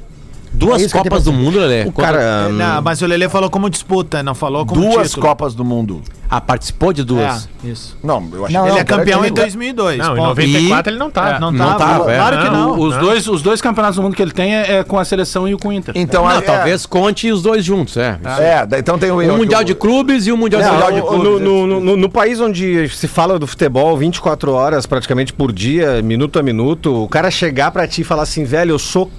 Duas 0.59 0.83
É 0.83 0.85
que 0.87 0.91
Copas 0.91 1.23
do 1.23 1.33
Mundo, 1.33 1.59
Lelê. 1.59 1.83
O 1.85 1.91
cara. 1.91 2.47
hum, 2.49 2.53
Não, 2.53 2.81
mas 2.81 3.01
o 3.01 3.05
Lelê 3.07 3.27
falou 3.29 3.49
como 3.49 3.69
disputa, 3.69 4.21
não 4.21 4.35
falou 4.35 4.65
como 4.65 4.81
Duas 4.81 5.09
título. 5.09 5.25
Copas 5.27 5.53
do 5.55 5.63
Mundo. 5.65 6.01
Ah, 6.31 6.39
participou 6.39 6.93
de 6.93 7.03
duas. 7.03 7.49
É, 7.65 7.67
isso. 7.69 7.97
Não, 8.03 8.23
eu 8.31 8.45
acho 8.45 8.53
Não, 8.53 8.65
Ele 8.65 8.73
não, 8.73 8.77
é 8.79 8.83
campeão 8.83 9.21
em 9.21 9.29
título. 9.29 9.41
2002. 9.41 9.97
Não, 9.97 10.05
em 10.13 10.15
ponto. 10.17 10.27
94 10.27 10.91
ele 10.91 10.99
não 10.99 11.09
tá. 11.09 11.29
É, 11.37 11.39
não, 11.39 11.51
não 11.51 11.65
tava. 11.65 11.79
tava, 11.79 12.11
é. 12.13 12.17
Claro 12.17 12.37
que 12.43 12.49
não. 12.51 12.71
O- 12.77 12.83
Os, 12.85 12.97
dois, 12.97 13.27
os 13.27 13.41
dois 13.41 13.59
campeonatos 13.61 13.95
do 13.95 14.03
mundo 14.03 14.15
que 14.15 14.21
ele 14.21 14.31
tem 14.31 14.55
é, 14.55 14.75
é 14.77 14.83
com 14.83 14.99
a 14.99 15.03
seleção 15.05 15.47
e 15.47 15.55
o 15.55 15.57
com 15.57 15.69
o 15.69 15.73
Inter. 15.73 15.91
Então, 15.97 16.25
Não, 16.25 16.31
é, 16.31 16.41
talvez 16.41 16.85
conte 16.85 17.31
os 17.31 17.41
dois 17.41 17.65
juntos, 17.65 17.97
é. 17.97 18.19
É, 18.39 18.77
então 18.77 18.99
tem 18.99 19.09
o 19.09 19.19
Um 19.19 19.37
Mundial 19.37 19.63
de 19.63 19.73
Clubes 19.73 20.27
e 20.27 20.31
um 20.31 20.37
Mundial 20.37 20.61
É, 20.61 20.65
de 20.65 20.71
Mundial 20.71 20.91
de 20.91 20.99
No, 20.99 21.07
Clubes, 21.07 21.41
no- 21.41 21.65
no- 21.67 21.79
no- 21.79 21.97
no 21.97 22.09
país 22.09 22.39
onde 22.39 22.87
se 22.89 23.07
fala 23.07 23.39
do 23.39 23.47
futebol 23.47 23.97
24 23.97 24.51
horas 24.53 24.85
praticamente 24.85 25.33
por 25.33 25.51
dia, 25.51 25.99
minuto 26.03 26.37
a 26.37 26.43
minuto, 26.43 26.93
o 27.05 27.07
cara 27.09 27.31
chegar 27.31 27.71
pra 27.71 27.87
ti 27.87 28.01
e 28.01 28.03
falar 28.03 28.21
assim, 28.21 28.43
velho, 28.43 28.71
eu 28.73 28.79
sou 28.79 29.09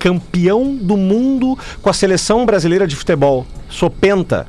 campeão 0.00 0.74
do 0.74 0.96
mundo 0.96 1.56
com 1.82 1.90
a 1.90 1.92
seleção 1.92 2.46
brasileira 2.46 2.86
de 2.86 2.96
futebol. 2.96 3.46
Sou 3.68 3.90
penta. 3.90 4.46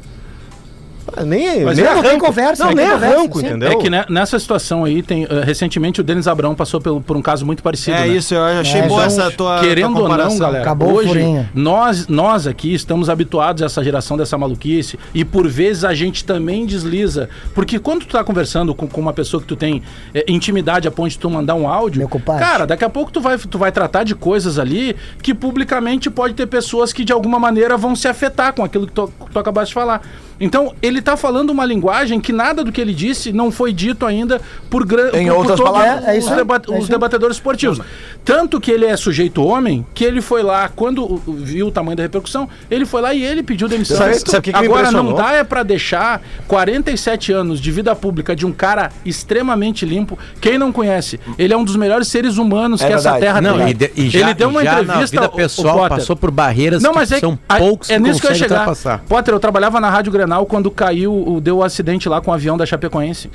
Ah, 1.15 1.24
Nem, 1.24 1.63
Mas 1.65 1.78
nem 1.78 1.86
é, 1.86 1.93
não 1.93 2.02
tem 2.02 2.12
arranco. 2.12 2.26
conversa, 2.26 2.65
Não, 2.65 2.71
nem 2.74 2.89
conversa, 2.89 3.15
arranco, 3.15 3.39
sim. 3.39 3.45
entendeu? 3.47 3.69
É 3.71 3.76
que 3.76 3.89
né, 3.89 4.06
nessa 4.10 4.39
situação 4.39 4.84
aí, 4.86 5.02
tem, 5.04 5.24
eh, 5.26 5.43
recentemente 5.43 6.00
o 6.00 6.04
Denis 6.04 6.28
Abrão 6.28 6.56
passou 6.56 6.80
pelo- 6.80 7.02
por 7.02 7.17
um 7.17 7.21
caso 7.21 7.45
muito 7.45 7.62
parecido. 7.62 7.97
É 7.97 8.02
né? 8.02 8.08
isso, 8.08 8.34
eu 8.34 8.41
achei 8.43 8.82
É, 8.82 8.88
boa 8.88 9.06
então, 9.06 9.24
essa 9.26 9.32
tua, 9.32 9.60
Querendo 9.60 9.93
tua 9.95 10.04
ou 10.10 10.17
não, 10.17 10.38
galera, 10.38 10.62
Acabou 10.63 10.93
hoje 10.93 11.45
nós, 11.54 12.08
nós 12.08 12.47
aqui 12.47 12.74
estamos 12.74 13.10
habituados 13.10 13.62
a 13.62 13.65
essa 13.65 13.84
geração 13.84 14.15
dessa 14.17 14.38
maluquice 14.38 14.97
e 15.13 15.26
por 15.26 15.47
vezes 15.47 15.84
a 15.84 15.93
gente 15.93 16.24
também 16.24 16.65
desliza. 16.65 17.30
Porque 17.54 17.78
quando 17.80 18.06
tu 18.06 18.13
tá 18.13 18.24
conversando 18.24 18.74
com, 18.74 18.88
com 18.88 19.02
uma 19.02 19.13
pessoa 19.13 19.41
que 19.41 19.47
tu 19.47 19.56
tem 19.56 19.82
eh, 20.13 20.24
intimidade 20.28 20.88
a 20.88 20.91
ponto 20.91 21.10
de 21.10 21.19
tu 21.19 21.30
mandar 21.30 21.56
um 21.56 21.67
áudio, 21.67 22.08
cara, 22.39 22.65
daqui 22.65 22.86
a 22.86 22.89
pouco 22.89 23.12
tu 23.12 23.19
vai, 23.19 23.38
tu 23.38 23.58
vai 23.58 23.71
tratar 23.71 24.04
de 24.04 24.15
coisas 24.15 24.58
ali 24.58 24.95
que 25.21 25.34
publicamente 25.34 26.10
pode 26.10 26.34
ter 26.34 26.45
pessoas 26.47 26.93
que 26.93 27.04
de 27.04 27.12
alguma 27.12 27.38
maneira 27.39 27.76
vão 27.78 27.95
se 27.95 28.08
afetar 28.08 28.54
com 28.54 28.63
aquilo 28.63 28.88
que 28.88 28.93
tu, 28.93 29.12
tu 29.32 29.39
acabaste 29.39 29.69
de 29.69 29.74
falar. 29.74 30.02
Então, 30.42 30.74
ele 30.82 31.02
tá 31.02 31.16
falando 31.16 31.52
uma 31.52 31.64
linguagem 31.64 32.20
que 32.20 32.34
nada 32.34 32.64
do 32.64 32.72
que 32.72 32.82
ele 32.82 32.94
disse 32.94 33.32
não 33.32 33.52
foi 33.52 33.72
dito 33.72 34.06
ainda 34.06 34.42
por, 34.70 34.84
gran- 34.86 35.12
Em 35.14 35.28
por, 35.28 35.38
outras 35.38 35.58
todos 35.60 35.72
palavras. 35.72 36.06
É, 36.08 36.16
é 36.16 36.18
isso 36.18 36.30
os, 36.32 36.36
deba- 36.36 36.56
é 36.56 36.60
isso 36.74 36.78
os 36.82 36.90
debatedores 36.90 37.36
esportivos. 37.38 37.80
Tanto 38.26 38.60
que 38.60 38.72
ele 38.72 38.86
é 38.86 38.98
sujeito 38.98 39.44
homem, 39.44 39.86
que 39.94 40.04
ele 40.04 40.20
foi 40.22 40.42
lá, 40.44 40.68
quando 40.68 41.04
o- 41.04 41.22
o- 41.28 41.34
viu 41.34 41.68
o 41.68 41.72
tamanho 41.72 41.96
da 41.96 42.04
repercussão, 42.04 42.50
ele 42.70 42.86
foi 42.86 43.02
lá 43.02 43.14
e 43.14 43.24
ele 43.24 43.44
pediu 43.44 43.68
demissão. 43.68 43.98
Sabe- 43.98 44.16
sabe 44.20 44.38
o 44.38 44.42
que 44.42 44.52
que 44.54 44.58
Agora, 44.66 44.92
não 44.92 45.14
dá 45.14 45.34
é 45.34 45.44
pra 45.44 45.62
deixar 45.64 46.22
47 46.48 47.32
anos 47.32 47.60
de 47.62 47.72
vida 47.72 47.96
pública 47.96 48.36
de 48.36 48.46
um 48.46 48.52
cara 48.52 48.92
extremamente 49.06 49.86
limpo. 49.86 50.18
Quem 50.40 50.58
não 50.58 50.72
conhece, 50.72 51.20
ele 51.38 51.54
é 51.54 51.58
um 51.58 51.64
dos 51.64 51.76
melhores 51.76 52.08
seres 52.08 52.38
humanos 52.38 52.82
É 52.82 52.88
que 52.88 52.94
essa 52.94 53.12
verdade. 53.14 53.26
terra 53.26 53.42
Não, 53.42 53.58
tem. 53.60 53.70
e, 53.70 53.74
de- 53.74 53.92
e 53.96 54.10
já, 54.10 54.20
ele 54.22 54.34
deu 54.34 54.50
uma 54.50 54.64
já 54.64 54.74
entrevista 54.82 55.16
na 55.16 55.22
vida 55.22 55.22
o- 55.22 55.34
o 55.34 55.38
pessoal 55.38 55.78
Potter. 55.78 55.98
passou 55.98 56.16
por 56.16 56.32
barreiras 56.32 56.82
Não, 56.82 56.94
mas 56.94 57.10
que 57.10 57.16
é, 57.16 57.20
são 57.20 57.38
poucos 57.58 57.90
é 57.90 57.96
que 57.96 58.00
nisso 58.02 58.20
que 58.22 58.28
eu 58.28 58.32
ia 58.32 58.38
chegar. 58.38 58.56
ultrapassar. 58.60 59.04
Potter, 59.08 59.34
eu 59.34 59.40
trabalhava 59.40 59.80
na 59.80 59.90
Rádio 59.90 60.12
Grenal 60.32 60.46
quando 60.46 60.72
caiu, 60.72 61.39
deu 61.44 61.58
o 61.58 61.63
acidente 61.63 62.08
lá 62.08 62.22
com 62.22 62.32
o 62.32 62.34
avião 62.34 62.56
da 62.56 62.65
Chapecoense. 62.65 63.30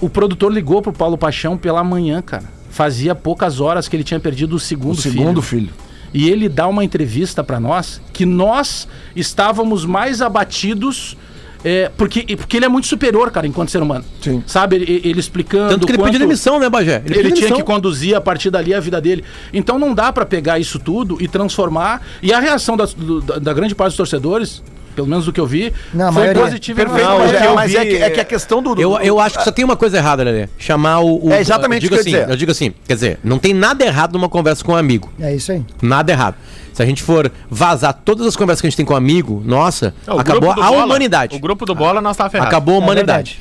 O 0.00 0.08
produtor 0.08 0.52
ligou 0.52 0.80
pro 0.80 0.92
Paulo 0.92 1.18
Paixão 1.18 1.56
pela 1.58 1.82
manhã, 1.82 2.22
cara. 2.22 2.44
Fazia 2.70 3.12
poucas 3.14 3.58
horas 3.60 3.88
que 3.88 3.96
ele 3.96 4.04
tinha 4.04 4.20
perdido 4.20 4.54
o 4.54 4.58
segundo, 4.60 4.92
O 4.98 5.00
segundo 5.02 5.42
filho. 5.42 5.66
filho. 5.72 5.74
E 6.14 6.28
ele 6.30 6.48
dá 6.48 6.68
uma 6.68 6.84
entrevista 6.84 7.42
pra 7.42 7.58
nós 7.58 8.00
que 8.12 8.24
nós 8.24 8.86
estávamos 9.16 9.84
mais 9.84 10.22
abatidos. 10.22 11.16
é, 11.64 11.90
porque, 11.96 12.24
porque 12.36 12.56
ele 12.56 12.64
é 12.64 12.68
muito 12.68 12.86
superior, 12.86 13.30
cara, 13.30 13.46
enquanto 13.46 13.70
ser 13.70 13.82
humano. 13.82 14.04
Sim. 14.22 14.42
Sabe, 14.46 14.76
ele, 14.76 15.02
ele 15.04 15.20
explicando. 15.20 15.68
Tanto 15.70 15.86
que 15.86 15.92
ele 15.92 16.02
pediu 16.02 16.18
demissão, 16.20 16.58
né, 16.58 16.70
Bagé? 16.70 17.02
ele, 17.04 17.14
pediu 17.16 17.32
tinha 17.36 17.52
que 17.54 17.62
conduzir 17.62 18.14
a 18.16 18.20
partir 18.20 18.48
dali 18.50 18.72
a 18.72 18.80
vida 18.80 18.98
dele. 19.00 19.22
Então 19.52 19.78
não 19.78 19.92
dá 19.94 20.10
pra 20.12 20.24
pegar 20.24 20.58
isso 20.58 20.78
tudo 20.78 21.18
e 21.20 21.28
transformar. 21.28 22.00
E 22.22 22.32
a 22.32 22.40
reação 22.40 22.76
do- 22.78 23.20
da, 23.20 23.38
da 23.38 23.52
grande 23.52 23.74
parte 23.74 23.90
dos 23.90 23.96
torcedores, 23.98 24.62
pelo 24.94 25.06
menos 25.08 25.24
do 25.24 25.32
que 25.32 25.40
eu 25.40 25.46
vi, 25.46 25.72
Não, 25.94 26.12
foi 26.12 26.22
maioria. 26.32 26.56
em 26.56 26.74
Perfeito, 26.74 27.08
mas, 27.18 27.32
é, 27.32 27.46
eu 27.46 27.54
mas 27.54 27.70
vi- 27.70 27.76
é, 27.76 27.84
que, 27.86 27.96
é 27.96 28.10
que 28.10 28.20
a 28.20 28.24
questão 28.24 28.62
do. 28.62 28.74
do- 28.74 28.80
Eu, 28.82 28.98
eu 29.00 29.20
acho 29.20 29.38
que 29.38 29.44
só 29.44 29.50
tem 29.50 29.64
uma 29.64 29.76
coisa 29.76 29.96
errada, 29.98 30.22
Lelê. 30.22 30.48
Chamar 30.58 31.00
o. 31.00 31.28
o- 31.28 31.32
É 31.32 31.40
exatamente 31.40 31.84
eu 31.84 31.90
digo 31.90 31.94
o 31.94 31.98
que 31.98 32.08
eu 32.08 32.12
assim, 32.12 32.20
dizer. 32.20 32.32
eu 32.32 32.36
digo 32.36 32.50
assim, 32.52 32.74
quer 32.86 32.94
dizer, 32.94 33.18
não 33.24 33.38
tem 33.38 33.52
nada 33.54 33.84
errado 33.84 34.12
numa 34.12 34.28
conversa 34.28 34.64
com 34.64 34.72
um 34.72 34.76
amigo. 34.76 35.10
É 35.20 35.34
isso 35.34 35.52
aí. 35.52 35.64
Nada 35.82 36.12
errado. 36.12 36.34
Se 36.72 36.82
a 36.82 36.86
gente 36.86 37.02
for 37.02 37.30
vazar 37.50 37.92
todas 38.04 38.26
as 38.26 38.36
conversas 38.36 38.60
que 38.60 38.66
a 38.66 38.70
gente 38.70 38.76
tem 38.76 38.86
com 38.86 38.94
um 38.94 38.96
amigo, 38.96 39.42
nossa, 39.44 39.92
É, 40.06 40.12
o 40.12 40.18
acabou 40.18 40.50
a 40.52 40.54
Bola- 40.54 40.84
humanidade. 40.84 41.36
O 41.36 41.40
grupo 41.40 41.66
do 41.66 41.74
Bola 41.74 42.00
nós 42.00 42.16
tava 42.16 42.30
ferrado. 42.30 42.48
Acabou 42.48 42.74
a 42.76 42.78
É 42.78 42.80
humanidade. 42.80 43.38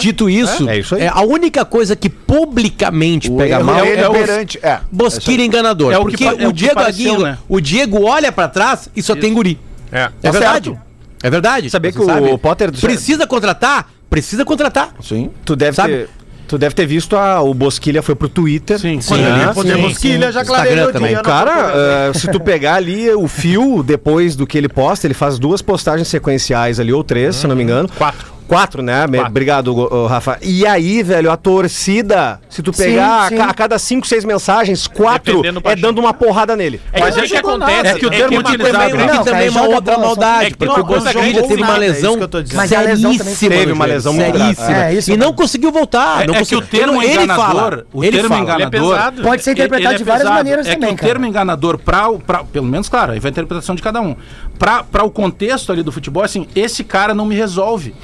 Dito 0.00 0.28
isso, 0.28 0.68
É, 0.68 0.76
é 0.76 0.78
isso 0.80 0.94
aí. 0.96 1.06
a 1.06 1.20
única 1.22 1.64
coisa 1.64 1.94
que 1.94 2.08
publicamente 2.08 3.30
pega 3.30 3.56
erro 3.56 3.64
mal 3.64 3.80
dele 3.82 4.00
é 4.02 4.08
o 4.08 4.12
perante- 4.12 4.58
é. 4.62 4.80
Bosquilha 4.90 5.44
enganador. 5.44 5.92
É 5.92 5.98
o 5.98 6.04
que 6.06 6.10
porque 6.12 6.24
é 6.24 6.30
o 6.32 6.34
o 6.34 6.38
que 6.48 6.52
Diego 6.52 6.74
pareceu, 6.74 7.12
Aguirre, 7.14 7.30
né? 7.30 7.38
o 7.48 7.60
Diego 7.60 8.02
olha 8.04 8.32
pra 8.32 8.48
trás 8.48 8.88
e 8.96 9.02
só 9.02 9.14
tem 9.14 9.32
guri. 9.32 9.58
É. 9.92 10.00
É 10.00 10.08
Tá 10.22 10.30
verdade. 10.30 10.70
certo. 10.70 10.87
É 11.22 11.30
verdade. 11.30 11.68
Sabia 11.70 11.90
Você 11.92 11.98
que 11.98 12.04
o 12.04 12.06
sabe? 12.06 12.38
Potter- 12.38 12.72
Precisa 12.72 13.26
contratar? 13.26 13.88
Precisa 14.08 14.44
contratar. 14.44 14.94
Sim. 15.02 15.30
Tu 15.44 15.54
deve 15.56 15.74
Sabe? 15.76 15.92
ter. 15.92 16.08
Tu 16.46 16.56
deve 16.56 16.74
ter 16.74 16.86
visto 16.86 17.14
a, 17.14 17.42
o 17.42 17.52
Bosquilha 17.52 18.00
foi 18.02 18.14
pro 18.14 18.26
Twitter. 18.26 18.78
Sim, 18.78 19.02
Sim, 19.02 19.08
quando 19.08 19.20
ele 19.26 19.46
sim, 19.48 19.52
podemos 19.52 19.94
sim. 19.96 20.00
quilha, 20.00 20.32
já 20.32 20.42
clareou 20.42 20.88
o 20.88 20.92
também. 20.92 21.10
dia. 21.10 21.20
O 21.20 21.22
cara, 21.22 21.72
eh, 21.74 22.12
se 22.14 22.26
tu 22.28 22.40
pegar 22.40 22.76
ali 22.76 23.10
o 23.10 23.28
fio 23.28 23.82
depois 23.82 24.34
do 24.34 24.46
que 24.46 24.56
ele 24.56 24.66
posta, 24.68 25.06
ele 25.06 25.12
faz 25.12 25.38
duas 25.38 25.60
postagens 25.60 26.08
sequenciais 26.08 26.80
ali, 26.80 26.90
ou 26.90 27.04
três, 27.04 27.36
se 27.36 27.46
não 27.46 27.54
me 27.54 27.62
engano. 27.62 27.86
Quatro. 27.98 28.37
Quatro, 28.48 28.82
né? 28.82 29.06
Quatro. 29.06 29.26
Obrigado, 29.26 30.06
Rafa. 30.06 30.38
E 30.42 30.66
aí, 30.66 31.02
velho, 31.02 31.30
a 31.30 31.36
torcida, 31.36 32.40
se 32.48 32.62
tu 32.62 32.72
Sim, 32.72 32.82
pegar 32.84 33.24
a 33.24 33.28
sim. 33.28 33.36
ca- 33.36 33.44
a, 33.44 33.54
cada 33.54 33.78
cinco, 33.78 34.06
seis 34.06 34.24
mensagens, 34.24 34.86
quatro 34.86 35.42
é 35.64 35.76
dando 35.76 35.98
uma 35.98 36.14
porrada 36.14 36.56
nele. 36.56 36.80
É 36.92 36.98
Mas 37.00 37.14
que 37.14 37.20
é 37.20 37.22
o 37.22 37.26
que 37.26 37.30
que 37.32 37.36
acontece 37.36 37.88
é 37.88 37.94
que 37.98 38.06
o 38.06 38.10
termo 38.10 38.38
uma 38.38 38.40
utilizado- 38.40 38.72
coisa- 38.72 38.88
Também, 38.88 39.06
Não, 39.06 39.24
também 39.24 39.40
cara, 39.40 39.50
uma 39.50 39.60
joga 39.62 39.74
outra 39.74 39.94
bola, 39.94 40.02
só- 40.02 40.06
maldade, 40.14 40.46
é 40.46 40.50
que 40.50 40.56
porque 40.56 40.80
o 40.80 40.84
Bosquilha 40.84 41.12
grande 41.12 41.42
teve 41.48 41.62
uma 41.62 41.76
é 41.76 41.78
lesão 41.78 42.16
que 42.16 42.22
eu 42.22 42.28
tô 42.28 42.42
dizendo. 42.42 42.56
Mas 42.56 42.72
a 42.72 42.80
lesão 42.80 43.18
teve 43.18 43.72
uma 43.72 43.84
lesão 43.84 44.14
seríssima. 44.14 44.76
É, 44.84 44.94
e 44.94 45.12
é 45.12 45.16
não 45.16 45.32
conseguiu 45.34 45.70
voltar. 45.70 46.26
É, 46.26 46.30
é 46.40 46.44
que 46.44 46.56
o 46.56 46.62
termo 46.62 47.02
ele 47.02 47.12
enganador, 47.24 47.44
fala. 47.46 47.86
o 47.92 48.00
termo 48.00 48.34
enganador, 48.34 48.96
é. 48.98 49.22
Pode 49.22 49.42
ser 49.42 49.52
interpretado 49.52 49.98
de 49.98 50.04
várias 50.04 50.28
maneiras 50.28 50.66
é 50.66 50.72
também, 50.74 50.88
que 50.88 50.94
o 50.94 50.98
cara. 50.98 51.12
termo 51.12 51.26
enganador 51.26 51.78
para 51.78 52.08
pelo 52.50 52.66
menos 52.66 52.88
claro, 52.88 53.12
aí 53.12 53.20
vai 53.20 53.30
ter 53.30 53.40
a 53.40 53.42
interpretação 53.42 53.74
de 53.74 53.82
cada 53.82 54.00
um. 54.00 54.16
Pra 54.58 54.82
para 54.82 55.04
o 55.04 55.10
contexto 55.10 55.70
ali 55.70 55.82
do 55.82 55.92
futebol, 55.92 56.22
assim, 56.22 56.46
esse 56.56 56.82
cara 56.82 57.14
não 57.14 57.26
me 57.26 57.34
resolve. 57.34 57.94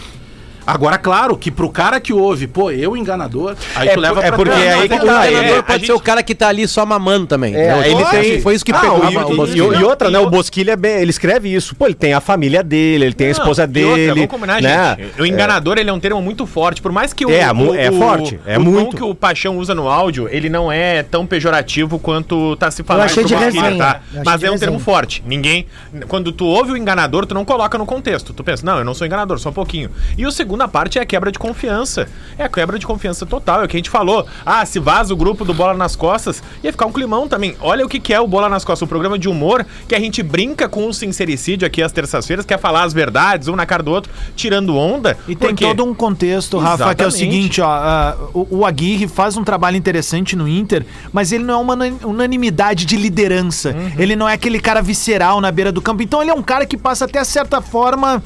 Agora, 0.67 0.97
claro, 0.99 1.37
que 1.37 1.51
pro 1.51 1.69
cara 1.69 2.01
que 2.01 2.13
ouve, 2.13 2.47
pô, 2.47 2.71
eu 2.71 2.97
enganador, 2.97 3.55
aí 3.75 3.89
É 3.89 3.95
tu 3.95 4.01
leva 4.01 4.15
por- 4.15 4.25
é 4.25 4.29
pra 4.29 4.37
porque 4.37 4.51
trás. 4.53 4.81
aí 4.81 4.89
que 4.89 4.95
O 4.95 5.05
tá, 5.07 5.27
é, 5.27 5.31
pode 5.63 5.65
a 5.67 5.73
ser 5.75 5.79
gente- 5.81 5.93
o 5.93 6.01
cara 6.01 6.23
que 6.23 6.35
tá 6.35 6.49
ali 6.49 6.67
só 6.67 6.87
mamando 6.87 7.27
também. 7.27 7.55
É, 7.55 7.73
Eu 7.73 7.83
ele 7.83 8.05
tem. 8.07 8.41
Foi 8.41 8.55
isso 8.55 8.65
que 8.65 8.73
Ah, 8.73 8.79
pegou 8.81 8.99
o- 8.99 9.07
o- 9.07 9.11
e, 9.11 9.17
o 9.17 9.37
Bosquilha. 9.37 9.63
e 9.79 9.85
outra, 9.85 10.11
né? 10.11 10.19
O 10.19 10.31
Bosquilha, 10.31 10.79
é 10.83 11.01
ele 11.03 11.11
escreve 11.11 11.55
isso. 11.55 11.75
Pô, 11.77 11.87
ele 11.87 11.95
tem 11.95 12.15
a 12.15 12.21
família 12.21 12.63
dele, 12.63 13.05
ele 13.05 13.15
tem 13.15 13.29
a 13.29 13.31
esposa 13.31 13.65
e 13.65 13.67
dele. 13.67 13.87
outra, 13.89 14.15
vamos 14.15 14.27
combinar, 14.31 14.63
né? 14.63 14.97
gente. 14.99 15.21
O 15.23 15.27
enganador, 15.27 15.77
ele 15.79 15.91
é 15.91 15.93
um 15.93 16.01
termo 16.01 16.21
muito 16.23 16.47
forte. 16.47 16.81
Por 16.81 16.93
mais 16.93 17.13
que 17.13 17.27
o. 17.27 17.31
É, 17.31 17.53
o- 17.53 17.75
é 17.75 17.91
o- 17.91 17.99
forte, 17.99 18.41
é 18.47 18.59
o 18.59 18.63
muito. 18.63 18.91
tom 18.93 18.97
que 18.97 19.03
o 19.03 19.15
Paixão 19.15 19.59
usa 19.59 19.75
no 19.75 19.89
áudio, 19.89 20.29
ele 20.31 20.49
não 20.49 20.71
é 20.73 21.03
tão 21.03 21.27
pejorativo 21.27 21.99
quanto 21.99 22.57
tá 22.57 22.71
se 22.71 22.83
falando 22.83 23.13
pro 23.13 23.23
Bosquilha, 23.23 23.77
tá? 23.77 24.01
Mas 24.25 24.43
é 24.43 24.51
um 24.51 24.59
termo 24.59 24.79
forte. 24.79 25.23
Ninguém. 25.27 25.67
Quando 26.09 26.33
tu 26.33 26.47
ouve 26.47 26.73
o 26.73 26.77
enganador, 26.77 27.27
tu 27.27 27.35
não 27.35 27.45
coloca 27.45 27.77
no 27.77 27.85
contexto. 27.87 28.33
Tu 28.33 28.43
pensa, 28.43 28.65
não, 28.65 28.79
eu 28.79 28.85
não 28.85 28.95
sou 28.95 29.07
enganador, 29.07 29.39
só 29.39 29.51
um 29.51 29.53
pouquinho. 29.53 29.91
E 30.17 30.25
a 30.25 30.54
segunda 30.55 30.69
parte 30.69 31.01
é 31.01 31.03
a 31.03 31.05
quebra 31.07 31.33
de 31.33 31.39
confiança. 31.39 32.07
É 32.39 32.45
a 32.45 32.49
quebra 32.49 32.79
de 32.79 32.87
confiança 32.87 33.27
total. 33.27 33.63
É 33.63 33.65
o 33.65 33.69
que 33.69 33.77
a 33.77 33.79
gente 33.79 33.91
falou. 33.91 34.25
Ah, 34.47 34.65
se 34.65 34.79
vaza 34.79 35.13
o 35.13 35.17
grupo 35.17 35.45
do 35.45 35.53
Bola 35.53 35.75
nas 35.75 35.97
Costas, 35.97 36.41
ia 36.63 36.71
ficar 36.71 36.87
um 36.87 36.93
climão 36.93 37.27
também. 37.27 37.57
Olha 37.61 37.85
o 37.85 37.89
que, 37.89 37.99
que 37.99 38.15
é 38.15 38.21
o 38.21 38.27
Bola 38.29 38.49
nas 38.49 38.65
Costas, 38.65 38.83
o 38.83 38.89
programa 38.89 39.19
de 39.19 39.29
humor 39.29 39.67
que 39.89 39.97
a 39.97 39.99
gente 39.99 40.23
brinca 40.23 40.69
com 40.69 40.87
o 40.87 40.95
sincericídio 40.95 41.67
aqui 41.67 41.83
às 41.83 41.91
terças-feiras, 41.91 42.47
quer 42.47 42.59
falar 42.59 42.85
as 42.85 42.93
verdades, 42.93 43.49
um 43.49 43.57
na 43.57 43.67
cara 43.67 43.83
do 43.83 43.91
outro, 43.91 44.13
tirando 44.37 44.77
onda. 44.77 45.19
E 45.27 45.35
tem 45.35 45.57
todo 45.57 45.85
um 45.85 45.93
contexto, 45.93 46.57
Rafa, 46.59 46.95
que 46.95 47.03
é 47.03 47.07
o 47.07 47.09
Exatamente. 47.09 47.19
seguinte, 47.19 47.61
ó, 47.61 47.69
ah, 47.69 48.17
o, 48.33 48.59
o 48.59 48.65
Aguirre 48.67 49.09
faz 49.09 49.37
um 49.37 49.43
trabalho 49.43 49.77
interessante 49.77 50.37
no 50.37 50.47
Inter, 50.47 50.87
mas 51.13 51.33
ele 51.33 51.43
não 51.43 51.55
é 51.55 51.57
uma 51.57 51.75
una- 51.75 51.93
unanimidade 52.05 52.85
de 52.85 52.97
liderança. 52.97 53.71
Uhum. 53.71 53.93
Ele 53.99 54.15
não 54.15 54.29
é 54.29 54.35
aquele 54.35 54.61
cara 54.61 54.81
visceral 54.81 55.41
na 55.41 55.51
beira 55.51 55.73
do 55.73 55.83
campo. 55.83 56.01
Então 56.01 56.23
ele 56.23 56.31
é 56.31 56.35
um 56.35 56.43
cara 56.43 56.65
que 56.65 56.77
passa 56.77 57.07
até 57.07 57.25
certa 57.25 57.61
forma 57.61 58.23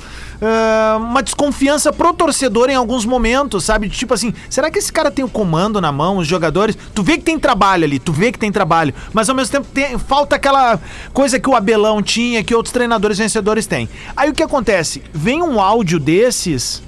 uma 1.01 1.23
desconfiança 1.23 1.93
pro 1.93 2.15
torcedor 2.15 2.71
em 2.71 2.75
alguns 2.75 3.05
momentos, 3.05 3.65
sabe? 3.65 3.89
Tipo 3.89 4.15
assim, 4.15 4.33
será 4.49 4.71
que 4.71 4.79
esse 4.79 4.93
cara 4.93 5.11
tem 5.11 5.25
o 5.25 5.29
comando 5.29 5.81
na 5.81 5.91
mão, 5.91 6.19
os 6.19 6.27
jogadores? 6.27 6.77
Tu 6.95 7.03
vê 7.03 7.19
que 7.19 7.25
tem 7.25 7.39
trabalho 7.39 7.85
ali, 7.85 7.99
tu 7.99 8.13
vê 8.13 8.31
que 8.31 8.39
tem 8.39 8.53
trabalho, 8.53 8.95
mas 9.13 9.29
ao 9.29 9.35
mesmo 9.35 9.53
tempo 9.53 9.67
tem- 9.73 9.99
falta 9.99 10.37
aquela 10.37 10.79
coisa 11.13 11.41
que 11.41 11.49
o 11.49 11.55
Abelão 11.55 12.03
tinha, 12.03 12.45
que 12.45 12.55
outros 12.55 12.73
treinadores 12.73 13.19
vencedores 13.19 13.67
têm. 13.67 13.89
Aí 14.17 14.31
o 14.31 14.35
que 14.35 14.43
acontece? 14.43 15.03
Vem 15.13 15.43
um 15.43 15.61
áudio 15.61 15.99
desses 15.99 16.83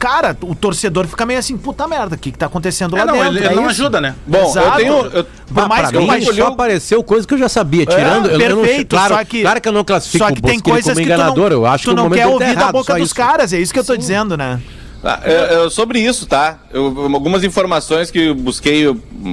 cara, 0.00 0.36
o 0.40 0.54
torcedor 0.54 1.06
fica 1.06 1.26
meio 1.26 1.38
assim, 1.38 1.56
puta 1.58 1.86
merda, 1.86 2.16
o 2.16 2.18
que, 2.18 2.32
que 2.32 2.38
tá 2.38 2.46
acontecendo 2.46 2.96
lá 2.96 3.02
É, 3.02 3.04
não, 3.04 3.12
dentro? 3.14 3.28
ele, 3.36 3.46
É 3.46 3.54
não 3.54 3.62
isso? 3.70 3.82
ajuda, 3.82 4.00
né? 4.00 4.14
Bom, 4.26 4.48
Exato. 4.50 4.66
eu 4.66 4.72
tenho. 4.76 5.12
eu- 5.18 5.26
Por 5.52 5.68
mais 5.68 5.90
que 5.90 5.96
o 5.96 6.00
mim, 6.00 6.06
Paixão- 6.06 6.34
só 6.34 6.46
apareceu 6.46 7.02
coisa 7.04 7.26
que 7.28 7.34
eu 7.34 7.38
já 7.38 7.48
sabia. 7.48 7.84
Tirando, 7.84 8.28
eu, 8.30 8.40
eu 8.40 8.56
não, 8.56 8.62
perfeito, 8.62 8.96
claro, 8.96 9.14
só 9.14 9.24
que, 9.24 9.42
claro 9.42 9.60
que 9.60 9.68
eu 9.68 9.72
não 9.72 9.84
classifico 9.84 10.24
só 10.24 10.32
que 10.32 10.38
o 10.38 10.42
tem 10.42 10.58
coisas 10.58 10.96
que 10.96 11.02
enganador. 11.04 11.34
tu 11.34 11.40
não, 11.40 11.56
eu 11.58 11.66
acho 11.66 11.84
tu 11.84 11.86
que 11.88 11.92
o 11.92 11.96
não 11.96 12.02
momento 12.04 12.18
quer 12.18 12.24
tá 12.26 12.32
ouvir 12.32 12.56
da 12.56 12.72
boca 12.72 12.94
dos 12.94 13.02
isso. 13.06 13.14
caras, 13.14 13.52
é 13.52 13.58
isso 13.58 13.72
que 13.72 13.78
eu 13.78 13.84
tô 13.84 13.96
dizendo, 13.96 14.36
né? 14.36 14.58
Ah, 15.02 15.20
eu- 15.24 15.32
eu- 15.62 15.70
sobre 15.70 15.98
isso, 15.98 16.26
tá? 16.26 16.58
Eu- 16.72 16.86
algumas 17.14 17.42
informações 17.42 18.10
que 18.10 18.26
eu 18.26 18.34
busquei 18.34 18.84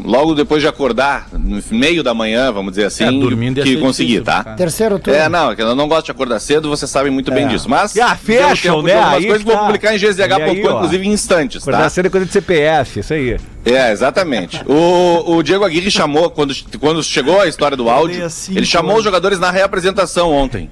logo 0.05 0.33
depois 0.33 0.61
de 0.61 0.67
acordar, 0.67 1.27
no 1.33 1.61
meio 1.71 2.01
da 2.01 2.13
manhã, 2.13 2.51
vamos 2.53 2.71
dizer 2.71 2.85
assim, 2.85 3.03
É, 3.03 3.11
dormindo 3.11 3.61
que 3.61 3.75
consegui, 3.77 4.13
difícil, 4.13 4.23
tá? 4.23 4.43
cara. 4.45 4.55
Terceiro 4.55 4.97
turno. 4.97 5.19
É, 5.19 5.27
não, 5.27 5.51
é 5.51 5.55
que 5.55 5.61
eu 5.61 5.75
não 5.75 5.87
gosto 5.87 6.05
de 6.05 6.11
acordar 6.11 6.39
cedo, 6.39 6.69
vocês 6.69 6.89
sabem 6.89 7.11
muito 7.11 7.31
bem 7.31 7.47
disso. 7.49 7.69
Mas. 7.69 7.97
Ah, 7.97 8.17
pelo 8.25 8.47
fashion, 8.49 8.75
tempo, 8.75 8.87
né? 8.87 8.93
algumas 8.93 9.13
Aí 9.17 9.25
coisas 9.25 9.39
que 9.43 9.49
vou 9.49 9.57
tá. 9.57 9.65
publicar 9.65 9.93
em 9.95 9.97
gzh.com, 9.99 10.69
inclusive 10.71 11.07
em 11.07 11.11
instantes, 11.11 11.63
tá? 11.63 11.71
Acordar 11.71 11.89
cedo 11.89 12.05
é 12.05 12.09
coisa 12.09 12.25
de 12.25 12.31
CPF, 12.31 12.99
isso 13.01 13.13
aí. 13.13 13.37
É, 13.65 13.91
exatamente. 13.91 14.61
O, 14.65 15.35
o 15.35 15.43
Diego 15.43 15.65
Aguirre 15.65 15.91
chamou, 15.91 16.29
quando, 16.29 16.55
quando 16.79 17.03
chegou 17.03 17.41
a 17.41 17.47
história 17.47 17.75
do 17.75 17.89
áudio, 17.89 18.25
assim, 18.25 18.55
ele 18.55 18.65
chamou 18.65 18.97
os 18.97 19.03
jogadores 19.03 19.37
na 19.39 19.51
reapresentação 19.51 20.31
ontem. 20.31 20.69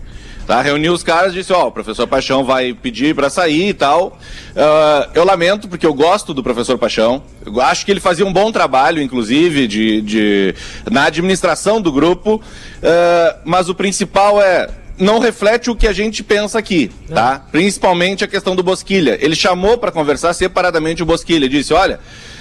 Tá? 0.47 0.61
Reuniu 0.61 0.93
os 0.93 1.01
caras 1.01 1.31
e 1.33 1.37
disse, 1.37 1.51
ó, 1.51 1.67
o 1.67 1.71
professor 1.71 2.05
Paixão 2.05 2.43
vai 2.43 2.71
pedir 2.71 3.15
pra 3.15 3.29
sair 3.31 3.69
e 3.69 3.73
tal. 3.73 4.17
Ah, 4.55 5.09
eu 5.15 5.23
lamento, 5.25 5.67
porque 5.67 5.85
eu 5.85 5.93
gosto 5.93 6.33
do 6.35 6.43
professor 6.43 6.77
Paixão. 6.77 7.23
Eu 7.43 7.59
acho 7.61 7.83
que 7.85 7.91
ele 7.91 7.99
fazia 7.99 8.25
um 8.25 8.31
bom 8.31 8.51
trabalho, 8.51 9.01
inclusive, 9.01 9.67
de, 9.67 10.01
de, 10.01 10.55
na 10.91 11.05
administração 11.05 11.81
do 11.81 11.91
grupo. 11.91 12.39
Ah, 12.83 13.37
mas 13.43 13.69
o 13.69 13.75
principal 13.75 14.41
é. 14.41 14.69
Não 14.97 15.19
reflete 15.19 15.69
o 15.69 15.75
que 15.75 15.89
a 15.89 15.91
gente 15.91 16.23
pensa 16.23 16.57
aqui, 16.57 16.89
tá? 17.13 17.41
Principalmente 17.51 18.23
a 18.23 18.27
questão 18.29 18.55
do 18.55 18.63
Bosquilha. 18.63 19.17
Ele 19.19 19.35
chamou 19.35 19.77
pra 19.77 19.91
conversar 19.91 20.31
separadamente 20.33 21.03
o 21.03 21.05
Bosquilha. 21.05 21.49
Disse: 21.49 21.73
olha, 21.73 21.99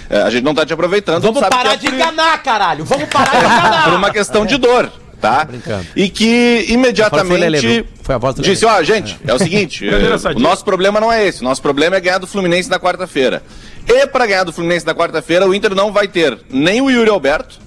eh, 0.09 0.23
a 0.23 0.31
gente 0.31 0.45
não 0.45 0.55
tá 0.55 0.65
te 0.65 0.73
aproveitando. 0.73 1.21
Vamos 1.21 1.41
parar 1.49 1.73
é 1.73 1.77
de 1.77 1.87
por- 1.87 1.95
enganar, 1.95 2.41
caralho! 2.45 2.85
Vamos 2.85 3.09
parar 3.09 3.31
de 3.33 3.39
enganar! 3.45 3.85
por 3.87 3.95
uma 3.95 4.09
questão 4.13 4.47
de 4.47 4.57
dor, 4.57 4.89
tá? 5.21 5.45
brincando. 5.45 5.87
E 5.97 6.09
que 6.09 6.67
imediatamente 6.69 7.87
Foi 8.03 8.15
o 8.15 8.17
a 8.17 8.19
voz 8.19 8.35
do 8.35 8.43
disse, 8.43 8.65
ó, 8.67 8.83
gente, 8.83 9.19
é 9.27 9.33
o 9.35 9.39
seguinte, 9.39 9.85
eh, 9.89 10.35
o 10.35 10.39
nosso 10.39 10.65
problema 10.65 11.01
não 11.01 11.13
é 11.13 11.27
esse, 11.27 11.41
o 11.41 11.45
nosso 11.45 11.63
problema 11.63 11.97
é 11.97 12.01
ganhar 12.01 12.19
do 12.19 12.27
Fluminense 12.27 12.69
na 12.69 12.79
quarta-feira. 12.79 13.43
E 13.87 14.07
pra 14.07 14.27
ganhar 14.27 14.45
do 14.45 14.53
Fluminense 14.53 14.87
na 14.87 14.95
quarta-feira, 14.95 15.47
o 15.47 15.55
Inter 15.55 15.75
não 15.75 15.93
vai 15.93 16.09
ter 16.09 16.39
nem 16.51 16.81
o 16.81 16.91
Yuri 16.91 17.11
Alberto 17.11 17.59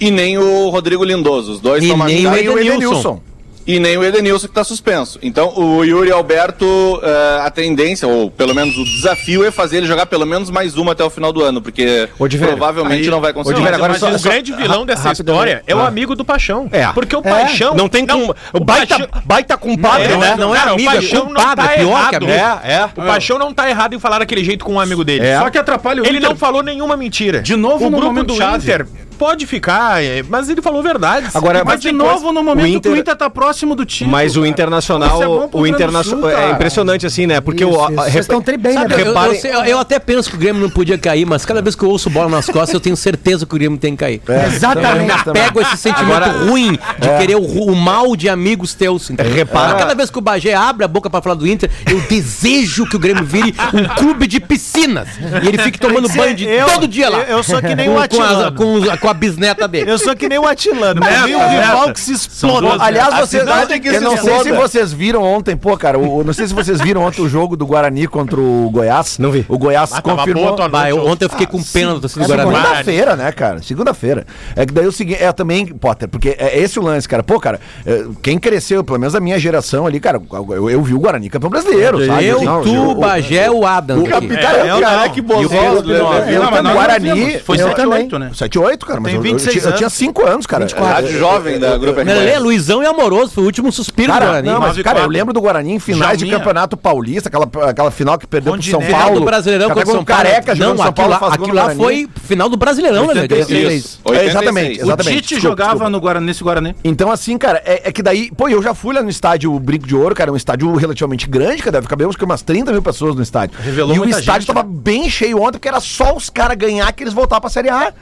e 0.00 0.10
nem 0.10 0.38
o 0.38 0.68
Rodrigo 0.70 1.04
Lindoso. 1.04 1.52
Os 1.52 1.60
dois 1.60 1.82
E 1.82 1.86
estão 1.86 2.06
nem 2.06 2.26
o 2.26 2.30
machucados. 2.30 2.60
Edenilson. 2.60 3.22
E 3.70 3.78
nem 3.78 3.96
o 3.96 4.02
Edenilson 4.02 4.46
que 4.48 4.50
está 4.50 4.64
suspenso. 4.64 5.16
Então, 5.22 5.52
o 5.56 5.84
Yuri 5.84 6.10
Alberto, 6.10 7.00
eh, 7.04 7.40
a 7.42 7.50
tendência, 7.50 8.08
ou 8.08 8.28
pelo 8.28 8.52
menos 8.52 8.76
o 8.76 8.84
desafio, 8.84 9.44
é 9.44 9.50
fazer 9.52 9.76
ele 9.76 9.86
jogar 9.86 10.06
pelo 10.06 10.26
menos 10.26 10.50
mais 10.50 10.76
uma 10.76 10.90
até 10.90 11.04
o 11.04 11.10
final 11.10 11.32
do 11.32 11.40
ano, 11.42 11.62
porque 11.62 12.08
Odiveira, 12.18 12.56
provavelmente 12.56 13.04
aí- 13.04 13.08
não 13.10 13.20
vai 13.20 13.32
conseguir. 13.32 13.54
Odiveira, 13.54 13.76
agora 13.76 13.92
Mas 13.92 14.00
só- 14.00 14.10
o 14.10 14.18
só- 14.18 14.28
grande 14.28 14.52
vilão 14.52 14.84
dessa 14.84 15.08
rapidamente. 15.10 15.20
história 15.20 15.62
é 15.68 15.74
o 15.74 15.78
Ah. 15.78 15.86
amigo 15.86 16.16
do 16.16 16.24
Paixão. 16.24 16.68
É. 16.72 16.86
Porque 16.88 17.14
o 17.14 17.22
Paixão. 17.22 17.74
Não 17.74 17.88
tem 17.88 18.04
como. 18.04 18.34
O 18.52 18.58
baita, 18.58 18.88
Paixão- 18.98 19.08
baita 19.24 19.56
compadre, 19.56 20.08
Não, 20.08 20.18
né? 20.18 20.34
não 20.36 20.52
é 20.54 20.58
cara, 20.58 20.70
amigo, 20.72 20.88
o 20.88 20.92
é 20.92 20.94
Paixão 20.96 21.26
compadre, 21.26 21.44
não 21.46 21.54
tá 21.54 21.72
é 21.72 21.76
pior 21.76 21.90
que 22.08 22.16
errado. 22.16 22.16
amigo. 22.16 22.32
É, 22.32 22.72
é. 22.72 22.84
O 22.96 23.06
Paixão 23.06 23.38
não 23.38 23.54
tá 23.54 23.70
errado 23.70 23.94
em 23.94 24.00
falar 24.00 24.18
daquele 24.18 24.42
jeito 24.42 24.64
com 24.64 24.74
um 24.74 24.80
amigo 24.80 25.04
dele. 25.04 25.24
É. 25.24 25.38
Só 25.38 25.48
que 25.48 25.58
atrapalha 25.58 26.02
o 26.02 26.06
Ele 26.06 26.18
Inter. 26.18 26.28
não 26.30 26.36
falou 26.36 26.62
nenhuma 26.62 26.96
mentira. 26.96 27.40
De 27.40 27.54
novo 27.54 27.86
o 27.86 27.90
no 27.90 27.98
grupo 27.98 28.24
do 28.24 28.34
chave. 28.34 28.64
Inter 28.64 28.86
pode 29.20 29.46
ficar, 29.46 30.02
é, 30.02 30.22
mas 30.26 30.48
ele 30.48 30.62
falou 30.62 30.82
verdades. 30.82 31.36
Agora, 31.36 31.62
Mas 31.62 31.78
de 31.82 31.92
novo 31.92 32.10
coisa- 32.20 32.32
no 32.32 32.42
momento 32.42 32.64
o 32.64 32.70
que 32.70 32.76
Inter- 32.78 32.92
o 32.92 32.96
Inter 32.96 33.14
tá 33.14 33.28
próximo 33.28 33.74
do 33.74 33.84
time. 33.84 34.10
Mas 34.10 34.34
o 34.34 34.46
Internacional, 34.46 35.22
é 35.22 35.26
o 35.52 35.66
Internacional 35.66 36.30
é 36.30 36.50
impressionante 36.52 37.04
assim, 37.04 37.26
né? 37.26 37.38
Porque 37.38 37.62
Isso, 37.62 37.78
o 37.78 37.84
isso. 37.84 37.94
Vocês 37.96 38.16
estão 38.16 38.40
tri 38.40 38.56
bem, 38.56 38.72
né? 38.72 38.80
Sabe, 38.80 38.94
eu, 38.94 38.98
eu, 39.00 39.04
Reparem- 39.08 39.38
sei- 39.38 39.52
eu 39.66 39.78
até 39.78 39.98
penso 39.98 40.30
que 40.30 40.36
o 40.36 40.38
Grêmio 40.38 40.62
não 40.62 40.70
podia 40.70 40.96
cair, 40.96 41.26
mas 41.26 41.44
cada 41.44 41.60
vez 41.60 41.74
que 41.76 41.82
eu 41.84 41.90
ouço 41.90 42.08
bola 42.08 42.30
nas 42.30 42.46
costas, 42.46 42.72
eu 42.72 42.80
tenho 42.80 42.96
certeza 42.96 43.44
que 43.44 43.54
o 43.54 43.58
Grêmio 43.58 43.76
tem 43.78 43.92
que 43.92 43.98
cair. 43.98 44.22
É. 44.26 44.46
Exatamente. 44.46 45.00
Eu 45.26 45.34
me 45.34 45.40
apego 45.40 45.58
a 45.58 45.62
esse 45.64 45.76
sentimento 45.76 46.10
Agora- 46.16 46.32
ruim 46.46 46.78
de 46.98 47.08
querer 47.18 47.36
o, 47.36 47.42
o 47.44 47.76
mal 47.76 48.16
de 48.16 48.26
amigos 48.26 48.72
teus. 48.72 49.10
entendeu? 49.10 49.34
Repara- 49.34 49.74
Cada 49.74 49.94
vez 49.94 50.08
que 50.08 50.16
o 50.18 50.22
Bagé 50.22 50.54
abre 50.54 50.82
a 50.82 50.88
boca 50.88 51.10
pra 51.10 51.20
falar 51.20 51.34
do 51.34 51.46
Inter, 51.46 51.70
eu 51.90 52.00
desejo 52.08 52.86
que 52.86 52.96
o 52.96 52.98
Grêmio 52.98 53.24
vire 53.24 53.54
um 53.74 53.84
clube 53.96 54.26
de 54.26 54.40
piscinas. 54.40 55.08
E 55.42 55.46
ele 55.48 55.58
fique 55.58 55.78
tomando 55.78 56.08
que 56.08 56.16
banho 56.16 56.34
de 56.34 56.46
eu- 56.46 56.66
todo 56.66 56.88
dia 56.88 57.10
lá. 57.10 57.18
eu- 57.18 57.36
eu 57.36 57.42
sou 57.42 57.60
que 57.60 57.74
nem 57.74 57.86
com, 57.86 57.92
o 57.92 57.94
com, 57.96 58.00
a, 58.00 58.04
Atilano. 58.04 58.52
com, 58.56 58.96
com 58.98 59.09
a 59.10 59.14
bisneta 59.14 59.66
dele. 59.68 59.90
Eu 59.90 59.98
sou 59.98 60.14
que 60.16 60.28
nem 60.28 60.38
o 60.38 60.46
Atilano. 60.46 61.00
Pra 61.00 61.26
mim, 61.26 61.34
um 61.34 61.48
rival 61.48 61.92
que 61.92 62.00
se 62.00 62.12
explode. 62.12 62.60
duas- 62.66 62.80
Aliás, 62.80 63.14
vocês, 63.18 63.42
eu 63.84 64.00
não 64.00 64.16
sei 64.16 64.38
se 64.40 64.52
vocês 64.52 64.92
viram 64.92 65.22
ontem, 65.22 65.56
pô, 65.56 65.76
cara, 65.76 65.98
o, 65.98 66.22
não 66.24 66.32
sei 66.32 66.46
se 66.46 66.54
vocês 66.54 66.80
viram 66.80 67.02
ontem 67.02 67.20
o 67.22 67.28
jogo 67.28 67.56
do 67.56 67.66
Guarani 67.66 68.06
contra 68.06 68.40
o 68.40 68.70
Goiás. 68.70 69.18
Não 69.18 69.30
vi. 69.30 69.44
O 69.48 69.58
Goiás 69.58 69.92
Ah, 69.92 70.00
confirmou. 70.02 70.54
boa 70.56 70.68
Bah, 70.68 70.88
eu- 70.90 71.06
ontem 71.06 71.24
eu 71.24 71.30
fiquei 71.30 71.46
com 71.46 71.62
pena 71.62 71.94
do 71.94 72.00
torcedor 72.00 72.24
É 72.24 72.28
do 72.28 72.50
Guarani. 72.50 72.60
Segunda-feira, 72.66 73.16
né, 73.16 73.32
cara? 73.32 73.62
Segunda-feira. 73.62 74.26
É 74.56 74.64
que 74.66 74.72
daí 74.72 74.86
o 74.86 74.92
seguinte, 74.92 75.22
é 75.22 75.32
também, 75.32 75.66
Potter, 75.66 76.08
porque 76.08 76.36
é 76.38 76.58
esse 76.58 76.78
o 76.78 76.82
lance, 76.82 77.08
cara. 77.08 77.22
Pô, 77.22 77.38
cara, 77.40 77.60
é, 77.86 78.04
quem 78.22 78.38
cresceu, 78.38 78.82
pelo 78.84 78.98
menos 78.98 79.14
a 79.14 79.20
minha 79.20 79.38
geração 79.38 79.86
ali, 79.86 79.98
cara, 80.00 80.20
eu, 80.32 80.70
eu 80.70 80.82
vi 80.82 80.94
o 80.94 80.98
Guarani 81.00 81.28
campeão 81.30 81.50
brasileiro, 81.50 82.04
sabe? 82.06 82.26
Eu, 82.26 82.36
Assim, 82.38 82.72
tu, 82.74 82.90
o 82.90 82.94
Bagé, 82.94 83.50
o 83.50 83.66
Adam. 83.66 84.04
aqui. 84.04 84.28
Cara, 84.36 84.58
eu, 84.58 84.76
eu 84.76 84.80
cara, 84.80 85.02
não. 85.06 85.08
que 85.10 85.20
o 85.20 85.24
né? 85.24 86.34
Eu 86.34 86.42
Não, 86.42 86.50
mas 86.50 86.56
também, 86.58 86.62
nós 86.62 86.72
Guarani. 86.74 87.08
não. 87.08 87.40
Foi 87.40 87.56
eu 87.56 87.66
7 87.68 87.76
também. 87.76 87.98
8, 88.02 88.18
né? 88.18 88.30
7-8, 88.34 88.78
cara, 88.86 88.99
mas 89.00 89.12
Tem 89.12 89.14
eu, 89.14 89.18
eu, 89.18 89.22
26 89.32 89.52
tinha- 89.54 89.64
eu 89.70 89.76
tinha 89.76 89.86
anos. 89.86 89.92
5 89.94 90.26
anos, 90.26 90.46
cara. 90.46 90.66
Rádio 90.76 91.18
jovem 91.18 91.58
da 91.58 91.76
Grupo 91.76 92.00
é 92.00 92.02
RBS. 92.04 92.38
Luizão 92.40 92.82
e 92.82 92.86
Amoroso, 92.86 93.32
foi 93.32 93.42
o 93.42 93.46
último 93.46 93.72
suspiro 93.72 94.08
do 94.08 94.12
Cara, 94.14 94.26
Guarani. 94.26 94.48
não, 94.48 94.60
mas, 94.60 94.78
cara, 94.82 95.00
eu 95.00 95.08
lembro 95.08 95.32
do 95.34 95.40
Guarani 95.40 95.72
em 95.72 95.78
finais 95.78 96.18
de 96.18 96.24
Jalminha. 96.24 96.38
campeonato 96.38 96.76
paulista, 96.76 97.28
aquela, 97.28 97.48
aquela 97.68 97.90
final 97.90 98.18
que 98.18 98.26
perdeu 98.26 98.52
pro 98.52 98.62
São 98.62 98.72
Rondinelli. 98.80 98.86
Final 98.94 99.06
Paulo. 99.08 99.20
do 99.20 99.26
Brasileirão 99.26 99.68
contra 99.68 99.82
o 99.82 99.92
São 99.92 100.04
Paulo. 100.04 100.22
Careca 100.24 100.54
Não, 100.54 100.76
São 100.76 100.86
aquilo 100.86 100.92
Paulo 101.08 101.34
aquilo 101.34 101.54
lá 101.54 101.74
foi 101.74 102.08
final 102.24 102.48
do 102.48 102.56
Brasileirão, 102.56 103.06
né, 103.08 103.14
velho? 103.14 103.34
Isso. 103.76 104.00
86. 104.04 104.20
É, 104.20 104.26
exatamente, 104.26 104.80
O 104.80 104.84
exatamente. 104.84 105.16
Tite 105.16 105.28
Desculpa, 105.34 105.48
jogava 105.48 105.70
desculpa. 105.70 105.90
no 105.90 106.00
Guarani, 106.00 106.26
nesse 106.26 106.42
Guarani. 106.44 106.76
Então, 106.84 107.10
assim, 107.10 107.38
cara, 107.38 107.62
é, 107.64 107.88
é 107.88 107.92
que 107.92 108.02
daí, 108.02 108.30
pô, 108.36 108.48
eu 108.48 108.62
já 108.62 108.74
fui 108.74 108.94
lá 108.94 109.02
no 109.02 109.08
estádio 109.10 109.58
Brinco 109.58 109.86
de 109.86 109.94
Ouro, 109.96 110.14
cara, 110.14 110.30
é 110.30 110.32
um 110.32 110.36
estádio 110.36 110.74
relativamente 110.76 111.28
grande, 111.28 111.62
cara, 111.62 111.72
deve 111.72 111.86
caber 111.88 112.06
umas 112.06 112.42
30 112.42 112.72
mil 112.72 112.82
pessoas 112.82 113.14
no 113.14 113.22
estádio. 113.22 113.56
Revelou 113.62 113.94
e 113.96 113.98
o 114.00 114.04
estádio 114.08 114.42
gente, 114.42 114.46
tava 114.46 114.62
bem 114.62 115.08
cheio 115.08 115.38
ontem, 115.40 115.52
porque 115.52 115.68
era 115.68 115.80
só 115.80 116.14
os 116.14 116.28
caras 116.30 116.56
ganhar 116.56 116.90
que 116.92 117.02
eles 117.02 117.12
voltavam 117.12 117.40
pra 117.42 117.50
Série 117.50 117.68
A. 117.70 117.92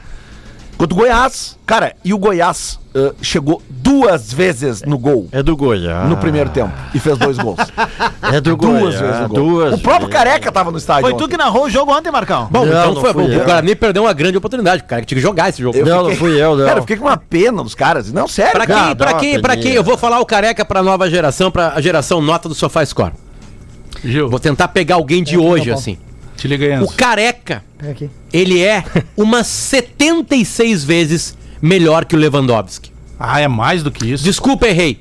Contra 0.78 0.94
o 0.94 0.96
Goiás. 0.96 1.58
Cara, 1.66 1.96
e 2.04 2.14
o 2.14 2.18
Goiás 2.18 2.78
ah, 2.94 3.12
chegou 3.20 3.60
duas 3.68 4.32
vezes 4.32 4.82
no 4.82 4.96
gol. 4.96 5.28
É 5.32 5.42
do 5.42 5.56
Goiás. 5.56 6.08
No 6.08 6.16
primeiro 6.16 6.50
tempo. 6.50 6.72
E 6.94 7.00
fez 7.00 7.18
dois 7.18 7.36
gols. 7.36 7.58
É 8.30 8.40
do 8.40 8.56
duas 8.56 8.94
vezes 8.94 9.20
no 9.22 9.28
gol. 9.28 9.38
Duas 9.38 9.74
o 9.74 9.78
próprio 9.78 10.08
Careca 10.08 10.52
tava 10.52 10.70
no 10.70 10.76
estádio 10.76 11.02
Foi 11.02 11.12
tu 11.12 11.24
ontem. 11.24 11.28
que 11.30 11.36
narrou 11.36 11.64
o 11.64 11.70
jogo 11.70 11.96
ontem, 11.96 12.10
Marcão? 12.10 12.46
Bom, 12.50 12.66
Não, 12.66 12.68
então 12.68 12.94
não 12.94 13.00
foi, 13.00 13.12
fui 13.12 13.24
o 13.24 13.32
eu. 13.32 13.44
Guarani 13.44 13.74
perdeu 13.74 14.02
uma 14.02 14.12
grande 14.12 14.36
oportunidade, 14.36 14.82
o 14.82 14.86
cara 14.86 15.00
que 15.00 15.06
tinha 15.06 15.16
que 15.16 15.22
jogar 15.22 15.48
esse 15.48 15.62
jogo. 15.62 15.76
Eu 15.76 15.86
Não, 15.86 16.08
não 16.08 16.14
fui 16.14 16.40
eu, 16.40 16.56
não. 16.56 16.66
Cara, 16.66 16.78
eu 16.78 16.82
fiquei 16.82 16.96
com 16.96 17.06
uma 17.06 17.16
pena 17.16 17.62
dos 17.62 17.74
caras. 17.74 18.12
Não, 18.12 18.28
sério. 18.28 18.52
Pra 18.52 18.66
cara. 18.66 18.86
quem, 18.86 18.96
pra 18.96 19.14
quem, 19.14 19.40
pra 19.40 19.56
quem, 19.56 19.72
eu 19.72 19.82
vou 19.82 19.96
falar 19.96 20.20
o 20.20 20.26
careca 20.26 20.64
pra 20.64 20.82
nova 20.82 21.08
geração, 21.08 21.50
pra 21.50 21.72
a 21.74 21.80
geração 21.80 22.20
nota 22.20 22.48
do 22.48 22.54
Sofá 22.54 22.84
Score. 22.84 23.12
Gil, 24.04 24.28
Vou 24.28 24.38
tentar 24.38 24.68
pegar 24.68 24.96
alguém 24.96 25.22
de 25.22 25.38
hoje, 25.38 25.70
assim. 25.70 25.98
Te 26.38 26.48
liga 26.48 26.64
aí, 26.64 26.72
O 26.80 26.84
Enzo. 26.84 26.94
careca, 26.96 27.64
ele 28.32 28.62
é 28.62 28.82
umas 29.16 29.46
76 29.46 30.84
vezes 30.84 31.36
melhor 31.60 32.04
que 32.04 32.14
o 32.16 32.18
Lewandowski. 32.18 32.90
Ah, 33.18 33.40
é 33.40 33.48
mais 33.48 33.82
do 33.82 33.90
que 33.90 34.12
isso. 34.12 34.22
Desculpa, 34.24 34.66
errei. 34.68 35.00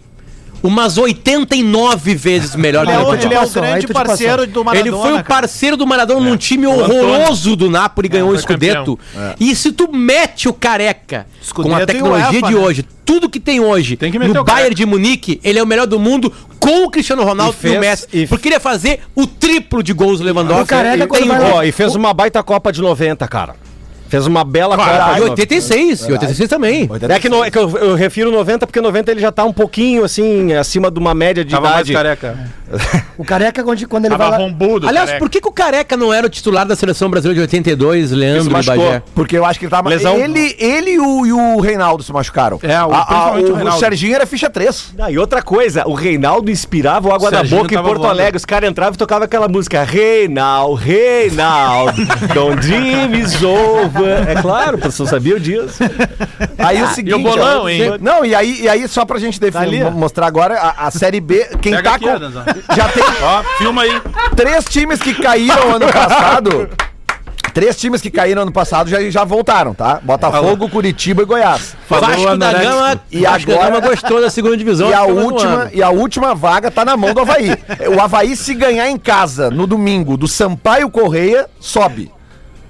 Umas 0.63 0.97
89 0.97 2.15
vezes 2.15 2.55
melhor 2.55 2.83
Ele 2.83 2.91
que 2.91 2.93
é 2.93 2.97
o 2.97 3.01
o, 3.01 3.11
Lewandowski. 3.11 3.25
ele 3.27 3.35
é 3.35 3.39
o 3.41 3.49
grande 3.49 3.87
parceiro 3.87 4.47
do 4.47 4.63
Maradona. 4.65 4.87
Ele 4.89 4.97
foi 4.97 5.13
o 5.19 5.23
parceiro 5.23 5.77
do 5.77 5.87
Maradona 5.87 6.19
num 6.29 6.37
time 6.37 6.65
horroroso 6.67 7.55
do 7.55 7.69
Napoli, 7.69 8.07
ganhou 8.07 8.29
o 8.29 8.37
Scudetto. 8.37 8.99
E 9.39 9.55
se 9.55 9.71
tu 9.71 9.91
mete 9.91 10.47
o 10.49 10.53
careca 10.53 11.27
com 11.53 11.61
a 11.61 11.65
Scudetto 11.65 11.83
e 11.83 11.85
tecnologia 11.85 12.27
UEFA, 12.39 12.47
de 12.47 12.53
né? 12.55 12.59
hoje, 12.59 12.85
tudo 13.05 13.29
que 13.29 13.39
tem 13.39 13.59
hoje 13.59 13.95
Tem 13.95 14.11
que 14.11 14.19
no 14.19 14.25
o 14.25 14.27
careca. 14.33 14.43
Bayern 14.53 14.75
de 14.75 14.85
Munique, 14.85 15.39
ele 15.43 15.59
é 15.59 15.63
o 15.63 15.67
melhor 15.67 15.87
do 15.87 15.99
mundo 15.99 16.33
com 16.59 16.83
o 16.85 16.89
Cristiano 16.89 17.23
Ronaldo 17.23 17.53
E 17.53 17.57
e, 17.57 17.61
fez- 17.61 17.77
o 17.77 17.79
Messi. 17.79 18.07
e- 18.11 18.27
Porque 18.27 18.47
ele 18.49 18.55
ia 18.55 18.59
fazer 18.59 19.01
o 19.15 19.25
triplo 19.25 19.81
de 19.81 19.93
gols 19.93 20.19
do 20.19 20.25
Lewandowski. 20.25 20.63
O 20.63 20.67
careca, 20.67 21.03
E 21.05 21.07
tem 21.07 21.31
Ó, 21.31 21.63
e 21.63 21.71
fez 21.71 21.95
uma 21.95 22.13
baita 22.13 22.41
Copa 22.43 22.71
de 22.73 22.81
90, 22.81 23.27
cara. 23.27 23.55
Fez 24.09 24.25
uma 24.25 24.43
bela 24.43 24.75
Ah, 24.75 24.77
Copa. 24.77 25.11
e 25.11 25.15
de 25.15 25.29
86, 25.31 26.01
e 26.07 26.11
86 26.13 26.49
também. 26.49 26.89
É 27.09 27.19
que, 27.19 27.29
no- 27.29 27.43
é 27.43 27.51
que 27.51 27.57
eu, 27.57 27.69
eu 27.77 27.95
refiro 27.95 28.31
90 28.31 28.65
porque 28.65 28.79
90 28.81 29.11
ele 29.11 29.19
já 29.21 29.31
tá 29.31 29.43
um 29.43 29.53
pouquinho 29.53 30.03
assim, 30.03 30.53
acima 30.53 30.89
de 30.89 30.99
uma 30.99 31.13
média 31.13 31.43
de 31.43 31.51
Tava 31.51 31.69
mais 31.69 31.87
idade. 31.89 31.93
careca. 31.93 32.57
O 33.17 33.23
careca, 33.23 33.63
quando, 33.63 33.87
quando 33.87 34.05
ele 34.05 34.15
Tava 34.17 34.31
vai 34.31 34.39
rombudo. 34.41 34.87
Aliás, 34.87 35.07
careca. 35.09 35.25
por 35.25 35.29
que, 35.31 35.39
que 35.41 35.47
o 35.47 35.51
Careca 35.51 35.95
não 35.95 36.13
era 36.13 36.27
o 36.27 36.29
titular 36.29 36.65
da 36.65 36.75
seleção 36.75 37.09
brasileira 37.09 37.35
de 37.35 37.41
82, 37.41 38.11
Leandro. 38.11 38.51
Bagé? 38.51 39.01
Porque 39.15 39.37
eu 39.37 39.45
acho 39.45 39.57
que 39.57 39.65
ele 39.65 39.69
tava. 39.71 39.89
Lesão. 39.89 40.17
Ele, 40.17 40.55
ele 40.59 40.91
e, 40.91 40.99
o, 40.99 41.25
e 41.25 41.31
o 41.33 41.59
Reinaldo 41.61 42.03
se 42.03 42.11
machucaram. 42.11 42.59
É, 42.61 42.83
o- 42.83 42.91
A- 42.93 42.99
a- 42.99 43.05
principalmente 43.05 43.45
o 43.49 43.51
o, 43.53 43.55
Reinaldo. 43.55 43.79
Serginho 43.79 44.15
era 44.15 44.25
ficha 44.25 44.49
3. 44.49 44.93
Ah, 44.99 45.09
e 45.09 45.17
outra 45.17 45.41
coisa, 45.41 45.87
o 45.87 45.93
Reinaldo 45.93 46.51
inspirava 46.51 47.07
o 47.07 47.13
água 47.13 47.31
da 47.31 47.43
boca 47.43 47.73
em 47.73 47.77
Porto 47.81 47.99
voando. 47.99 48.07
Alegre. 48.07 48.37
Os 48.37 48.45
caras 48.45 48.69
entravam 48.69 48.93
e 48.93 48.97
tocavam 48.97 49.23
aquela 49.25 49.47
música 49.47 49.83
Reinaldo, 49.83 50.75
Reinaldo, 50.75 51.93
don't 52.35 52.59
dreams 52.61 53.41
over. 53.43 53.96
É 54.27 54.41
claro, 54.41 54.77
o 54.77 54.79
professor 54.79 55.07
sabia 55.07 55.39
disso. 55.39 55.79
Aí 56.57 56.81
o 56.83 56.87
seguinte. 56.87 57.11
e 57.11 57.15
o 57.15 57.19
bolão, 57.23 57.63
ó, 57.63 57.69
hein? 57.69 57.81
Não, 58.01 58.25
e 58.25 58.33
aí, 58.35 58.61
e 58.61 58.69
aí 58.69 58.87
só 58.87 59.05
pra 59.05 59.19
gente 59.19 59.39
definir, 59.39 59.85
ó. 59.85 59.91
mostrar 59.91 60.27
agora, 60.27 60.55
a, 60.59 60.87
a 60.87 60.91
Série 60.91 61.19
B, 61.21 61.47
quem 61.61 61.73
Pega 61.73 61.89
tá 61.89 61.95
aqui, 61.95 62.05
com. 62.05 62.75
Já 62.75 62.89
tem 62.89 63.03
Ó, 63.23 63.43
filma 63.57 63.81
aí. 63.83 64.01
três 64.35 64.65
times 64.65 64.99
que 64.99 65.13
caíram 65.13 65.75
ano 65.75 65.87
passado. 65.91 66.69
Três 67.53 67.75
times 67.75 68.01
que 68.01 68.11
caíram 68.11 68.43
ano 68.43 68.51
passado 68.51 68.87
já, 68.87 69.01
já 69.09 69.23
voltaram, 69.23 69.73
tá? 69.73 69.99
Botafogo, 70.03 70.69
Curitiba 70.69 71.23
e 71.23 71.25
Goiás. 71.25 71.75
Falou 71.87 72.07
Vasco 72.07 72.37
da. 72.37 72.53
Gama, 72.53 73.01
E 73.11 73.21
Vasco 73.21 73.47
da 73.49 73.55
agora- 73.55 73.71
Gama 73.71 73.87
gostou 73.89 74.21
da 74.21 74.29
segunda 74.29 74.55
divisão. 74.55 74.89
E 74.89 74.93
a, 74.93 75.07
no 75.07 75.21
última, 75.23 75.69
e 75.73 75.81
a 75.81 75.89
última 75.89 76.35
vaga 76.35 76.69
tá 76.69 76.85
na 76.85 76.95
mão 76.95 77.15
do 77.15 77.21
Havaí. 77.21 77.49
O 77.95 77.99
Havaí, 77.99 78.35
se 78.35 78.53
ganhar 78.53 78.87
em 78.89 78.97
casa 78.97 79.49
no 79.49 79.65
domingo 79.65 80.15
do 80.17 80.27
Sampaio 80.27 80.87
Correia, 80.91 81.47
sobe. 81.59 82.11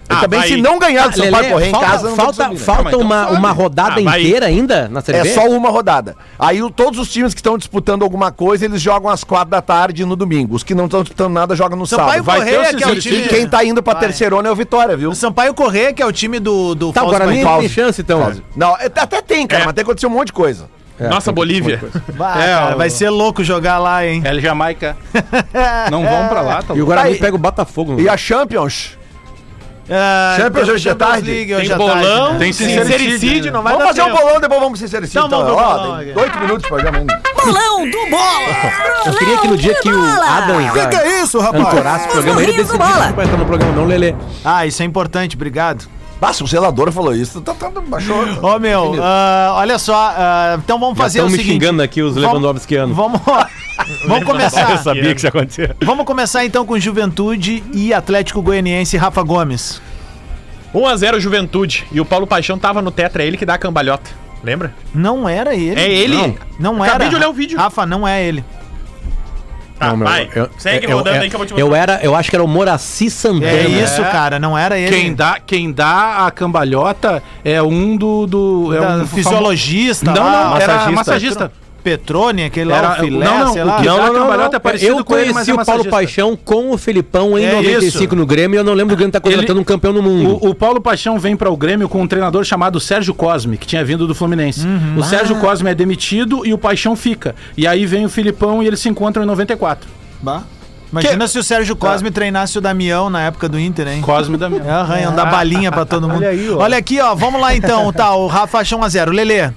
E 0.10 0.14
Ah, 0.14 0.22
também, 0.22 0.40
Havaí. 0.40 0.52
se 0.54 0.62
não 0.62 0.80
ganhar 0.80 1.10
do 1.10 1.18
Lelê, 1.20 1.32
Sampaio 1.32 1.52
Correia 1.52 1.68
em 1.70 1.72
falta, 1.72 1.88
casa, 1.88 2.10
não 2.10 2.16
vai 2.16 2.26
falta, 2.26 2.48
né? 2.50 2.56
falta 2.58 2.84
Calma, 2.84 2.90
então 2.90 3.02
uma, 3.02 3.24
sobe. 3.26 3.36
uma 3.38 3.52
rodada 3.52 4.00
Ah, 4.00 4.04
vai. 4.04 4.22
inteira 4.22 4.46
ainda 4.46 4.88
na 4.88 5.02
Série 5.02 5.18
É 5.18 5.24
B? 5.24 5.30
só 5.34 5.48
uma 5.50 5.70
rodada. 5.70 6.16
Aí 6.40 6.64
o- 6.64 6.70
todos 6.70 6.98
os 7.00 7.12
times 7.12 7.34
que 7.34 7.40
estão 7.42 7.58
disputando 7.58 8.04
alguma 8.04 8.32
coisa, 8.32 8.64
eles 8.64 8.82
jogam 8.82 9.10
às 9.12 9.24
quatro 9.26 9.50
da 9.50 9.62
tarde 9.62 10.06
no 10.06 10.16
domingo. 10.16 10.56
Os 10.56 10.64
que 10.64 10.74
não 10.74 10.86
estão 10.86 11.02
disputando 11.02 11.34
nada 11.34 11.56
jogam 11.58 11.78
no 11.78 11.86
Sampaio 11.86 12.24
sábado. 12.24 12.24
Vai 12.24 12.40
ter 12.40 12.56
Correia, 12.56 12.74
o 12.74 12.78
que 12.78 12.84
é 12.84 12.88
o 12.88 13.00
time- 13.02 13.18
E 13.18 13.28
quem 13.28 13.48
tá 13.50 13.64
indo 13.66 13.84
pra 13.84 13.94
Vai. 13.94 14.04
terceirona 14.04 14.48
é 14.48 14.52
o 14.52 14.56
Vitória, 14.56 14.96
viu? 14.96 15.10
O 15.10 15.16
Sampaio 15.16 15.54
Corrêa, 15.54 15.92
que 15.92 16.02
é 16.02 16.06
o 16.06 16.12
time 16.14 16.40
do, 16.40 16.74
do 16.74 16.94
Tá, 16.94 17.04
Guarani 17.04 17.44
Baixão. 17.44 17.60
tem 17.60 17.70
chance 17.70 18.02
então. 18.02 18.32
Não, 18.56 18.78
é- 18.78 18.86
até 18.86 19.22
tem, 19.22 19.46
cara, 19.46 19.64
É. 19.64 19.66
mas 19.66 19.76
tem 19.76 19.84
que 19.84 19.90
acontecer 19.92 20.08
um 20.08 20.12
monte 20.12 20.28
de 20.28 20.34
coisa. 20.34 20.70
Nossa, 21.00 21.32
Bolívia. 21.32 21.80
Bah, 22.18 22.42
É, 22.44 22.48
cara, 22.56 22.76
o- 22.76 22.78
vai 22.80 22.90
ser 22.90 23.10
louco 23.12 23.44
jogar 23.44 23.78
lá, 23.78 24.04
hein? 24.04 24.20
É 24.26 24.34
Jamaica. 24.40 24.98
Não 25.92 26.04
vão 26.04 26.28
pra 26.28 26.42
lá, 26.42 26.64
tá 26.64 26.74
E 26.74 26.82
o. 26.82 26.86
Guarani 26.88 27.10
Aí- 27.10 27.20
pega 27.20 27.36
o 27.36 27.40
Botafogo. 27.40 28.00
E 28.02 28.10
a 28.10 28.18
Champions? 28.18 28.97
Ah, 29.90 30.36
Champions 30.38 30.66
tem 30.66 30.74
hoje 30.74 30.90
de 30.90 30.96
tarde? 30.96 31.32
League 31.32 31.46
Tem 31.48 31.56
hoje 31.56 31.74
à 31.74 31.78
bolão, 31.78 32.34
né? 32.34 32.40
Tem 32.40 32.54
sincericídio, 32.54 32.98
sincericídio, 32.98 33.52
não 33.54 33.64
vai 33.64 33.74
Vamos 33.74 33.96
dar 33.96 34.04
fazer 34.04 34.12
um 34.12 34.16
bolão, 34.16 34.42
depois 34.42 34.60
vamos 34.60 34.80
pro 34.80 34.88
sincericídio. 34.88 35.26
Então, 35.26 35.40
Então, 35.42 35.56
vamos 35.56 35.72
pro 35.74 35.92
ó, 35.92 35.98
tem 36.00 36.18
oito 36.18 36.40
minutos 36.40 36.64
de 36.64 36.68
programa 36.68 36.98
ainda. 36.98 37.22
Bolão 37.36 37.90
do 37.90 38.10
Bola! 38.10 39.04
Eu 39.06 39.14
queria 39.14 39.38
que 39.38 39.48
no 39.48 39.58
dia 39.58 39.76
que 39.82 39.90
o 39.90 40.04
Adam 40.22 40.72
Que 40.74 40.88
que 40.88 40.96
é 40.96 41.24
isso, 41.24 41.40
rapaz? 41.40 41.66
ancorasse 41.66 42.08
o 42.08 42.12
programa, 42.12 42.44
ele 42.44 42.54
decidisse 42.54 42.78
bola. 42.78 43.08
que 43.08 43.14
vai 43.14 43.26
estar 43.26 43.38
no 43.38 43.46
programa, 43.46 43.74
não, 43.74 43.86
Lelê. 43.86 44.14
Ah, 44.44 44.66
isso 44.66 44.82
é 44.82 44.86
importante, 44.86 45.36
obrigado. 45.36 45.88
Ah, 46.22 46.34
se 46.34 46.44
o 46.44 46.48
zelador 46.48 46.92
falou 46.92 47.16
isso, 47.16 47.40
tá, 47.42 47.54
tá, 47.54 47.70
baixou. 47.88 48.18
Ô, 48.44 48.60
meu, 48.60 48.96
ah, 49.02 49.54
olha 49.58 49.78
só, 49.80 49.96
ah, 50.18 50.58
então 50.58 50.78
vamos 50.80 50.98
Já 50.98 51.04
fazer 51.04 51.20
o 51.22 51.28
estão 51.28 51.32
me 51.32 51.38
seguinte. 51.38 51.54
xingando 51.64 51.82
aqui 51.82 52.02
os 52.02 52.16
Lewandowskianos. 52.18 52.96
Vamos, 52.96 53.22
vamos 54.06 54.24
começar. 54.26 54.72
Eu 54.72 54.78
sabia 54.78 55.12
que 55.14 55.18
isso 55.18 55.26
ia 55.26 55.30
acontecer. 55.30 55.76
Vamos 55.82 56.06
começar 56.06 56.46
então 56.46 56.66
com 56.66 56.78
Juventude 56.80 57.64
e 57.74 57.94
Atlético 57.94 58.42
Goianiense 58.42 58.98
Rafa 58.98 59.22
Gomes. 59.24 59.82
1x0 60.74 61.20
Juventude. 61.20 61.86
E 61.92 62.00
o 62.00 62.06
Paulo 62.06 62.28
Paixão 62.28 62.58
tava 62.58 62.82
no 62.82 62.92
tetra, 62.92 63.24
é 63.24 63.28
ele 63.28 63.38
que 63.38 63.46
dá 63.46 63.54
a 63.56 63.58
cambalhota. 63.58 64.10
Lembra? 64.44 64.74
Não 64.94 65.28
era 65.28 65.56
ele. 65.56 65.80
É 65.80 65.90
ele? 65.92 66.16
Não, 66.60 66.74
não 66.74 66.84
Acabei 66.84 67.08
era. 67.08 67.10
de 67.10 67.16
olhar 67.16 67.30
o 67.30 67.34
vídeo. 67.34 67.58
Rafa, 67.58 67.86
não 67.86 68.08
é 68.08 68.24
ele. 68.24 68.44
Tá, 69.80 69.90
Não, 69.90 69.98
meu, 69.98 70.08
vai. 70.08 70.28
eu- 70.34 70.50
Segue 70.58 70.88
eu- 70.88 70.98
rodando 70.98 71.18
eu- 71.18 71.22
aí 71.22 71.30
que 71.30 71.36
eu 71.36 71.38
vou 71.38 71.46
te 71.46 71.52
Eu 71.54 71.68
mostrar. 71.68 71.78
era, 71.94 72.00
eu 72.04 72.16
acho 72.16 72.30
que 72.32 72.36
era 72.36 72.44
o 72.44 72.48
Moraci 72.48 73.12
Santana. 73.12 73.46
É 73.52 73.68
isso, 73.68 74.02
cara, 74.02 74.40
não 74.40 74.58
era 74.58 74.78
ele. 74.78 74.90
Quem 74.90 75.14
dá, 75.14 75.40
quem 75.40 75.72
dá 75.72 76.26
a 76.26 76.32
cambalhota 76.32 77.22
é 77.46 77.62
um 77.62 77.96
do. 77.96 78.26
do 78.26 78.76
é 78.76 78.80
Da 78.80 78.96
um 78.98 79.08
fisiologista 79.08 80.12
Não, 80.12 80.24
lá, 80.24 80.50
não, 80.50 80.58
era 80.58 80.74
massagista. 80.74 80.92
massagista. 80.92 81.52
Petrone, 81.88 82.44
aquele 82.44 82.70
lá, 82.70 82.78
Era- 82.78 82.92
o 82.92 82.96
filé, 82.96 83.26
não, 83.26 83.40
não, 83.46 83.54
sei 83.54 83.62
o 83.62 83.66
lá. 83.66 83.78
que 83.78 83.86
dá 83.86 84.06
a 84.08 84.12
cambalhota 84.12 84.56
é 84.58 84.60
parecido 84.60 84.98
eu 85.00 85.06
com 85.06 85.16
ele, 85.18 85.26
mas 85.34 85.46
conheci 85.46 85.52
é 85.52 85.54
o 85.54 85.66
Paulo. 85.66 85.86
Paixão 85.86 86.36
com 86.36 86.72
o 86.72 86.78
Felipão 86.78 87.40
em 87.40 87.46
É 87.46 87.54
95 87.56 88.04
isso. 88.04 88.16
no 88.16 88.26
Grêmio 88.26 88.58
e 88.58 88.60
eu 88.60 88.64
não 88.64 88.74
lembro 88.74 88.94
do 88.94 88.98
Grêmio 88.98 89.10
estar 89.10 89.22
contratando 89.22 89.54
Ele- 89.54 89.60
um 89.60 89.64
campeão 89.64 89.94
no 89.94 90.02
mundo. 90.04 90.38
O, 90.44 90.50
o 90.50 90.54
Paulo 90.56 90.82
Paixão 90.82 91.18
vem 91.18 91.38
para 91.38 91.50
o 91.50 91.56
Grêmio 91.56 91.88
com 91.88 92.02
um 92.02 92.08
treinador 92.08 92.44
chamado 92.44 92.78
Sérgio 92.80 93.14
Cosme, 93.14 93.58
que 93.58 93.66
tinha 93.66 93.86
vindo 93.86 94.06
do 94.06 94.14
Fluminense. 94.14 94.66
Uhum. 94.68 94.98
O 94.98 95.02
Ah. 95.02 95.06
Sérgio 95.06 95.38
Cosme 95.38 95.70
é 95.70 95.74
demitido 95.74 96.46
e 96.46 96.54
o 96.54 96.58
Paixão 96.58 96.94
fica. 96.96 97.34
E 97.56 97.66
aí 97.66 97.86
vem 97.86 98.04
o 98.06 98.10
Filipão 98.10 98.62
e 98.62 98.68
eles 98.68 98.80
se 98.82 98.90
encontram 98.90 99.24
em 99.24 99.26
94. 99.28 99.88
Bah. 100.22 100.44
Imagina 100.92 101.28
se 101.28 101.38
o 101.38 101.44
Sérgio 101.44 101.76
Cosme 101.76 102.10
treinasse 102.12 102.58
o 102.58 102.62
Damião 102.62 103.10
na 103.10 103.22
época 103.24 103.50
do 103.50 103.60
Inter, 103.60 103.88
hein? 103.90 104.02
Cosme 104.02 104.38
da 104.38 104.50
minha. 104.50 104.64
É, 104.68 104.70
arranham 104.72 105.14
da 105.16 105.26
balinha 105.26 105.70
pra 105.72 105.86
todo 105.86 106.08
mundo. 106.10 106.18
Olha 106.20 106.30
aí, 106.30 106.50
ó. 106.50 106.58
Olha 106.60 106.78
aqui, 106.78 107.00
ó. 107.02 107.14
Vamos 107.14 107.40
lá 107.42 107.56
então, 107.56 107.92
tá? 107.94 108.14
O 108.16 108.28
Rafa 108.28 108.60
achou 108.60 108.80
1x0. 108.80 109.12
Lelê. 109.12 109.52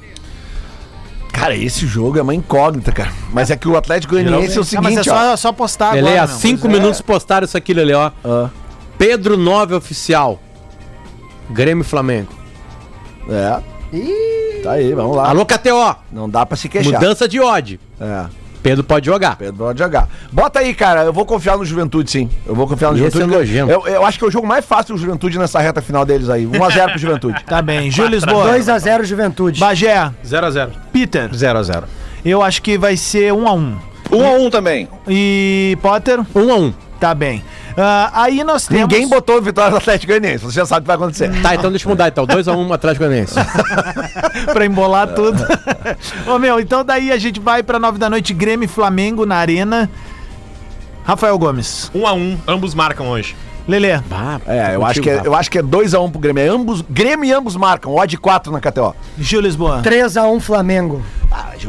Cara, 1.33 1.57
esse 1.57 1.87
jogo 1.87 2.19
é 2.19 2.23
uma 2.23 2.35
incógnita, 2.35 2.93
cara. 2.93 3.11
Mas 3.33 3.51
é 3.51 3.57
que 3.57 3.67
o 3.69 3.77
Atlético 3.77 4.15
Goianiense 4.15 4.59
é 4.59 4.61
o 4.61 4.65
Ah, 4.65 4.81
mas 4.83 4.93
é 4.93 5.03
seguinte, 5.03 5.11
ó. 5.11 5.15
só, 5.31 5.37
só 5.37 5.53
postar 5.53 5.95
Lelê, 5.95 6.11
agora. 6.19 6.23
há 6.25 6.29
cinco 6.29 6.69
minutos 6.69 7.01
postaram 7.01 7.45
isso 7.45 7.57
aqui, 7.57 7.73
Lelê, 7.73 7.95
ó. 7.95 8.11
Ah, 8.25 8.51
Pedro 8.99 9.37
9 9.37 9.75
oficial. 9.75 10.41
Grêmio 11.51 11.83
e 11.83 11.85
Flamengo. 11.85 12.33
é. 13.29 13.61
Tá 14.63 14.73
aí, 14.73 14.93
vamos 14.93 15.17
lá. 15.17 15.29
Alô, 15.31 15.45
KTO. 15.47 15.97
Não 16.13 16.29
dá 16.29 16.45
pra 16.45 16.57
se 16.57 16.69
queixar. 16.69 16.93
Mudança 16.93 17.27
de 17.27 17.41
odd. 17.41 17.81
É. 17.99 18.27
Pedro 18.63 18.85
pode 18.85 19.07
jogar. 19.07 19.37
Pedro 19.37 19.55
pode 19.55 19.79
jogar. 19.79 20.09
Bota 20.31 20.59
aí, 20.59 20.75
cara. 20.75 21.03
Eu 21.05 21.13
vou 21.13 21.25
confiar 21.25 21.57
no 21.57 21.65
Juventude, 21.65 22.11
sim. 22.11 22.29
Eu 22.47 22.55
vou 22.55 22.67
confiar 22.67 22.93
no 22.93 22.99
E 22.99 23.03
esse 23.05 23.17
Juventude. 23.19 23.35
é 23.59 23.65
nojento. 23.65 23.71
Eu, 23.89 23.95
eu 23.95 24.05
acho 24.07 24.19
que 24.19 24.25
é 24.25 24.29
o 24.29 24.31
jogo 24.31 24.47
mais 24.47 24.65
fácil 24.65 24.95
do 24.95 25.01
Juventude 25.01 25.39
nessa 25.39 25.61
reta 25.61 25.81
final 25.81 26.05
deles 26.05 26.29
aí. 26.29 26.47
1x0 26.47 26.91
pro 26.91 26.99
Juventude. 26.99 27.45
Tá 27.47 27.63
bem. 27.63 27.91
Gil 27.91 28.07
Lisboa. 28.07 28.55
2x0 28.59 29.05
Juventude. 29.05 29.59
Bagé. 29.61 30.11
0x0. 30.25 30.71
Peter. 30.93 31.31
0x0. 31.31 31.85
Eu 32.25 32.43
acho 32.43 32.61
que 32.63 32.77
vai 32.77 32.97
ser 32.97 33.33
1x1. 33.33 33.75
Um 34.13 34.27
a 34.27 34.31
um 34.33 34.51
também. 34.51 34.89
E 35.09 35.77
Potter. 35.81 36.21
Um 36.35 36.53
a 36.53 36.57
um. 36.57 36.75
Tá 37.01 37.15
bem. 37.15 37.43
Ah, 37.77 38.11
aí 38.23 38.43
nós 38.45 38.67
temos. 38.67 38.83
Ninguém 38.83 39.09
botou 39.09 39.41
vitória 39.41 39.71
do 39.71 39.77
Atlético 39.77 40.13
Goianiense. 40.13 40.45
Você 40.45 40.57
já 40.57 40.67
sabe 40.67 40.81
o 40.81 40.83
que 40.83 40.87
vai 40.87 40.97
acontecer. 40.97 41.31
Tá, 41.43 41.55
então 41.55 41.71
deixa 41.71 41.87
eu 41.87 41.91
mudar 41.91 42.09
então. 42.09 42.27
2 42.27 42.49
a 42.49 42.53
1 42.53 42.61
um, 42.61 42.73
atrás 42.73 42.97
do 42.97 43.05
Goianiense. 43.05 43.35
pra 44.53 44.65
embolar 44.65 45.09
tudo. 45.15 45.45
Ô 46.27 46.39
meu, 46.39 46.61
então 46.61 46.85
daí 46.85 47.13
a 47.13 47.19
gente 47.19 47.41
vai 47.41 47.63
pra 47.63 47.79
9 47.79 47.99
da 47.99 48.11
noite, 48.11 48.35
Grêmio 48.35 48.65
e 48.65 48.69
Flamengo 48.69 49.25
na 49.25 49.37
Arena. 49.37 49.91
Rafael 51.05 51.39
Gomes. 51.39 51.91
1x1, 51.95 52.39
ambos 52.47 52.75
marcam 52.75 53.09
hoje. 53.09 53.35
Lelê. 53.67 54.01
É, 54.47 54.75
eu 54.75 54.85
acho 54.85 55.01
que 55.01 55.11
é, 55.11 55.23
eu 55.25 55.35
acho 55.35 55.51
que 55.51 55.59
é 55.59 55.63
2x1 55.63 56.11
pro 56.11 56.21
Grêmio. 56.21 56.43
É 56.43 56.49
ambos, 56.49 56.83
Grêmio 56.89 57.25
e 57.25 57.33
ambos 57.33 57.57
marcam. 57.57 57.95
Odd 57.95 58.17
4 58.17 58.53
na 58.53 58.61
KTO. 58.61 58.95
Gil 59.19 59.41
Lisboa. 59.41 59.81
3x1 59.83 60.41
Flamengo. 60.41 61.03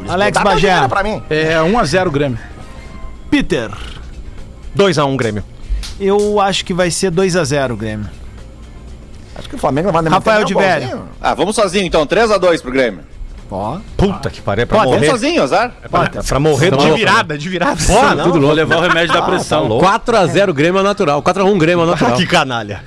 Alex 0.07 0.33
Dá 0.33 0.41
pra 0.41 0.51
Bagé. 0.51 0.67
ganhar 0.67 0.89
Pra 0.89 1.03
mim. 1.03 1.21
É 1.29 1.55
1x0 1.57 2.09
Grêmio. 2.09 2.39
Peter. 3.29 3.69
2x1 4.75 5.15
Grêmio. 5.15 5.43
Eu 6.01 6.39
acho 6.41 6.65
que 6.65 6.73
vai 6.73 6.89
ser 6.89 7.11
2x0 7.11 7.75
Grêmio. 7.77 8.09
Acho 9.35 9.47
que 9.47 9.55
o 9.55 9.59
Flamengo 9.59 9.91
vai 9.91 10.03
Rafael 10.03 10.39
meter 10.39 10.47
de 10.47 10.53
Velho. 10.55 11.03
Ah, 11.21 11.33
vamos 11.33 11.55
sozinho 11.55 11.85
então, 11.85 12.05
3x2 12.05 12.61
pro 12.61 12.71
Grêmio. 12.71 13.11
Puta 13.97 14.29
que 14.29 14.39
pariu, 14.41 14.63
é 14.63 14.65
pra 14.65 14.77
Vamos 14.77 14.93
morrer. 14.93 15.09
sozinho, 15.09 15.43
azar. 15.43 15.73
É 15.83 15.87
pra, 15.89 16.05
é 16.05 16.23
pra 16.23 16.39
morrer 16.39 16.67
Então, 16.67 16.79
de 16.79 16.85
virada. 16.85 16.97
virada, 16.97 17.37
de 17.37 17.49
virada. 17.49 17.81
Pô, 17.85 18.01
não. 18.15 18.23
Tudo 18.23 18.39
louco. 18.39 18.45
Vou 18.45 18.53
levar 18.53 18.77
o 18.77 18.81
remédio 18.81 19.13
da 19.13 19.21
pressão. 19.21 19.67
louco. 19.67 19.85
4x0 19.85 20.53
Grêmio 20.53 20.79
é 20.79 20.83
natural. 20.83 21.21
4x1 21.21 21.57
Grêmio 21.57 21.83
é 21.83 21.87
natural. 21.87 22.15
Que 22.15 22.25
canalha. 22.25 22.81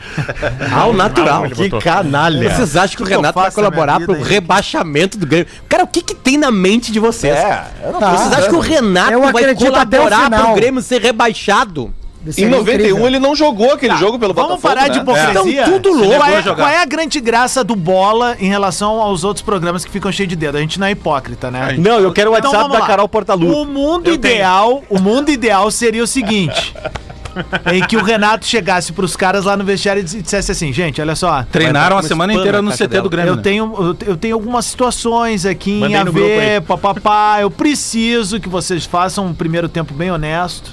Ao 0.74 0.94
natural. 0.94 1.42
Que 1.50 1.68
canalha. 1.68 2.48
Vocês 2.48 2.76
acham 2.76 2.96
que 2.96 3.02
o 3.02 3.06
Renato 3.06 3.38
vai 3.38 3.50
colaborar 3.50 4.00
pro 4.00 4.20
rebaixamento 4.22 5.18
do 5.18 5.26
Grêmio? 5.26 5.46
Cara, 5.68 5.84
o 5.84 5.86
que 5.86 6.00
que 6.00 6.14
tem 6.14 6.38
na 6.38 6.50
mente 6.50 6.90
de 6.90 6.98
vocês? 6.98 7.36
É, 7.36 7.64
eu 7.84 7.92
não 7.92 8.00
tô 8.00 8.06
Vocês 8.06 8.32
acham 8.32 8.48
que 8.48 8.56
o. 8.56 8.60
Renato 8.60 9.20
vai 9.20 9.28
acredito 9.28 9.74
até 9.76 10.00
o 10.00 10.04
colaborar 10.04 10.30
pro. 10.30 10.54
Grêmio 10.54 10.80
ser 10.82 11.02
rebaixado? 11.02 11.92
Em 12.38 12.46
91 12.48 13.06
ele 13.06 13.18
não 13.18 13.34
jogou 13.34 13.72
aquele 13.72 13.96
jogo 13.96 14.18
pelo 14.18 14.32
Vamos 14.32 14.60
Botafogo, 14.60 14.74
parar 14.74 14.88
de 14.88 14.96
né? 14.96 15.02
hipocrisia. 15.02 15.62
Estão 15.64 15.80
tudo 15.80 15.92
louco. 15.98 16.16
Qual 16.16 16.28
é, 16.30 16.42
qual 16.42 16.68
é 16.68 16.78
a 16.82 16.84
grande 16.86 17.20
graça 17.20 17.62
do 17.62 17.76
bola 17.76 18.36
em 18.40 18.48
relação 18.48 19.00
aos 19.00 19.24
outros 19.24 19.42
programas 19.44 19.84
que 19.84 19.90
ficam 19.90 20.10
cheios 20.10 20.28
de 20.30 20.36
dedo? 20.36 20.56
A 20.56 20.60
gente 20.60 20.80
não 20.80 20.86
é 20.86 20.92
hipócrita, 20.92 21.50
né? 21.50 21.74
Não, 21.78 22.00
eu 22.00 22.12
quero 22.12 22.30
o 22.30 22.36
Então 22.36 22.50
WhatsApp 22.50 22.62
vamos 22.62 22.72
da 22.72 22.80
lá. 22.80 22.86
Carol 22.86 23.08
Portalu. 23.08 23.62
O 23.62 23.66
mundo 23.66 24.10
ideal, 24.12 24.82
o 24.88 24.98
mundo 25.00 25.30
ideal 25.30 25.70
seria 25.70 26.02
o 26.02 26.06
seguinte: 26.06 26.74
em 27.72 27.84
que 27.86 27.96
o 27.96 28.02
Renato 28.02 28.46
chegasse 28.46 28.92
pros 28.92 29.16
caras 29.16 29.44
lá 29.44 29.56
no 29.56 29.64
vestiário 29.64 30.00
e 30.00 30.04
dissesse 30.04 30.50
assim, 30.52 30.72
gente, 30.72 31.00
olha 31.00 31.14
só. 31.16 31.42
Treinaram 31.50 31.98
a 31.98 32.02
semana 32.02 32.32
inteira 32.32 32.62
no 32.62 32.70
CT 32.70 32.86
do 32.86 32.88
dela. 32.88 33.08
Grêmio. 33.10 33.30
Eu 33.32 33.36
né? 33.36 33.42
tenho, 33.42 33.74
eu 33.78 33.94
te- 33.94 34.06
eu 34.08 34.16
tenho 34.16 34.34
algumas 34.34 34.64
situações 34.66 35.44
aqui 35.44 35.72
em 35.72 35.80
Mandei 35.80 35.96
a 35.96 36.04
no 36.04 36.12
grupo 36.12 36.26
ver, 36.28 36.40
aí. 36.56 36.60
papapá. 36.60 37.38
Eu 37.40 37.50
preciso 37.50 38.40
que 38.40 38.48
vocês 38.48 38.84
façam 38.86 39.26
um 39.26 39.34
primeiro 39.34 39.68
tempo 39.68 39.92
bem 39.92 40.10
honesto, 40.10 40.70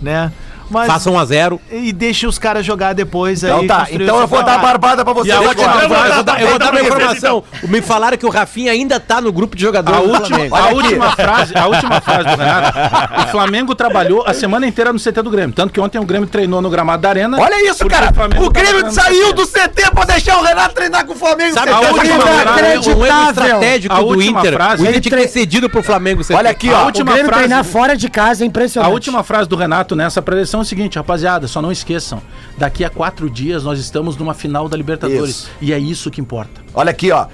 né? 0.00 0.32
Mas, 0.70 0.86
Faça 0.86 1.10
1x0. 1.10 1.58
E 1.70 1.92
deixem 1.92 2.28
os 2.28 2.38
caras 2.38 2.64
jogar 2.64 2.92
depois 2.92 3.42
aí. 3.44 3.50
Então 3.50 3.66
tá, 3.66 3.80
construir 3.80 4.04
então 4.04 4.16
o 4.16 4.20
eu 4.20 4.26
vou 4.26 4.42
dar 4.44 4.54
a 4.54 4.58
barbada 4.58 5.04
pra 5.04 5.12
você. 5.12 5.30
A 5.32 5.36
agora. 5.36 5.48
última 5.50 5.66
Eu 5.82 5.88
vou, 5.88 5.98
eu 5.98 6.14
vou 6.14 6.22
dar, 6.22 6.40
eu 6.40 6.48
vou 6.48 6.58
dar 6.58 6.70
uma 6.70 6.80
Então, 6.80 6.96
informação. 6.96 7.44
Me 7.64 7.82
falaram 7.82 8.16
que 8.16 8.24
o 8.24 8.30
Rafinha 8.30 8.70
ainda 8.72 9.00
tá 9.00 9.20
no 9.20 9.32
grupo 9.32 9.56
de 9.56 9.62
jogadores 9.62 9.98
A 9.98 10.02
do 10.02 10.08
última, 10.10 10.28
Flamengo. 10.28 10.56
a 10.56 10.68
última 10.68 11.10
frase, 11.12 11.58
a 11.58 11.66
última 11.66 12.00
frase 12.00 12.28
do 12.28 12.36
Renato. 12.36 12.78
O 13.24 13.30
Flamengo 13.30 13.74
trabalhou 13.74 14.24
a 14.26 14.32
semana 14.32 14.66
inteira 14.66 14.92
no 14.92 14.98
CT 14.98 15.22
do 15.22 15.30
Grêmio. 15.30 15.54
Tanto 15.54 15.72
que 15.72 15.80
ontem 15.80 15.98
o 15.98 16.04
Grêmio 16.04 16.28
treinou 16.28 16.62
no 16.62 16.70
gramado 16.70 17.02
da 17.02 17.08
Arena. 17.08 17.36
Olha 17.40 17.68
isso, 17.68 17.84
cara. 17.86 18.10
O 18.10 18.12
tava 18.12 18.50
Grêmio 18.50 18.90
saiu 18.92 19.32
do 19.32 19.46
CT 19.46 19.90
pra 19.92 20.04
deixar 20.04 20.38
o 20.38 20.42
Renato 20.44 20.74
treinar 20.74 21.04
com 21.04 21.12
o 21.12 21.16
Flamengo. 21.16 21.54
Sabe 21.54 21.70
a 21.72 21.76
a 21.76 21.80
última 21.80 22.02
frase- 22.04 22.20
um 22.20 22.28
erro 22.28 22.42
inacreditável. 22.42 23.30
estratégico 23.44 23.94
A 23.94 23.98
do 23.98 24.06
última 24.06 24.40
Inter. 24.40 24.52
frase- 24.54 24.82
O 24.82 24.86
Inter 24.86 25.00
tinha 25.00 25.16
que 25.16 25.22
ter 25.22 25.28
cedido 25.28 25.68
pro 25.68 25.82
Flamengo. 25.82 26.22
Olha 26.32 26.50
aqui, 26.50 26.68
A 26.72 26.78
ó. 26.78 26.82
O 26.82 26.86
última 26.86 27.12
Grêmio 27.12 27.26
frase- 27.30 27.44
treinar 27.44 27.64
fora 27.64 27.96
de 27.96 28.08
casa 28.08 28.42
é 28.42 28.44
A 28.44 28.48
impressionante. 28.48 28.92
última 28.92 29.22
frase 29.24 29.48
do 29.48 29.56
Renato 29.56 29.96
nessa 29.96 30.20
preleção 30.22 30.59
é 30.60 30.64
o 30.64 30.66
seguinte, 30.66 30.96
rapaziada, 30.96 31.46
só 31.48 31.60
não 31.60 31.70
esqueçam. 31.72 32.22
Daqui 32.56 32.84
a 32.84 32.90
quatro 32.90 33.28
dias 33.28 33.64
nós 33.64 33.78
estamos 33.78 34.16
numa 34.16 34.34
final 34.34 34.68
da 34.68 34.76
Libertadores. 34.76 35.30
Isso. 35.30 35.50
E 35.60 35.72
é 35.72 35.78
isso 35.78 36.10
que 36.10 36.20
importa. 36.20 36.62
Olha 36.74 36.90
aqui, 36.90 37.10
ó. 37.10 37.26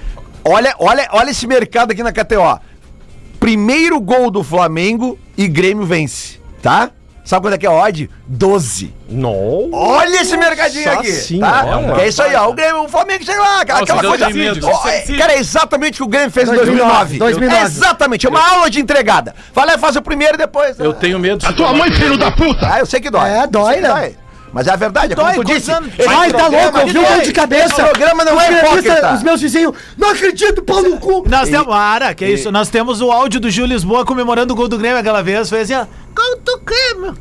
Olha, 0.45 0.75
olha, 0.79 1.09
olha 1.13 1.31
esse 1.31 1.47
mercado 1.47 1.91
aqui 1.91 2.03
na 2.03 2.13
KTO. 2.13 2.61
Primeiro 3.41 4.01
gol 4.01 4.31
do 4.31 4.43
Flamengo 4.43 5.19
e 5.37 5.47
Grêmio 5.49 5.85
vence, 5.85 6.41
tá? 6.63 6.91
Sabe 7.27 7.45
quanto 7.45 7.55
é 7.55 7.59
que 7.59 7.67
é 7.67 7.69
a 7.69 7.73
odd? 7.73 8.09
12. 8.29 8.95
Não. 9.09 9.69
Olha 9.73 10.23
esse 10.23 10.37
mercadinho 10.37 10.87
Nossa 10.87 11.01
aqui, 11.01 11.11
senhora. 11.13 11.53
tá? 11.53 11.95
Que 11.95 12.01
é 12.03 12.09
isso 12.09 12.23
aí, 12.23 12.35
ó. 12.37 12.49
O, 12.49 12.53
Grêmio, 12.53 12.85
o 12.85 12.89
Flamengo 12.89 13.25
chega 13.25 13.41
lá, 13.41 13.61
aquela, 13.63 13.81
aquela 13.81 14.03
coisa. 14.03 14.31
medo. 14.31 14.65
Ó, 14.65 14.89
é, 14.89 15.01
cara, 15.19 15.33
é 15.33 15.39
exatamente 15.39 15.95
o 15.95 15.97
que 15.97 16.03
o 16.05 16.09
Grêmio 16.09 16.31
fez 16.31 16.49
em 16.49 16.55
2009. 16.55 17.19
2009. 17.19 17.61
É 17.61 17.67
exatamente, 17.67 18.27
é 18.27 18.31
uma 18.31 18.49
aula 18.49 18.71
de 18.71 18.81
entregada. 18.81 19.35
Vai 19.53 19.67
lá 19.67 19.75
e 19.75 19.79
faz 19.79 19.97
o 19.97 20.03
primeiro 20.03 20.35
e 20.35 20.39
depois. 20.39 20.79
Eu 20.79 20.95
tenho 20.95 21.19
medo. 21.19 21.45
A 21.45 21.53
tua 21.53 21.73
mãe, 21.73 21.91
filho 21.91 22.17
da 22.17 22.31
puta! 22.31 22.73
Ah, 22.73 22.79
eu 22.79 22.87
sei 22.87 23.01
que 23.01 23.11
dói. 23.11 23.29
É, 23.29 23.47
dói, 23.49 23.73
sei 23.73 23.83
né? 23.83 24.13
Mas 24.57 24.67
é 24.69 24.71
a 24.73 24.77
verdade, 24.77 25.13
é 25.13 25.15
Dói, 25.17 25.33
como 25.35 25.45
tu 25.45 25.49
quantos 25.49 25.55
disse. 25.57 25.71
anos? 25.71 25.93
Ai, 26.09 26.33
tá 26.33 26.47
louco, 26.47 26.79
eu 26.79 26.87
vi 26.87 26.99
um 26.99 27.21
de 27.23 27.31
cabeça. 27.31 27.75
programa 27.75 28.25
não 28.25 28.35
Os 28.39 28.43
é 28.43 28.53
hipócrita. 28.53 29.13
Os 29.13 29.23
meus 29.23 29.39
vizinhos, 29.39 29.75
não 29.99 30.09
acredito, 30.13 30.63
pau 30.63 30.81
no 30.83 30.97
cu. 30.97 31.25
Nós 31.29 31.51
temos. 31.51 31.67
Para, 31.67 32.15
que 32.15 32.25
é 32.25 32.31
isso? 32.31 32.51
Nós 32.51 32.71
temos 32.71 33.03
o 33.03 33.13
áudio 33.13 33.39
do 33.39 33.51
Gil 33.51 33.67
Lisboa 33.67 34.07
comemorando 34.07 34.55
o 34.55 34.57
gol 34.57 34.67
do 34.67 34.79
Grêmio 34.79 34.99
aquela 34.99 35.23
vez. 35.23 35.51
Fez 35.51 35.71
assim, 35.71 35.75
ó. 35.75 35.87
Gol 36.17 36.41
do 36.43 36.63
Grêmio! 36.65 37.15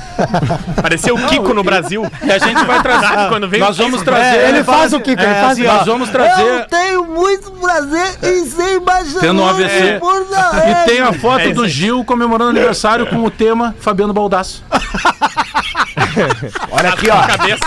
Parecia 0.80 1.14
o 1.14 1.18
Kiko 1.26 1.52
no 1.52 1.62
Brasil. 1.62 2.10
E 2.24 2.32
a 2.32 2.38
gente 2.38 2.64
vai 2.64 2.80
trazer. 2.82 3.28
Quando 3.28 3.46
vem 3.46 3.60
nós 3.60 3.78
o 3.78 3.82
vamos 3.82 4.00
Kiko. 4.00 4.04
trazer. 4.10 4.48
Ele 4.48 4.64
faz 4.64 4.92
o 4.94 5.00
Kiko, 5.00 5.20
ele 5.20 5.30
é, 5.30 5.34
faz 5.34 5.52
assim, 5.52 5.62
o 5.62 5.66
Nós 5.66 5.84
vamos 5.86 6.08
trazer. 6.08 6.66
tenho 6.68 7.04
muito 7.04 7.50
prazer 7.52 8.18
em 8.22 8.46
ser 8.46 8.76
embaixador 8.76 9.20
Tendo 9.20 9.42
um 9.42 9.46
AVC. 9.46 9.92
de 9.92 10.00
Porto 10.00 10.26
E 10.32 10.88
tem 10.88 11.00
a 11.02 11.12
foto 11.12 11.40
É 11.40 11.52
do. 11.52 11.68
Gil 11.68 12.02
comemorando 12.04 12.48
aniversário 12.50 13.06
com 13.06 13.22
o 13.22 13.30
tema 13.30 13.74
Fabiano 13.78 14.14
Baldasso. 14.14 14.64
Olha 16.70 16.90
aqui, 16.90 17.06
ó. 17.10 17.22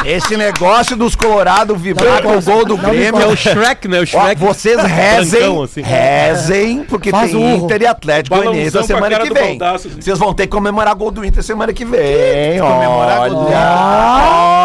Esse 0.06 0.36
negócio 0.38 0.96
dos 0.96 1.16
Colorado 1.16 1.76
vibrar 1.76 2.22
com 2.22 2.38
o 2.38 2.42
gol 2.42 2.66
do 2.66 2.78
Grêmio. 2.78 3.22
É 3.22 3.28
o 3.28 3.36
Shrek, 3.36 3.88
né? 3.88 4.00
O 4.00 4.04
Ó, 4.04 4.06
Shrek. 4.06 4.40
vocês 4.42 4.82
rezem, 4.82 5.40
Brancão, 5.40 5.64
assim. 5.64 5.82
rezem, 5.82 6.84
porque 6.84 7.12
Faz 7.12 7.32
tem 7.32 7.40
o 7.40 7.44
urro. 7.44 7.66
Inter 7.66 7.82
e 7.82 7.86
Atlético 7.86 8.36
Goianiense 8.36 8.76
na 8.76 8.84
semana 8.84 9.20
que 9.20 9.34
vem. 9.34 9.58
Baldaço, 9.58 9.88
assim. 9.88 10.02
Vocês 10.02 10.18
vão 10.18 10.34
ter 10.34 10.44
que 10.44 10.50
comemorar 10.50 10.96
gol 10.96 11.12
do 11.12 11.24
Inter 11.26 11.44
semana 11.44 11.74
que 11.74 11.86
vem. 11.86 12.60
Comemorar 12.60 13.30
gol 13.30 13.46
do 13.46 13.50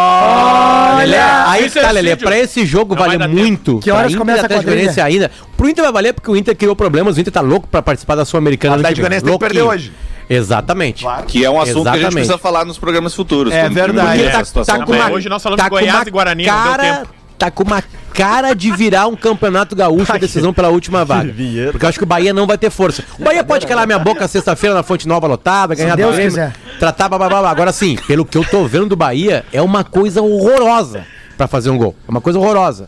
Olha! 0.05 0.95
Lelê, 0.97 1.17
aí 1.17 1.65
Isso 1.65 1.79
é 1.79 1.81
tá, 1.81 1.91
Lelê, 1.91 2.15
pra 2.15 2.37
esse 2.37 2.65
jogo 2.65 2.95
vale 2.95 3.17
muito. 3.27 3.79
Que 3.79 3.91
horas 3.91 4.11
pra 4.11 4.19
começa 4.19 4.45
a? 4.45 4.61
Goianiense 4.61 5.01
ainda. 5.01 5.29
Pro 5.55 5.69
Inter 5.69 5.83
vai 5.83 5.93
valer 5.93 6.13
porque 6.13 6.29
o 6.31 6.35
Inter 6.35 6.55
criou 6.55 6.75
problemas. 6.75 7.17
O 7.17 7.19
Inter 7.19 7.31
tá 7.33 7.41
louco 7.41 7.67
pra 7.67 7.81
participar 7.81 8.15
da 8.15 8.25
Sul-Americana. 8.25 8.75
O 8.75 8.79
Atlético. 8.79 9.01
Goianiense 9.01 9.25
tem 9.25 9.33
que 9.33 9.39
perder 9.39 9.61
hoje. 9.61 9.91
Exatamente. 10.29 11.05
Que 11.27 11.43
é 11.45 11.49
um 11.49 11.59
assunto 11.59 11.83
que 11.83 11.89
a 11.89 11.91
gente 11.93 11.99
Exatamente. 11.99 12.13
precisa 12.13 12.37
falar 12.37 12.65
nos 12.65 12.77
programas 12.77 13.13
futuros. 13.13 13.53
É 13.53 13.69
verdade. 13.69 14.45
situação 14.45 14.79
com 14.79 14.85
também. 14.85 15.01
uma- 15.01 15.11
Hoje 15.11 15.29
nós 15.29 15.41
falamos 15.43 15.63
de 15.63 15.69
com 15.69 15.75
Goiás 15.75 16.07
e 16.07 16.11
Guarani, 16.11 16.45
não 16.45 16.53
deu 16.53 16.63
cara- 16.63 16.83
tempo. 16.99 17.09
Tá 17.37 17.51
com 17.51 17.63
uma 17.63 17.83
cara 18.13 18.53
de 18.53 18.71
virar 18.71 19.07
um 19.07 19.15
campeonato 19.15 19.75
gaúcho 19.75 20.13
a 20.13 20.17
decisão 20.17 20.53
pela 20.53 20.69
última 20.69 21.03
vaga. 21.03 21.33
Porque 21.71 21.85
eu 21.85 21.89
acho 21.89 21.97
que 21.97 22.03
o 22.05 22.07
Bahia 22.07 22.33
não 22.33 22.47
vai 22.47 22.57
ter 22.57 22.69
força. 22.69 23.03
O 23.19 23.23
Bahia 23.25 23.43
pode 23.43 23.67
calar 23.67 23.85
minha 23.85 23.99
boca 23.99 24.25
sexta-feira 24.25 24.73
na 24.73 24.83
Fonte 24.83 25.05
Nova 25.05 25.27
lotada, 25.27 25.75
ganhar 25.75 25.97
Deus 25.97 26.15
Grêmio, 26.15 26.53
tratar 26.79 27.09
blá, 27.09 27.17
blá, 27.17 27.27
blá, 27.27 27.39
blá. 27.41 27.51
Agora 27.51 27.73
sim, 27.73 27.97
pelo 28.07 28.23
que 28.25 28.37
eu 28.37 28.45
tô 28.45 28.65
vendo 28.65 28.85
do 28.87 28.95
Bahia, 28.95 29.43
é 29.51 29.61
uma 29.61 29.83
coisa 29.83 30.21
horrorosa 30.21 31.05
pra 31.37 31.45
fazer 31.45 31.69
um 31.69 31.77
gol. 31.77 31.93
É 32.07 32.11
uma 32.11 32.21
coisa 32.21 32.39
horrorosa. 32.39 32.87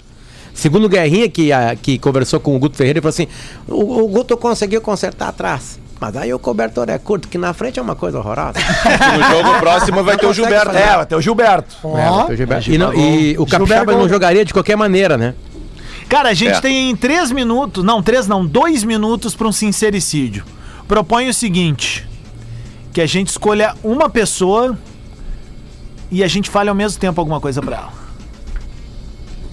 Segundo 0.53 0.85
o 0.85 0.89
Guerrinha, 0.89 1.27
que, 1.29 1.51
a- 1.51 1.75
que 1.75 1.99
conversou 1.99 2.39
com 2.39 2.55
o 2.55 2.59
Guto 2.59 2.77
Ferreira, 2.77 2.99
ele 2.99 3.01
falou 3.01 3.09
assim: 3.09 3.27
o, 3.67 4.03
o 4.05 4.07
Guto 4.07 4.37
conseguiu 4.37 4.79
consertar 4.79 5.27
atrás. 5.27 5.77
Mas 5.99 6.15
aí 6.15 6.31
o 6.33 6.37
cobertor 6.37 6.89
é 6.89 6.97
curto, 6.99 7.27
que 7.27 7.37
na 7.39 7.53
frente 7.53 7.79
é 7.79 7.81
uma 7.81 7.95
coisa 7.95 8.19
horrorosa. 8.19 8.59
No 9.17 9.23
jogo 9.35 9.59
próximo 9.59 10.03
vai 10.03 10.15
ter 10.17 10.27
o 10.27 10.33
Gilberto. 10.33 10.69
É, 10.75 10.95
vai 10.95 11.05
ter 11.05 11.15
o 11.15 11.21
Gilberto. 11.21 11.75
Ó, 11.83 12.27
E, 12.67 12.77
não- 12.77 12.93
e 12.93 13.35
o 13.37 13.45
Capixaba 13.45 13.65
Gilberto- 13.65 14.01
não 14.01 14.07
jogaria 14.09 14.45
de 14.45 14.53
qualquer 14.53 14.75
maneira, 14.77 15.17
né? 15.17 15.33
Cara, 16.07 16.29
a 16.29 16.33
gente 16.33 16.55
É. 16.57 16.61
tem 16.61 16.95
três 16.95 17.31
minutos, 17.31 17.83
não, 17.83 18.01
três 18.01 18.27
não, 18.27 18.45
dois 18.45 18.83
minutos 18.83 19.35
para 19.35 19.47
um 19.47 19.51
sincericídio. 19.51 20.45
Propõe 20.87 21.27
o 21.27 21.33
seguinte: 21.33 22.07
que 22.93 23.01
a 23.01 23.05
gente 23.07 23.27
escolha 23.29 23.73
uma 23.83 24.09
pessoa 24.09 24.77
e 26.11 26.23
a 26.23 26.27
gente 26.27 26.49
fale 26.49 26.69
ao 26.69 26.75
mesmo 26.75 26.99
tempo 26.99 27.19
alguma 27.19 27.41
coisa 27.41 27.61
pra 27.61 27.75
ela. 27.75 27.96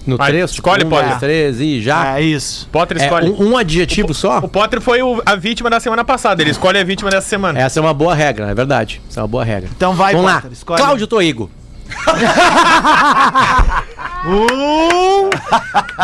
No 0.05 0.17
Vai, 0.17 0.29
3, 0.31 0.51
escolhe, 0.51 0.85
um, 0.85 0.89
Potter. 0.89 1.07
dois, 1.07 1.19
três 1.19 1.59
e 1.59 1.81
já. 1.81 2.17
É 2.17 2.21
isso. 2.21 2.69
Potter 2.71 3.01
É, 3.01 3.05
escolhe. 3.05 3.29
um, 3.31 3.51
um 3.53 3.57
adjetivo 3.57 4.13
só? 4.13 4.37
O 4.39 4.47
Potter 4.47 4.79
foi 4.79 5.01
o- 5.01 5.21
a 5.25 5.35
vítima 5.35 5.69
da 5.69 5.79
semana 5.79 6.05
passada. 6.05 6.41
Ele 6.41 6.51
escolhe 6.51 6.77
a 6.77 6.83
vítima 6.83 7.09
dessa 7.09 7.27
semana. 7.27 7.59
Essa 7.59 7.79
é 7.79 7.81
uma 7.81 7.93
boa 7.93 8.13
regra, 8.13 8.49
é 8.49 8.53
verdade. 8.53 9.01
Essa 9.09 9.19
é 9.19 9.23
uma 9.23 9.27
boa 9.27 9.43
regra. 9.43 9.69
Então 9.75 9.93
vai, 9.95 10.13
Vamos 10.13 10.27
lá. 10.27 10.35
Potter, 10.35 10.51
escolhe. 10.51 10.81
Cláudio 10.81 11.07
Toigo. 11.07 11.49
Um, 14.27 15.29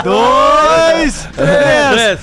dois, 0.04 1.28
três. 1.36 2.20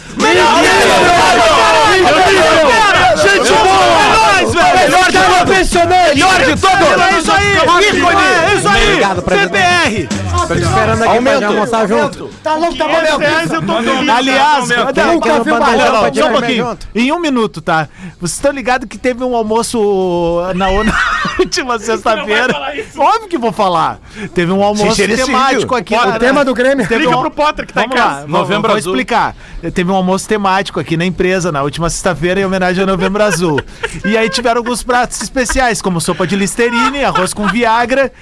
Gente 3.21 3.53
boa! 3.53 4.28
Melhor 4.47 5.07
que 5.07 5.17
eu 5.17 5.43
impressionante! 5.43 6.15
Melhor 6.15 6.39
de 6.45 6.61
todos! 6.61 7.03
É 7.03 7.19
isso 7.19 7.33
aí! 7.33 7.57
Ícone! 7.99 8.23
É 8.23 8.55
isso 8.57 8.69
aí! 8.69 8.87
Obrigado, 8.89 9.23
presidente. 9.23 9.49
CPR! 9.59 10.09
Tô 10.49 10.55
te 10.55 10.63
esperando 10.63 11.03
aqui 11.05 11.23
pra 11.23 11.47
almoçar 11.49 11.89
junto. 11.89 12.29
Tá 12.43 12.55
louco, 12.55 12.77
tá 12.77 12.87
Reais 13.19 13.53
eu 13.53 13.63
tô 13.63 13.75
feliz. 13.83 14.09
Aliás, 14.09 14.69
Nunca 14.69 14.93
cadê- 14.93 15.11
vi 15.45 15.51
pra 15.51 16.13
só 16.15 16.29
um 16.29 16.33
pouquinho. 16.33 16.79
Em 16.95 17.13
um 17.13 17.19
minuto, 17.21 17.61
tá? 17.61 17.89
Vocês 18.21 18.33
estão 18.37 18.53
ligados 18.53 18.89
que 18.89 18.97
teve 18.99 19.23
um 19.25 19.35
almoço 19.37 20.41
na 20.55 20.69
última 21.39 21.79
sexta-feira? 21.79 22.55
Óbvio 22.97 23.29
que 23.29 23.39
vou 23.39 23.53
falar. 23.53 23.99
Teve 24.35 24.53
um 24.53 24.63
almoço 24.63 24.97
temático 25.07 25.75
aqui. 25.75 25.95
O 25.95 26.07
na- 26.07 26.19
tema 26.19 26.45
do 26.45 26.55
Grêmio. 26.55 26.87
Liga 26.91 27.17
um- 27.17 27.21
pro 27.21 27.31
Potter 27.31 27.67
que 27.67 27.73
tá 27.73 27.85
em 27.85 27.89
casa. 27.89 28.21
vou- 28.21 28.29
Novembro 28.41 28.69
vou 28.69 28.77
Azul. 28.79 28.93
explicar. 28.93 29.35
Teve 29.75 29.91
um 29.91 29.95
almoço 29.95 30.29
temático 30.29 30.79
aqui 30.81 30.97
na 30.97 31.05
empresa 31.05 31.51
na 31.53 31.63
última 31.63 31.91
sexta-feira 31.91 32.41
em 32.41 32.45
homenagem 32.45 32.81
ao 32.81 32.87
Novembro 32.87 33.23
Azul. 33.23 33.61
E 34.05 34.17
aí 34.17 34.28
tiveram 34.31 34.59
alguns 34.59 34.83
pratos 34.83 35.21
especiais, 35.23 35.81
como 35.83 36.01
sopa 36.01 36.27
de 36.27 36.37
listerine, 36.37 37.05
arroz 37.05 37.33
com 37.35 37.47
Viagra. 37.47 38.13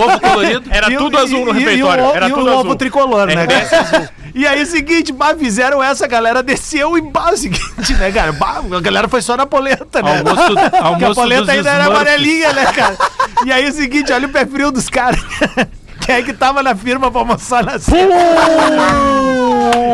Ovo 0.00 0.20
colorido. 0.20 0.62
Era 0.70 0.90
e 0.90 0.96
o- 0.96 0.98
tudo 0.98 1.18
azul 1.18 1.44
no 1.46 1.52
e- 1.52 1.56
e- 1.56 1.64
refeitório. 1.64 2.04
E, 2.04 2.06
o, 2.08 2.14
Era 2.14 2.28
e 2.28 2.32
o 2.32 2.34
tudo 2.34 2.50
ovo 2.50 2.60
azul. 2.60 2.76
tricolor, 2.76 3.26
né, 3.26 3.46
cara? 3.46 4.10
E 4.34 4.46
aí, 4.46 4.62
o 4.62 4.66
seguinte, 4.66 5.12
bah, 5.12 5.34
fizeram 5.34 5.82
essa, 5.82 6.04
a 6.04 6.08
galera 6.08 6.42
desceu 6.42 6.96
e 6.96 7.00
bah, 7.00 7.30
o 7.32 7.36
seguinte, 7.36 7.92
né, 7.98 8.12
cara? 8.12 8.30
Bah, 8.32 8.62
a 8.76 8.80
galera 8.80 9.08
foi 9.08 9.20
só 9.22 9.36
na 9.36 9.44
polenta, 9.46 10.00
né? 10.02 10.18
Almoço, 10.18 10.54
Porque 10.54 10.76
a 10.76 10.84
almoço 10.86 11.14
polenta 11.14 11.52
ainda 11.52 11.70
era 11.70 11.84
amarelinha, 11.86 12.52
né, 12.52 12.66
cara? 12.66 12.96
E 13.44 13.52
aí, 13.52 13.68
o 13.68 13.72
seguinte, 13.72 14.12
olha 14.12 14.26
o 14.26 14.30
pé 14.30 14.46
frio 14.46 14.70
dos 14.70 14.88
caras. 14.88 15.20
Quem 16.06 16.14
é 16.14 16.22
que 16.22 16.32
tava 16.32 16.62
na 16.62 16.74
firma 16.74 17.10
pra 17.10 17.20
almoçar 17.20 17.62
na 17.64 17.78
cena? 17.78 18.14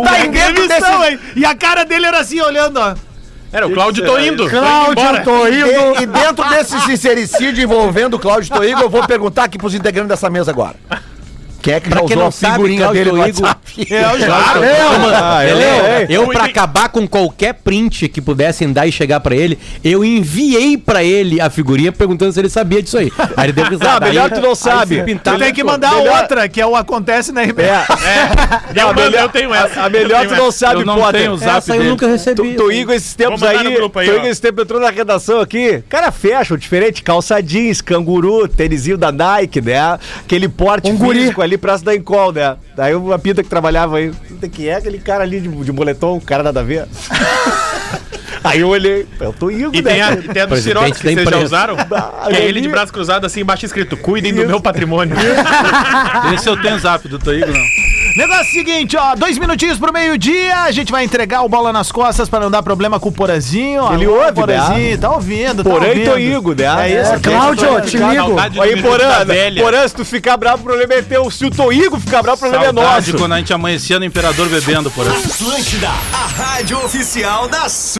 Tá 0.05 0.21
em 0.25 0.31
demissão, 0.31 1.05
hein? 1.05 1.19
E 1.35 1.45
a 1.45 1.55
cara 1.55 1.85
dele 1.85 2.07
era 2.07 2.21
assim, 2.21 2.41
olhando, 2.41 2.79
ó. 2.79 2.95
Era 3.57 3.67
o 3.67 3.73
Cláudio 3.73 4.05
tô 4.05 4.19
indo. 4.19 4.47
Cláudio, 4.51 5.25
tô 5.25 5.49
indo. 5.49 5.99
E, 5.99 6.03
e 6.03 6.07
dentro 6.07 6.47
desse 6.51 6.79
sincericídio 6.83 7.65
envolvendo 7.65 8.13
o 8.13 8.19
Cláudio 8.19 8.55
Toigo, 8.55 8.83
eu 8.83 8.91
vou 8.91 9.07
perguntar 9.07 9.45
aqui 9.45 9.57
pros 9.57 9.75
integrantes 9.75 10.11
dessa 10.11 10.29
mesa 10.29 10.51
agora. 10.51 10.77
Quem 11.67 11.75
é 11.75 11.81
que 11.81 11.89
Pra 11.89 11.99
já 12.01 12.07
quem 12.07 12.15
usou 12.17 12.23
não 12.23 12.29
a 12.29 12.31
sabe, 12.31 12.55
figurinha 12.55 12.79
Cláudio 12.83 13.05
dele 13.05 13.17
no 13.17 13.23
Toigo- 13.25 13.43
WhatsApp? 13.43 13.87
Eu 13.91 14.21
já. 14.21 16.07
Eu, 16.09 16.23
eu, 16.23 16.29
pra 16.29 16.45
acabar 16.45 16.89
com 16.91 17.09
qualquer 17.09 17.55
print 17.55 18.09
que 18.09 18.21
pudessem 18.21 18.73
dar 18.73 18.87
e 18.87 18.93
chegar 18.93 19.19
pra 19.19 19.35
ele, 19.35 19.59
eu 19.83 20.05
enviei 20.05 20.77
pra 20.79 21.03
ele 21.03 21.41
a 21.41 21.51
figurinha 21.51 21.91
perguntando 21.91 22.33
se 22.33 22.39
ele 22.39 22.49
sabia 22.49 22.81
disso 22.81 22.97
aí. 22.99 23.13
Aí 23.37 23.47
ele 23.47 23.53
deu 23.53 23.65
risada. 23.65 24.01
Não, 24.01 24.07
melhor 24.07 24.31
Aí- 24.33 24.41
tu 24.41 24.47
não 24.47 24.55
sabe. 24.55 25.03
Tu 25.23 25.39
tem 25.39 25.53
que 25.53 25.65
mandar 25.65 25.93
Melhor- 25.97 26.21
outra, 26.23 26.49
que 26.49 26.61
é 26.61 26.67
o 26.67 26.77
Acontece 26.77 27.33
na 27.33 27.43
RBS. 27.43 27.67
É. 27.91 28.81
Eu, 28.83 28.95
mando, 28.95 29.17
eu 29.17 29.29
tenho 29.29 29.53
essa. 29.53 29.83
A 29.83 29.91
melhor 29.91 30.27
tu 30.29 30.37
não 30.37 30.53
sabe, 30.53 30.83
Eu 30.83 30.87
não 30.87 30.99
Potter. 30.99 31.23
tenho 31.23 31.35
Essa 31.51 31.75
eu 31.77 31.83
nunca 31.85 32.07
recebi. 32.07 32.37
Tu, 32.55 32.55
tu 32.57 32.71
Igor, 32.71 32.95
esses 32.95 33.15
tempos 33.15 33.43
aí, 33.43 33.59
tu. 33.59 34.03
Igor, 34.03 34.27
esse 34.27 34.41
tempo 34.41 34.63
entrou 34.63 34.81
na 34.81 34.91
redação 34.91 35.41
aqui, 35.41 35.83
cara 35.89 36.13
fashion, 36.13 36.57
diferente, 36.57 37.03
calça 37.03 37.43
jeans, 37.43 37.81
canguru, 37.81 38.47
tênisinho 38.47 38.97
da 38.97 39.11
Nike, 39.11 39.61
né? 39.61 39.99
Aquele 40.25 40.49
porte 40.49 40.91
Um 40.91 40.97
guri. 40.97 41.21
físico 41.21 41.43
ali, 41.43 41.56
praça 41.59 41.85
da 41.85 41.95
Encol, 41.95 42.33
né? 42.33 42.57
Daí 42.77 42.95
uma 42.95 43.19
pinta 43.19 43.43
que 43.43 43.49
trabalhava 43.49 43.99
aí, 43.99 44.11
puta, 44.11 44.49
que 44.49 44.69
é 44.69 44.77
aquele 44.77 44.99
cara 44.99 45.25
ali 45.25 45.41
de, 45.41 45.49
de 45.49 45.73
moletom, 45.73 46.21
cara 46.21 46.43
nada 46.43 46.61
a 46.61 46.63
ver. 46.63 46.87
aí 48.45 48.61
eu 48.61 48.69
olhei, 48.69 49.07
eu 49.21 49.33
tô 49.33 49.51
indo, 49.51 49.75
E 49.75 49.83
né? 49.83 49.93
tem 49.93 50.03
a, 50.03 50.13
e 50.13 50.23
tem 50.29 50.43
a 50.43 50.47
do 50.47 50.57
Sirox, 50.57 50.99
que 50.99 51.15
vocês 51.15 51.29
já 51.29 51.39
usaram. 51.39 51.77
Que 52.29 52.37
é 52.37 52.45
ele 52.45 52.61
de 52.61 52.69
braço 52.69 52.93
cruzado, 52.93 53.25
assim, 53.25 53.41
embaixo 53.41 53.65
escrito, 53.67 53.97
cuidem 53.97 54.35
do 54.35 54.47
meu 54.47 54.61
patrimônio. 54.61 55.17
Esse 56.35 56.49
eu 56.49 56.61
tenho 56.61 56.79
zap 56.79 57.07
do 57.09 57.19
Toigo, 57.19 57.47
não. 57.53 57.96
Negócio 58.17 58.51
seguinte, 58.51 58.97
ó, 58.97 59.15
dois 59.15 59.37
minutinhos 59.37 59.79
pro 59.79 59.93
meio-dia, 59.93 60.63
a 60.63 60.71
gente 60.71 60.91
vai 60.91 61.05
entregar 61.05 61.43
o 61.43 61.49
bola 61.51 61.71
nas 61.71 61.93
costas 61.93 62.31
pra 62.31 62.41
não 62.41 62.51
dar 62.51 62.63
problema 62.63 62.99
com 62.99 63.11
o 63.11 63.13
Porazinho. 63.13 63.83
ó. 63.83 63.93
Ele 63.93 64.07
Alô, 64.07 64.21
ouve, 64.21 64.33
Porazinho, 64.33 64.91
né? 64.93 64.97
tá 64.97 65.11
ouvindo, 65.11 65.63
tá 65.63 65.69
Porém, 65.71 65.91
ouvindo. 65.91 66.11
Toigo, 66.11 66.55
né? 66.55 66.65
É 66.91 67.03
isso, 67.03 67.13
É, 67.13 67.19
Cláudio, 67.19 67.81
te 67.83 67.99
ligo. 67.99 68.37
Aí, 68.63 68.81
Porã. 68.81 69.09
Porã, 69.61 69.87
se 69.89 69.95
tu 69.95 70.03
ficar 70.05 70.39
bravo, 70.39 70.63
o 70.63 70.65
problema 70.65 70.95
é 70.95 71.03
teu. 71.03 71.31
Se 71.31 71.45
o 71.45 71.51
Toigo 71.51 72.01
ficar 72.01 72.23
bravo, 72.23 72.37
o 72.37 72.41
problema 72.41 72.65
é 72.65 72.67
Saudade 72.69 73.13
nosso. 73.13 73.19
quando 73.23 73.33
a 73.35 73.37
gente 73.39 73.53
amanhecia 73.53 73.99
no 73.99 74.05
Imperador 74.07 74.49
bebendo, 74.49 74.91
por 74.91 75.07
exemplo. 75.07 75.31
Atlântida, 75.31 75.89
a 75.89 76.27
rádio 76.43 76.79
oficial 76.85 77.49
da 77.49 77.69